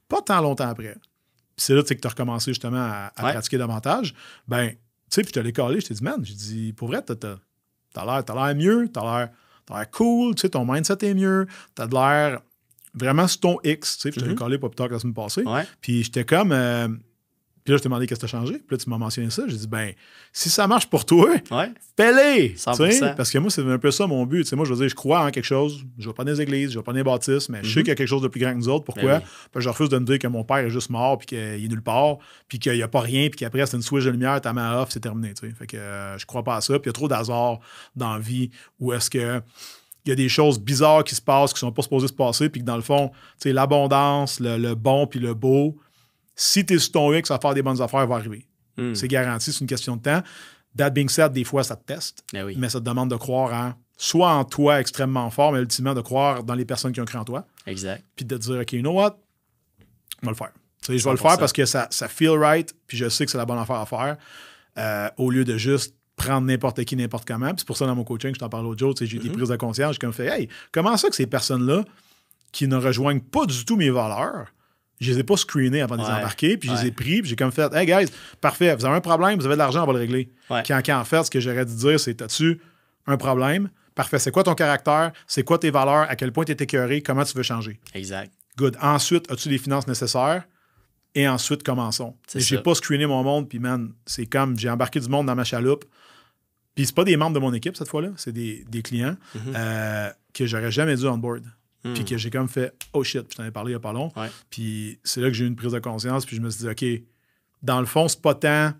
[0.07, 0.93] pas tant longtemps après.
[0.93, 3.31] Puis c'est là que tu as recommencé justement à, à Ouais.
[3.33, 4.13] pratiquer davantage.
[4.47, 4.75] Ben, tu
[5.09, 7.15] sais, puis je te l'ai collé, je t'ai dit, man, j'ai dit, pour vrai, t'as,
[7.15, 9.29] t'as l'air, mieux, t'as l'air,
[9.65, 12.41] t'as l'air cool, tu sais, ton mindset est mieux, t'as de l'air
[12.93, 14.37] vraiment sur ton X, tu sais, je te l'ai Mhm.
[14.37, 15.43] collé pas plus tard que la semaine passée.
[15.81, 16.51] Puis j'étais comme.
[16.51, 16.87] euh,
[17.67, 18.53] puis là, je t'ai demandé qu'est-ce qui a changé.
[18.53, 19.43] Puis là, tu m'as mentionné ça.
[19.45, 19.91] J'ai dit, ben,
[20.31, 21.69] si ça marche pour toi, Ouais.
[21.97, 22.51] fais-les!
[22.53, 22.91] Tu 100%.
[22.91, 24.45] sais, Parce que moi, c'est un peu ça mon but.
[24.47, 25.83] Tu moi, je veux dire, je crois en quelque chose.
[25.97, 27.79] Je vais pas dans les églises, je vais pas dans les baptismes, mais je sais
[27.79, 27.83] Mhm.
[27.83, 28.85] qu'il y a quelque chose de plus grand que nous autres.
[28.85, 29.03] Pourquoi?
[29.03, 29.29] Ben oui.
[29.51, 31.37] Parce que je refuse de me dire que mon père est juste mort, puis qu'il
[31.37, 34.11] est nulle part, puis qu'il n'y a pas rien, puis qu'après, c'est une switch de
[34.11, 35.33] lumière, ta main off, c'est terminé.
[35.33, 35.53] Tu sais.
[35.53, 36.73] Fait que euh, je crois pas à ça.
[36.79, 37.59] Puis il y a trop d'hasard
[37.97, 38.49] dans la vie
[38.79, 39.41] où est-ce que.
[40.05, 42.47] Il y a des choses bizarres qui se passent, qui sont pas supposées se passer,
[42.47, 43.11] puis que dans le fond,
[43.41, 45.77] tu l'abondance, le, le bon puis le beau,
[46.37, 48.45] si tu es sur ton X à faire des bonnes affaires, va arriver.
[48.77, 48.93] Hmm.
[48.95, 50.21] C'est garanti, c'est une question de temps.
[50.77, 52.55] That being said, des fois, ça te teste, oui.
[52.57, 56.01] mais ça te demande de croire en, soit en toi extrêmement fort, mais ultimement de
[56.01, 58.03] croire dans les personnes qui ont cru en toi, Exact.
[58.15, 59.17] puis de te dire, OK, you know what?
[60.21, 60.51] Je vais le faire.
[60.85, 61.17] Je vais le 100%.
[61.17, 63.77] faire parce que ça, ça feel right, puis je sais que c'est la bonne affaire
[63.77, 64.17] à faire,
[64.77, 67.47] euh, au lieu de juste prendre n'importe qui, n'importe comment.
[67.49, 69.35] Puis c'est pour ça, dans mon coaching, je t'en parle l'autre jour, j'ai des Mhm.
[69.35, 71.83] prises de conscience, j'ai comme fait, hey, comment ça que ces personnes-là,
[72.51, 74.53] qui ne rejoignent pas du tout mes valeurs,
[74.99, 76.13] je les ai pas screenées avant de les Ouais.
[76.13, 78.95] embarquer, puis je les ai pris, puis j'ai comme fait, hey guys, parfait, vous avez
[78.95, 80.29] un problème, vous avez de l'argent, on va le régler.
[80.49, 80.63] Ouais.
[80.67, 82.59] Quand, quand en fait, ce que j'aurais dû dire, c'est, as-tu
[83.05, 83.69] un problème?
[83.95, 85.11] Parfait, c'est quoi ton caractère?
[85.27, 86.07] C'est quoi tes valeurs?
[86.09, 87.01] À quel point tu es écœuré?
[87.01, 87.79] Comment tu veux changer?
[87.93, 88.31] Exact.
[88.57, 88.77] Good.
[88.81, 90.43] Ensuite, as-tu les finances nécessaires?
[91.15, 92.15] Et ensuite, commençons.
[92.35, 95.43] J'ai pas screené mon monde, puis man, c'est comme j'ai embarqué du monde dans ma
[95.43, 95.85] chaloupe.
[96.75, 99.41] Puis c'est pas des membres de mon équipe cette fois-là, c'est des, des clients Mhm.
[99.55, 101.43] euh, que j'aurais jamais dû on board.
[101.83, 101.93] Hmm.
[101.93, 103.79] Puis que j'ai comme fait oh shit, puis je t'en ai parlé il y a
[103.79, 104.11] pas long.
[104.15, 104.29] Ouais.
[104.49, 106.69] Puis c'est là que j'ai eu une prise de conscience, puis je me suis dit,
[106.69, 107.03] OK,
[107.63, 108.73] dans le fond, c'est pas tant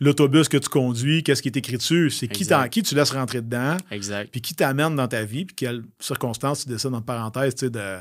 [0.00, 3.40] l'autobus que tu conduis, qu'est-ce qui est écrit dessus, c'est qui, qui tu laisses rentrer
[3.40, 4.30] dedans, Exact.
[4.30, 7.70] puis qui t'amène dans ta vie, puis quelles circonstances tu décides, entre parenthèses, tu sais,
[7.70, 7.98] de,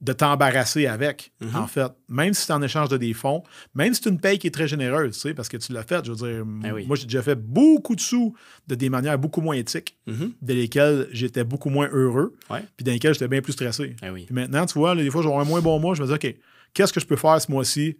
[0.00, 1.56] de t'embarrasser avec, Mhm.
[1.56, 1.90] en fait.
[2.08, 3.42] Même si c'est en échange de des fonds,
[3.74, 5.82] même si c'est une paye qui est très généreuse, tu sais, parce que tu l'as
[5.82, 6.86] fait, je veux dire, Ben oui.
[6.86, 8.34] moi, j'ai déjà fait beaucoup de sous
[8.68, 10.32] de des manières beaucoup moins éthiques, Mhm.
[10.40, 12.62] de lesquelles j'étais beaucoup moins heureux, Ouais.
[12.76, 13.96] puis dans lesquelles j'étais bien plus stressé.
[14.00, 14.24] Ben oui.
[14.26, 16.12] Puis maintenant, tu vois, là, des fois, j'ai un moins bon mois, je me dis,
[16.14, 16.36] OK,
[16.74, 17.96] qu'est-ce que je peux faire ce mois-ci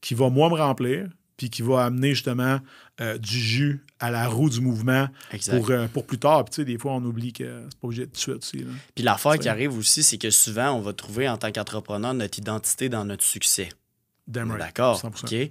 [0.00, 2.60] qui va, moi, me remplir, puis qui va amener justement
[3.00, 5.56] euh, du jus à la roue du mouvement Exact.
[5.56, 6.44] pour, euh, pour plus tard.
[6.44, 8.58] Puis, tu sais, des fois, on oublie que c'est pas obligé de suite aussi.
[8.58, 8.70] là.
[8.94, 12.38] Puis l'affaire qui arrive aussi, c'est que souvent, on va trouver en tant qu'entrepreneur notre
[12.38, 13.68] identité dans notre succès.
[14.32, 14.58] Right.
[14.58, 15.00] D'accord?
[15.02, 15.24] 100%.
[15.24, 15.30] OK?
[15.32, 15.50] Mais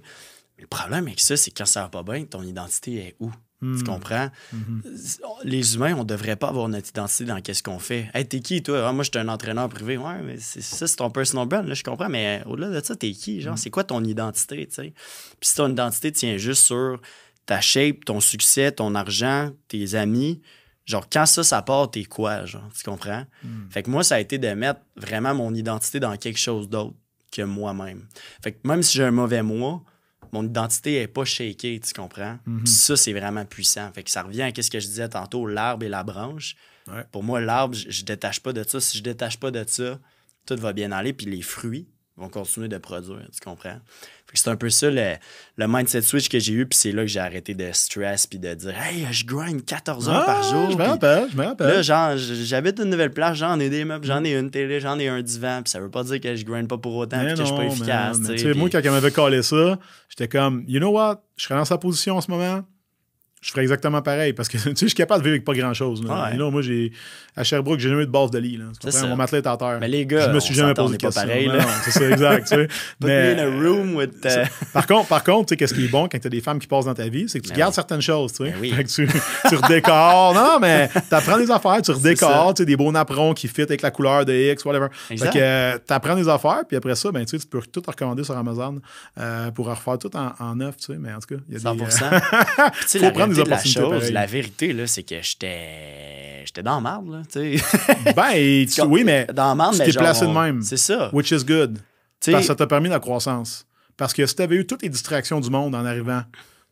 [0.62, 3.30] le problème avec ça, c'est que quand ça va pas bien, ton identité est où?
[3.60, 3.78] Hmm.
[3.78, 4.30] Tu comprends?
[4.52, 4.82] Mhm.
[5.44, 8.10] Les humains, on devrait pas avoir notre identité dans qu'est-ce qu'on fait.
[8.12, 8.86] Hey, t'es qui, toi?
[8.88, 9.96] Ah, moi, je suis un entraîneur privé.
[9.96, 12.08] Ouais, mais c'est- ça, c'est ton personal brand, là, je comprends.
[12.08, 13.40] Mais au-delà de ça, t'es qui?
[13.40, 13.58] Genre, Mm.
[13.58, 14.92] c'est quoi ton identité, tu sais?
[15.40, 17.00] Puis si ton identité tient juste sur
[17.46, 20.42] ta shape, ton succès, ton argent, tes amis,
[20.84, 22.68] genre, quand ça, ça part, t'es quoi, genre?
[22.76, 23.24] Tu comprends?
[23.42, 23.70] Mm.
[23.70, 26.94] Fait que moi, ça a été de mettre vraiment mon identité dans quelque chose d'autre
[27.30, 28.06] que moi-même.
[28.42, 29.82] Fait que même si j'ai un mauvais mois,
[30.32, 32.38] mon identité est pas shakée, tu comprends?
[32.64, 33.90] Puis ça, c'est vraiment puissant.
[33.92, 36.56] Fait que ça revient à ce que je disais tantôt, l'arbre et la branche.
[36.88, 37.04] Ouais.
[37.12, 38.80] Pour moi, l'arbre, je, je détache pas de ça.
[38.80, 39.98] Si je détache pas de ça,
[40.44, 41.12] tout va bien aller.
[41.12, 43.78] Puis les fruits vont continuer de produire, tu comprends?
[44.36, 45.12] C'est un peu ça le,
[45.58, 46.66] le mindset switch que j'ai eu.
[46.66, 50.08] Puis c'est là que j'ai arrêté de stress puis de dire «Hey, je grind 14
[50.08, 50.70] heures par Ah, jour.
[50.72, 51.68] Je me rappelle, je me rappelle.
[51.68, 54.98] Là, genre, j'habite une nouvelle place, j'en ai des meubles, j'en ai une télé, j'en
[54.98, 57.34] ai un divan, puis ça veut pas dire que je grind pas pour autant, puis
[57.34, 58.18] que je suis pas efficace.
[58.56, 61.22] Moi, quand elle m'avait collé ça, j'étais comme, you know what?
[61.36, 62.64] Je serais dans sa position en ce moment.
[63.44, 65.52] Je ferais exactement pareil parce que tu sais, je suis capable de vivre avec pas
[65.52, 66.02] grand-chose.
[66.02, 66.24] là.
[66.24, 66.30] Ouais.
[66.30, 66.92] You know, moi, j'ai
[67.36, 68.56] à Sherbrooke, j'ai jamais eu de base de lit.
[68.56, 68.66] Là.
[68.80, 69.06] Tu ça.
[69.06, 69.78] Mon matelas est à terre.
[69.80, 71.22] Mais les gars, je me suis jamais posé de est pas question.
[71.28, 71.52] pareil, là.
[71.54, 72.42] Non, non, c'est ça, exact.
[72.48, 72.66] tu sais.
[73.00, 74.12] Put Mais- me in a room with.
[74.24, 74.28] uh,
[74.72, 76.58] Par contre, par contre, tu sais, qu'est-ce qui est bon quand tu as des femmes
[76.58, 77.74] qui passent dans ta vie, c'est que tu gardes oui.
[77.74, 78.54] certaines choses, tu sais.
[78.60, 78.70] Oui.
[78.70, 79.06] Fait que tu,
[79.48, 80.32] tu redécores.
[80.34, 83.62] Non, mais tu apprends des affaires, tu redécores, tu sais, des beaux napperons qui fit
[83.62, 84.86] avec la couleur de X, whatever.
[85.10, 85.32] Exact.
[85.32, 87.82] Fait que tu apprends des affaires, puis après ça, ben, tu sais, tu peux tout
[87.86, 88.80] recommander sur Amazon
[89.18, 90.98] euh, pour refaire tout en, en neuf, tu sais.
[90.98, 91.84] Mais en tout cas, il y a 100 des.
[91.84, 96.42] Puis, euh, la de chose, vérité, là, c'est que j'étais.
[96.44, 98.12] J'étais dans marde, là, tu sais.
[98.14, 100.62] ben, tu- oui, mais Dans marde, tu t'es placé de même.
[100.62, 101.10] C'est ça.
[101.14, 101.78] which is good.
[102.24, 103.66] Parce que ça t'a permis la croissance.
[103.96, 106.22] Parce que si tu avais eu toutes les distractions du monde en arrivant,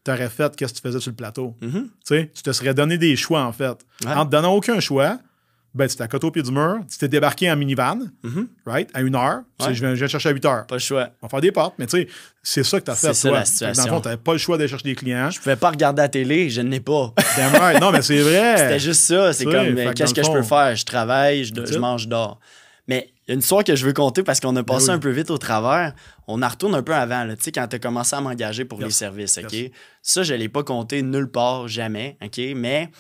[0.05, 1.55] tu aurais fait qu'est-ce que tu faisais sur le plateau.
[1.61, 3.79] mhm, Tu te serais donné des choix, en fait.
[4.05, 4.13] Ouais.
[4.15, 5.19] En te donnant aucun choix,
[5.75, 8.49] ben, tu t'es à côté au pied du mur, tu t'es débarqué en minivan, mhm,
[8.66, 9.41] right, à une heure.
[9.59, 9.75] Tu sais, Ouais.
[9.75, 10.66] Je, viens, je viens te chercher à 8 heures.
[10.66, 11.09] pas le choix.
[11.23, 12.09] On va faire des portes, mais tu sais,
[12.43, 13.39] c'est ça que tu as C'est fait, ça, toi.
[13.39, 13.95] la que Dans le situation.
[13.95, 15.31] fond, tu n'avais pas le choix d'aller chercher des clients.
[15.31, 17.14] Je pouvais pas regarder la télé, je n'ai pas.
[17.37, 17.81] Damn right.
[17.81, 18.57] Non, mais c'est vrai.
[18.59, 19.33] C'était juste ça.
[19.33, 20.77] C'est comme, mais qu'est-ce que je peux faire?
[20.77, 22.39] Je travaille, je, mange, je dors.
[22.89, 24.95] Mais il y a une histoire que je veux compter parce qu'on a passé ben
[24.95, 25.95] un peu vite au travers.
[26.27, 28.81] On en retourne un peu avant, tu sais, quand tu as commencé à m'engager pour
[28.81, 29.57] les services, OK?
[30.03, 32.41] Ça, je ne l'ai pas compté nulle part, jamais, OK?
[32.57, 32.91] Mais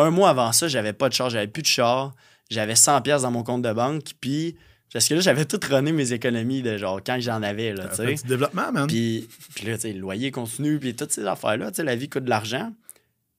[0.00, 2.14] un mois avant ça, j'avais pas de char, j'avais plus de char,
[2.50, 4.56] j'avais 100 pièces dans mon compte de banque, puis
[4.92, 7.96] parce que là, j'avais tout runné mes économies de genre quand j'en avais, là, tu
[7.96, 8.26] sais.
[8.26, 8.86] développement, man.
[8.88, 11.94] Puis, puis là, tu sais, le loyer continue, puis toutes ces affaires-là, tu sais, la
[11.94, 12.72] vie coûte de l'argent.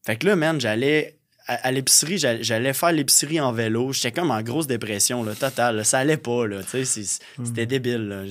[0.05, 3.91] Fait que là, man, j'allais à, l'épicerie, j'allais faire l'épicerie en vélo.
[3.91, 5.83] J'étais comme en grosse dépression, là, totale.
[5.83, 6.61] Ça allait pas, là.
[6.63, 7.03] C'était
[7.37, 7.67] hmm.
[7.67, 8.23] débile, là.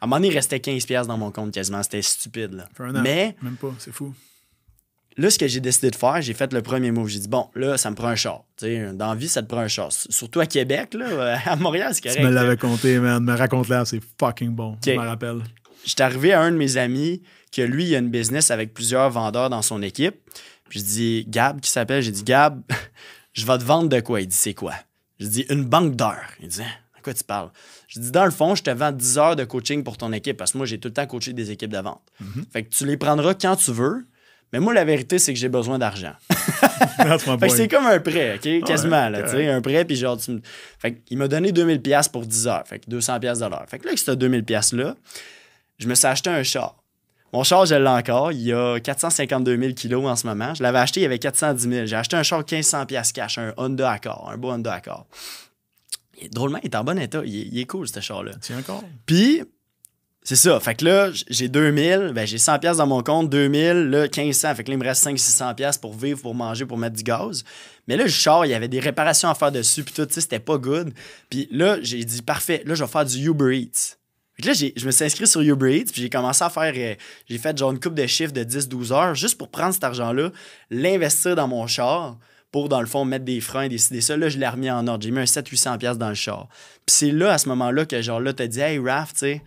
[0.00, 1.82] À un moment donné, il restait 15$ dans mon compte quasiment.
[1.82, 2.68] C'était stupide, là.
[3.02, 3.34] Mais.
[3.42, 4.14] Même pas, c'est fou.
[5.18, 7.08] Là, ce que j'ai décidé de faire, j'ai fait le premier move.
[7.08, 8.44] J'ai dit, bon, là, ça me prend un char.
[8.62, 9.90] dans la vie, ça te prend un char.
[9.90, 12.20] Surtout à Québec, là, à Montréal, c'est correct.
[12.20, 13.22] Tu me l'avais compté, man.
[13.22, 14.76] Me raconte là, c'est fucking bon.
[14.86, 15.42] Je me rappelle.
[15.84, 19.10] J'étais arrivé à un de mes amis que lui, il a une business avec plusieurs
[19.10, 20.16] vendeurs dans son équipe.
[20.68, 22.62] Puis je dis, Gab, qui s'appelle, j'ai dit, Gab,
[23.32, 24.20] je vais te vendre de quoi?
[24.20, 24.74] Il dit, c'est quoi?
[25.18, 26.30] Je dis, une banque d'heures.
[26.40, 26.66] Il dit, hein,
[26.96, 27.50] de quoi tu parles?
[27.88, 30.36] Je dis, dans le fond, je te vends 10 heures de coaching pour ton équipe
[30.36, 32.02] parce que moi, j'ai tout le temps coaché des équipes de vente.
[32.20, 32.44] Mhm.
[32.52, 34.06] Fait que tu les prendras quand tu veux.
[34.52, 36.12] Mais moi, la vérité, c'est que j'ai besoin d'argent.
[36.30, 38.64] fait que c'est comme un prêt, OK?
[38.64, 40.40] Quasiment, là, tu sais, un prêt, puis genre, tu
[40.78, 42.64] Fait qu'il m'a donné 2000$ pour 10 heures.
[42.66, 43.64] Fait que 200$ de l'heure.
[43.68, 44.94] Fait que là, avec ce 2000$-là,
[45.78, 46.76] je me suis acheté un char.
[47.32, 48.32] Mon char, je l'ai encore.
[48.32, 50.54] Il y a 452 000 kilos en ce moment.
[50.54, 51.86] Je l'avais acheté, il y avait 410 000.
[51.86, 55.06] J'ai acheté un char 1500 pièces cash, un Honda Accord, un beau Honda Accord.
[56.32, 57.20] drôlement, il est en bon état.
[57.24, 58.32] Il est, cool, ce char-là.
[58.40, 58.82] Tiens encore.
[59.04, 59.42] Puis,
[60.28, 60.60] c'est ça.
[60.60, 64.54] Fait que là, j'ai 2000, ben j'ai 100 pièces dans mon compte, 2000, là, 1500.
[64.56, 67.02] Fait que là, il me reste 500-600 pièces pour vivre, pour manger, pour mettre du
[67.02, 67.44] gaz.
[67.86, 70.12] Mais là, le char, il y avait des réparations à faire dessus, puis tout, tu
[70.12, 70.92] sais, c'était pas good.
[71.30, 73.96] Puis là, j'ai dit, parfait, là, je vais faire du Uber Eats
[74.44, 76.72] là, je me suis inscrit sur Uber Eats, puis j'ai commencé à faire.
[76.76, 76.94] Euh,
[77.28, 80.30] j'ai fait genre une coupe de chiffres de 10-12 heures juste pour prendre cet argent-là,
[80.70, 82.18] l'investir dans mon char
[82.52, 84.16] pour, dans le fond, mettre des freins, décider ça.
[84.16, 85.02] Là, je l'ai remis en ordre.
[85.02, 86.48] J'ai mis un 700-800$ dans le char.
[86.86, 89.42] Puis c'est là, à ce moment-là, que genre là, t'as dit, hey, Raph, tu sais,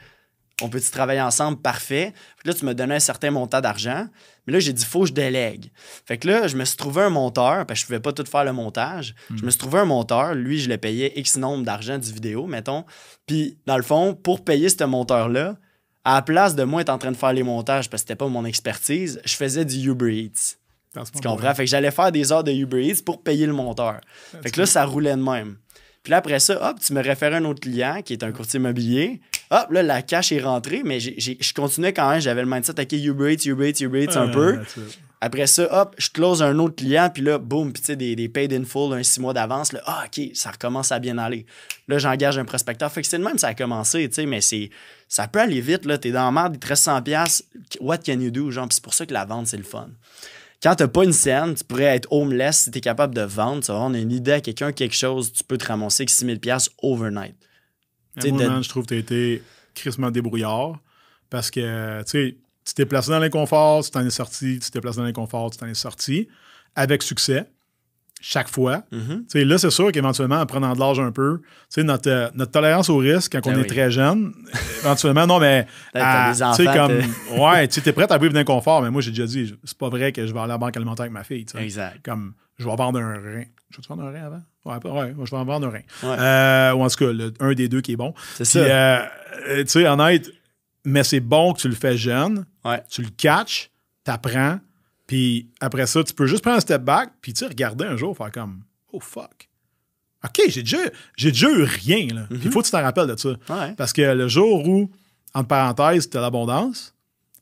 [0.61, 1.61] on peut-tu travailler ensemble?
[1.61, 2.13] Parfait.
[2.45, 4.07] Là, tu me donnais un certain montant d'argent.
[4.45, 5.71] Mais là, j'ai dit, faut que je délègue.
[6.05, 8.25] Fait que là, je me suis trouvé un monteur, parce que je pouvais pas tout
[8.25, 9.15] faire le montage.
[9.29, 9.45] Je hmm.
[9.45, 10.33] me suis trouvé un monteur.
[10.33, 12.85] Lui, je le payais X nombre d'argent du vidéo, mettons.
[13.27, 15.57] Puis, dans le fond, pour payer ce monteur-là,
[16.03, 18.17] à la place de moi être en train de faire les montages, parce que c'était
[18.17, 20.57] pas mon expertise, je faisais du Uber Eats.
[20.93, 21.53] Tu comprends?
[21.53, 24.01] Fait que j'allais faire des heures de Uber Eats pour payer le monteur.
[24.43, 25.57] Fait que là, ça roulait de même.
[26.03, 28.59] Puis là, après ça, hop, tu me référais un autre client qui est un courtier
[28.59, 29.21] immobilier.
[29.51, 32.19] Hop, là, la cash est rentrée, mais je continuais quand même.
[32.19, 34.59] J'avais le mindset, OK, Uber Eats, Uber Eats, Uber Eats un peu.
[35.23, 38.15] Après ça, hop, je close un autre client, puis là, boum, puis tu sais, des,
[38.15, 39.71] des paid in full, un six mois d'avance.
[39.71, 41.45] Là, ah, OK, ça recommence à bien aller.
[41.87, 42.91] Là, j'engage un prospecteur.
[42.91, 44.71] Fait que c'est le même, ça a commencé, tu sais, mais c'est
[45.07, 45.99] ça peut aller vite, là.
[45.99, 47.43] T'es dans la merde, il te reste 100$.
[47.81, 48.49] What can you do?
[48.49, 49.89] Genre, c'est pour ça que la vente, c'est le fun.
[50.61, 53.63] Quand t'as pas une scène, tu pourrais être homeless si t'es capable de vendre.
[53.63, 56.69] Tu vas vendre une idée à quelqu'un, quelque chose, tu peux te ramasser avec 6000$
[56.83, 57.35] overnight.
[58.23, 59.41] Moi, je trouve que t'as été
[59.73, 60.79] crissement débrouillard
[61.29, 64.81] parce que, tu sais, tu t'es placé dans l'inconfort, tu t'en es sorti, tu t'es
[64.81, 66.27] placé dans l'inconfort, tu t'en es sorti
[66.75, 67.49] avec succès
[68.21, 68.83] chaque fois.
[68.93, 69.43] Mm-hmm.
[69.43, 71.41] Là, c'est sûr qu'éventuellement, en prenant de l'âge un peu,
[71.77, 74.33] notre, euh, notre tolérance au risque quand on ben est très jeune,
[74.83, 75.65] éventuellement, non, mais.
[75.93, 77.01] Tu comme.
[77.37, 80.11] ouais, tu es prêt à vivre d'inconfort, mais moi, j'ai déjà dit, c'est pas vrai
[80.11, 81.45] que je vais aller à la banque alimentaire avec ma fille.
[81.57, 81.97] Exact.
[82.05, 83.43] Comme, je vais vendre un rein.
[83.71, 84.41] Je vais te vendre un rein avant?
[84.63, 85.81] Ouais, ouais, je vais en vendre un rein.
[86.03, 88.13] Euh, ou en tout cas, un des deux qui est bon.
[88.35, 88.59] C'est ça.
[88.59, 89.05] Euh,
[89.59, 90.29] tu sais, honnête,
[90.85, 92.45] mais c'est bon que tu le fais jeune.
[92.89, 93.71] Tu le catches,
[94.03, 94.59] t'apprends
[95.11, 98.15] puis après ça, tu peux juste prendre un step back, puis tu regarder un jour,
[98.15, 98.61] faire comme
[98.93, 99.49] Oh fuck.
[100.23, 100.77] OK, j'ai déjà,
[101.17, 102.07] j'ai déjà eu rien.
[102.13, 102.27] Là.
[102.31, 103.35] il faut que tu t'en rappelles de ça.
[103.75, 104.89] Parce que le jour où,
[105.33, 106.95] entre parenthèses, tu as l'abondance,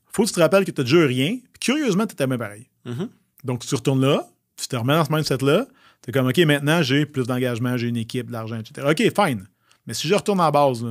[0.08, 1.38] faut que tu te rappelles que tu as déjà eu rien.
[1.54, 2.68] Puis curieusement, tu étais même pareil.
[2.88, 3.08] Mm-hmm.
[3.44, 5.68] Donc, tu retournes là, tu te remets dans ce mindset-là.
[6.02, 8.88] Tu es comme OK, maintenant, j'ai plus d'engagement, j'ai une équipe, de l'argent, etc.
[8.90, 9.48] OK, fine.
[9.86, 10.84] Mais si je retourne en base,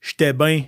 [0.00, 0.66] j'étais bien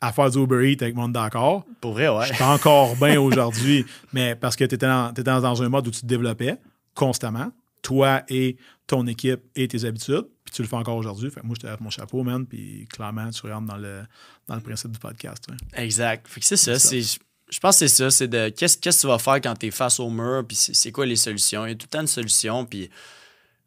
[0.00, 1.64] à faire du Uber Eats avec mon d'accord.
[1.80, 2.26] Pour vrai, ouais.
[2.26, 6.00] Je suis encore bien aujourd'hui, mais parce que tu étais, dans, un mode où tu
[6.00, 6.56] te développais
[6.94, 7.50] constamment,
[7.82, 11.30] toi et ton équipe et tes habitudes, puis tu le fais encore aujourd'hui.
[11.30, 14.02] Fait moi, je te lève mon chapeau, man, puis clairement, tu rentres dans le,
[14.46, 15.46] dans le principe du podcast.
[15.74, 16.26] Exact.
[16.28, 16.74] Fait que c'est ça.
[16.74, 18.10] je pense que c'est ça.
[18.10, 20.92] C'est de qu'est-ce que tu vas faire quand tu es face au mur, puis c'est
[20.92, 21.66] quoi les solutions?
[21.66, 22.88] Il y a tout le temps une solution, puis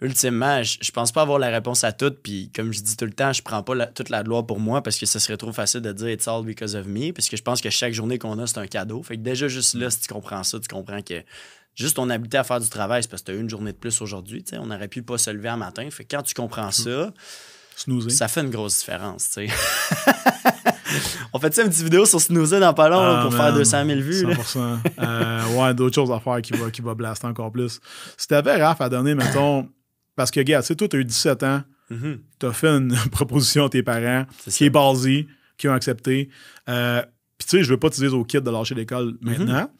[0.01, 2.11] ultimement, je, je, pense pas avoir la réponse à tout.
[2.11, 4.81] Puis comme je dis tout le temps, je prends pas toute la gloire pour moi
[4.81, 7.11] parce que ce serait trop facile de dire it's all because of me.
[7.11, 9.01] Parce que je pense que chaque journée qu'on a, c'est un cadeau.
[9.03, 11.23] Fait que déjà, juste là, si tu comprends ça, tu comprends que
[11.75, 13.77] juste ton habileté à faire du travail, c'est parce que tu as une journée de
[13.77, 14.43] plus aujourd'hui.
[14.53, 15.87] On aurait pu pas se lever un matin.
[15.91, 17.13] Fait que quand tu comprends ça,
[18.09, 19.37] ça fait une grosse différence.
[21.33, 23.99] On fait un petite vidéo sur snoozer dans pas long ah, pour faire 200 000
[24.01, 24.25] vues.
[24.25, 24.77] 100%.
[24.99, 27.79] euh, ouais, d'autres choses à faire qui va, qui va blaster encore plus.
[28.17, 29.69] Si t'avais Raph à donner, mettons,
[30.15, 31.63] parce que, regarde, tu sais, toi, tu as eu 17 ans.
[31.91, 32.19] mm-hmm.
[32.39, 36.29] tu as fait une proposition à tes parents qui est basée, qui ont accepté.
[36.69, 37.01] Euh,
[37.37, 39.17] puis tu sais, je veux pas te dire aux kids de lâcher l'école mm-hmm.
[39.21, 39.71] maintenant.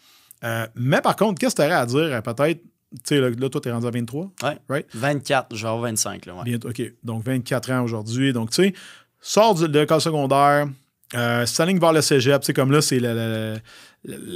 [0.43, 2.61] Euh, mais par contre, qu'est-ce que tu aurais à dire peut-être
[2.93, 4.31] tu sais, là, toi, tu es rendu à 23.
[4.43, 4.49] Oui.
[4.67, 4.85] Right?
[4.93, 6.25] 24, genre 25.
[6.25, 6.59] Là, ouais.
[6.65, 6.81] OK.
[7.03, 8.33] Donc, 24 ans aujourd'hui.
[8.33, 8.73] Donc, tu sais,
[9.21, 10.67] sors de l'école secondaire,
[11.15, 12.41] euh, s'aligne vers le cégep.
[12.41, 13.57] Tu sais, comme là, c'est le, le,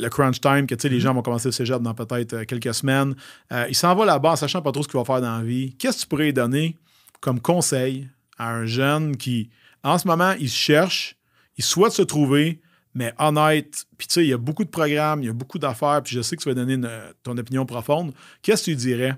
[0.09, 1.01] crunch time, que tu sais, les mm-hmm.
[1.01, 3.15] gens vont commencer le cégep dans peut-être euh, quelques semaines.
[3.51, 5.43] Euh, il s'en va là-bas en sachant pas trop ce qu'il va faire dans la
[5.43, 5.75] vie.
[5.75, 6.77] Qu'est-ce que tu pourrais donner
[7.21, 9.49] comme conseil à un jeune qui,
[9.83, 11.15] en ce moment, il cherche,
[11.57, 12.61] il souhaite se trouver,
[12.93, 15.59] mais honnête, puis tu sais, il y a beaucoup de programmes, il y a beaucoup
[15.59, 16.79] d'affaires, puis je sais que tu vas donner
[17.23, 18.13] ton opinion profonde.
[18.41, 19.15] Qu'est-ce que tu dirais,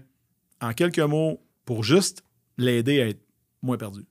[0.61, 2.23] en quelques mots, pour juste
[2.57, 3.21] l'aider à être
[3.61, 4.05] moins perdu?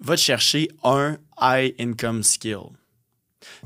[0.00, 2.70] Va te chercher un high income skill.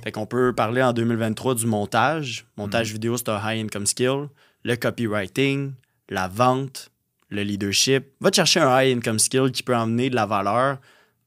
[0.03, 2.47] Fait qu'on peut parler en 2023 du montage.
[2.57, 2.93] Montage mm.
[2.93, 4.29] vidéo, c'est un high income skill.
[4.65, 5.73] Le copywriting,
[6.09, 6.91] la vente,
[7.31, 8.07] le leadership.
[8.21, 10.79] Va te chercher un high income skill qui peut emmener de la valeur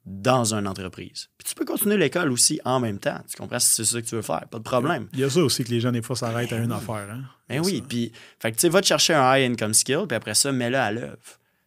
[0.06, 1.30] dans une entreprise.
[1.38, 3.20] Puis tu peux continuer l'école aussi en même temps.
[3.30, 3.60] Tu comprends?
[3.60, 5.08] Si c'est ça que tu veux faire, pas de problème.
[5.14, 7.08] Il y a ça aussi que les gens, des fois, s'arrêtent à une affaire.
[7.12, 7.24] Hein?
[7.47, 10.16] Ben oui, puis, fait que tu sais, va te chercher un high income skill, puis
[10.16, 11.18] après ça, mets-le à l'œuvre.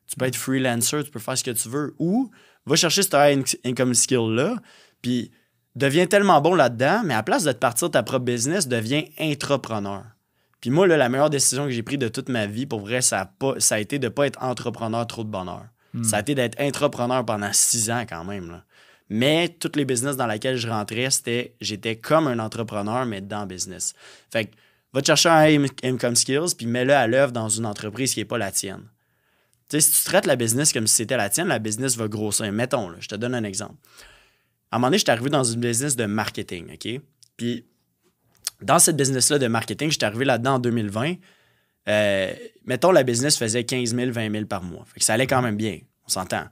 [0.06, 2.30] Tu peux être freelancer, tu peux faire ce que tu veux, ou
[2.66, 4.56] va chercher ce high income skill-là,
[5.00, 5.30] puis
[5.76, 9.04] deviens tellement bon là-dedans, mais à place de te partir de ta propre business, deviens
[9.18, 10.04] entrepreneur.
[10.60, 13.02] Puis moi, là, la meilleure décision que j'ai prise de toute ma vie, pour vrai,
[13.02, 15.66] ça a, pas, ça a été de ne pas être entrepreneur trop de bonheur.
[15.92, 16.04] Hmm.
[16.04, 18.62] Ça a été d'être entrepreneur pendant six ans quand même.
[19.10, 23.46] Mais toutes les business dans lesquels je rentrais, c'était j'étais comme un entrepreneur, mais dans
[23.46, 23.92] business.
[24.32, 24.56] Fait que
[24.94, 28.24] va te chercher un income skills, puis mets-le à l'œuvre dans une entreprise qui n'est
[28.24, 28.88] pas la tienne.
[29.68, 32.08] Tu sais, si tu traites la business comme si c'était la tienne, la business va
[32.08, 32.50] grossir.
[32.52, 33.76] Mettons, je te donne un exemple.
[34.74, 37.00] À un moment donné, je suis arrivé dans une business de marketing, OK?
[37.36, 37.64] Puis,
[38.60, 41.14] dans cette business-là de marketing, je suis arrivé là-dedans en 2020.
[41.88, 42.32] Euh,
[42.64, 44.84] mettons, la business faisait 15 000, 20 000 par mois.
[44.96, 46.46] Ça allait quand même bien, on s'entend.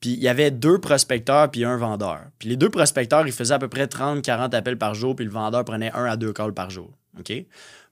[0.00, 2.22] Puis il y avait deux prospecteurs puis un vendeur.
[2.40, 5.24] Puis les deux prospecteurs, ils faisaient à peu près 30, 40 appels par jour, puis
[5.24, 6.90] le vendeur prenait un à deux calls par jour.
[7.20, 7.32] OK?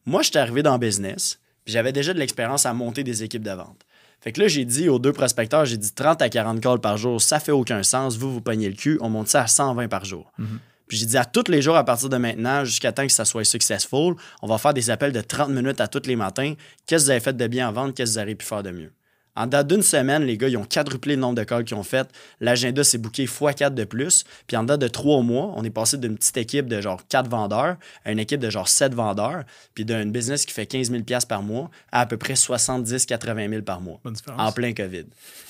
[0.06, 3.22] Moi, je suis arrivé dans le business, puis j'avais déjà de l'expérience à monter des
[3.22, 3.86] équipes de vente.
[4.22, 6.96] Fait que là, j'ai dit aux deux prospecteurs, j'ai dit 30 à 40 calls par
[6.96, 8.16] jour, ça fait aucun sens.
[8.16, 10.32] Vous, vous pognez le cul, on monte ça à 120 par jour.
[10.38, 10.46] Mm-hmm.
[10.86, 13.24] Puis j'ai dit à tous les jours à partir de maintenant, jusqu'à temps que ça
[13.24, 16.54] soit successful, on va faire des appels de 30 minutes à tous les matins.
[16.86, 17.96] Qu'est-ce que vous avez fait de bien en vente?
[17.96, 18.92] Qu'est-ce que vous avez pu faire de mieux?
[19.34, 21.82] En date d'une semaine, les gars, ils ont quadruplé le nombre de calls qu'ils ont
[21.82, 22.06] fait.
[22.40, 24.24] L'agenda s'est booké x4 de plus.
[24.46, 27.30] Puis en date de trois mois, on est passé d'une petite équipe de genre 4
[27.30, 29.44] vendeurs à une équipe de genre 7 vendeurs.
[29.74, 33.62] Puis d'une business qui fait 15 000 par mois à à peu près 70-80 000
[33.62, 34.00] par mois.
[34.36, 35.06] En plein COVID.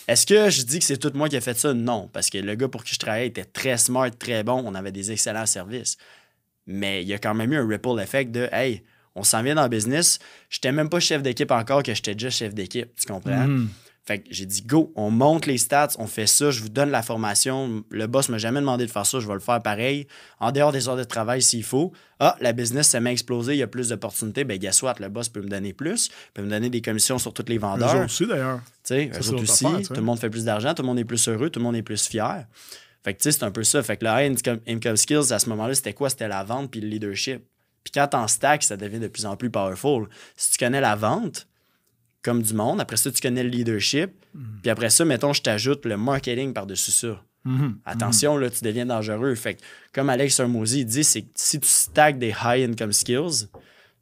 [0.07, 1.75] Est-ce que je dis que c'est tout moi qui ai fait ça?
[1.75, 2.09] Non.
[2.13, 4.63] Parce que le gars pour qui je travaillais était très smart, très bon.
[4.65, 5.97] On avait des excellents services.
[6.67, 8.83] Mais il y a quand même eu un ripple effect de Hey,
[9.15, 10.19] on s'en vient dans le business.
[10.51, 12.89] J'étais même pas chef d'équipe encore, que j'étais déjà chef d'équipe.
[12.97, 13.47] Tu comprends?
[13.47, 13.69] Mhm.
[14.05, 16.91] Fait que j'ai dit, go, on monte les stats, on fait ça, je vous donne
[16.91, 17.85] la formation.
[17.89, 20.09] Le boss m'a jamais demandé de faire ça, je vais le faire pareil.
[20.41, 21.93] En dehors des heures de travail s'il faut.
[22.19, 24.43] Ah, la business, ça m'a explosé, il y a plus d'opportunités.
[24.43, 27.33] Ben, guess what, le boss peut me donner plus, peut me donner des commissions sur
[27.33, 27.95] tous les vendeurs.
[27.95, 28.61] Eux aussi, d'ailleurs.
[28.83, 29.65] Tu sais, aussi.
[29.85, 31.77] tout le monde fait plus d'argent, tout le monde est plus heureux, tout le monde
[31.77, 32.47] est plus fier.
[33.05, 33.85] Fait que, tu sais, c'est un peu ça.
[33.85, 36.11] Fait que le high income skills, à ce moment-là, c'était quoi?
[36.11, 37.45] C'était la vente puis le leadership.
[37.85, 40.09] Puis quand en stack, ça devient de plus en plus powerful.
[40.37, 41.47] Si tu connais la vente,
[42.23, 44.61] comme du monde, après ça, tu connais le leadership, mhm.
[44.63, 47.23] puis après ça, mettons, je t'ajoute le marketing par-dessus ça.
[47.45, 47.81] Mhm.
[47.85, 49.35] Attention, là, tu deviens dangereux.
[49.35, 49.63] Fait que,
[49.93, 53.49] comme Alex Hermosi dit, c'est si tu stacks des high income skills,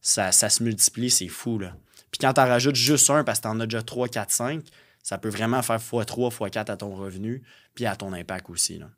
[0.02, 1.58] ça, ça se multiplie, c'est fou.
[1.58, 1.74] Là.
[2.10, 4.30] Puis quand tu en rajoutes juste un parce que tu en as déjà 3, 4,
[4.30, 4.62] 5,
[5.02, 7.42] ça peut vraiment faire x3, x4 à ton revenu,
[7.74, 8.78] puis à ton impact aussi.
[8.78, 8.90] Là.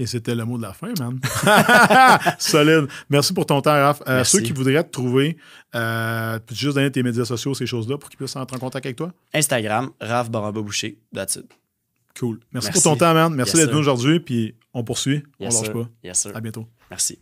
[0.00, 1.20] Et c'était le mot de la fin, man.
[2.38, 2.88] Solide.
[3.10, 4.02] Merci pour ton temps, Raph.
[4.08, 5.36] Euh, ceux qui voudraient te trouver,
[5.74, 8.86] euh, peux juste donner tes médias sociaux, ces choses-là, pour qu'ils puissent entrer en contact
[8.86, 9.12] avec toi?
[9.34, 10.96] Instagram, Raph Baramba Boucher.
[11.14, 11.44] That's it.
[12.18, 12.40] Cool.
[12.50, 13.34] Merci, pour ton temps, man.
[13.34, 14.20] Merci d'être venu aujourd'hui.
[14.20, 15.22] Puis on poursuit.
[15.38, 15.88] on ne lâche pas.
[16.02, 16.32] Yes, sir.
[16.34, 16.66] À bientôt.
[16.88, 17.18] Merci.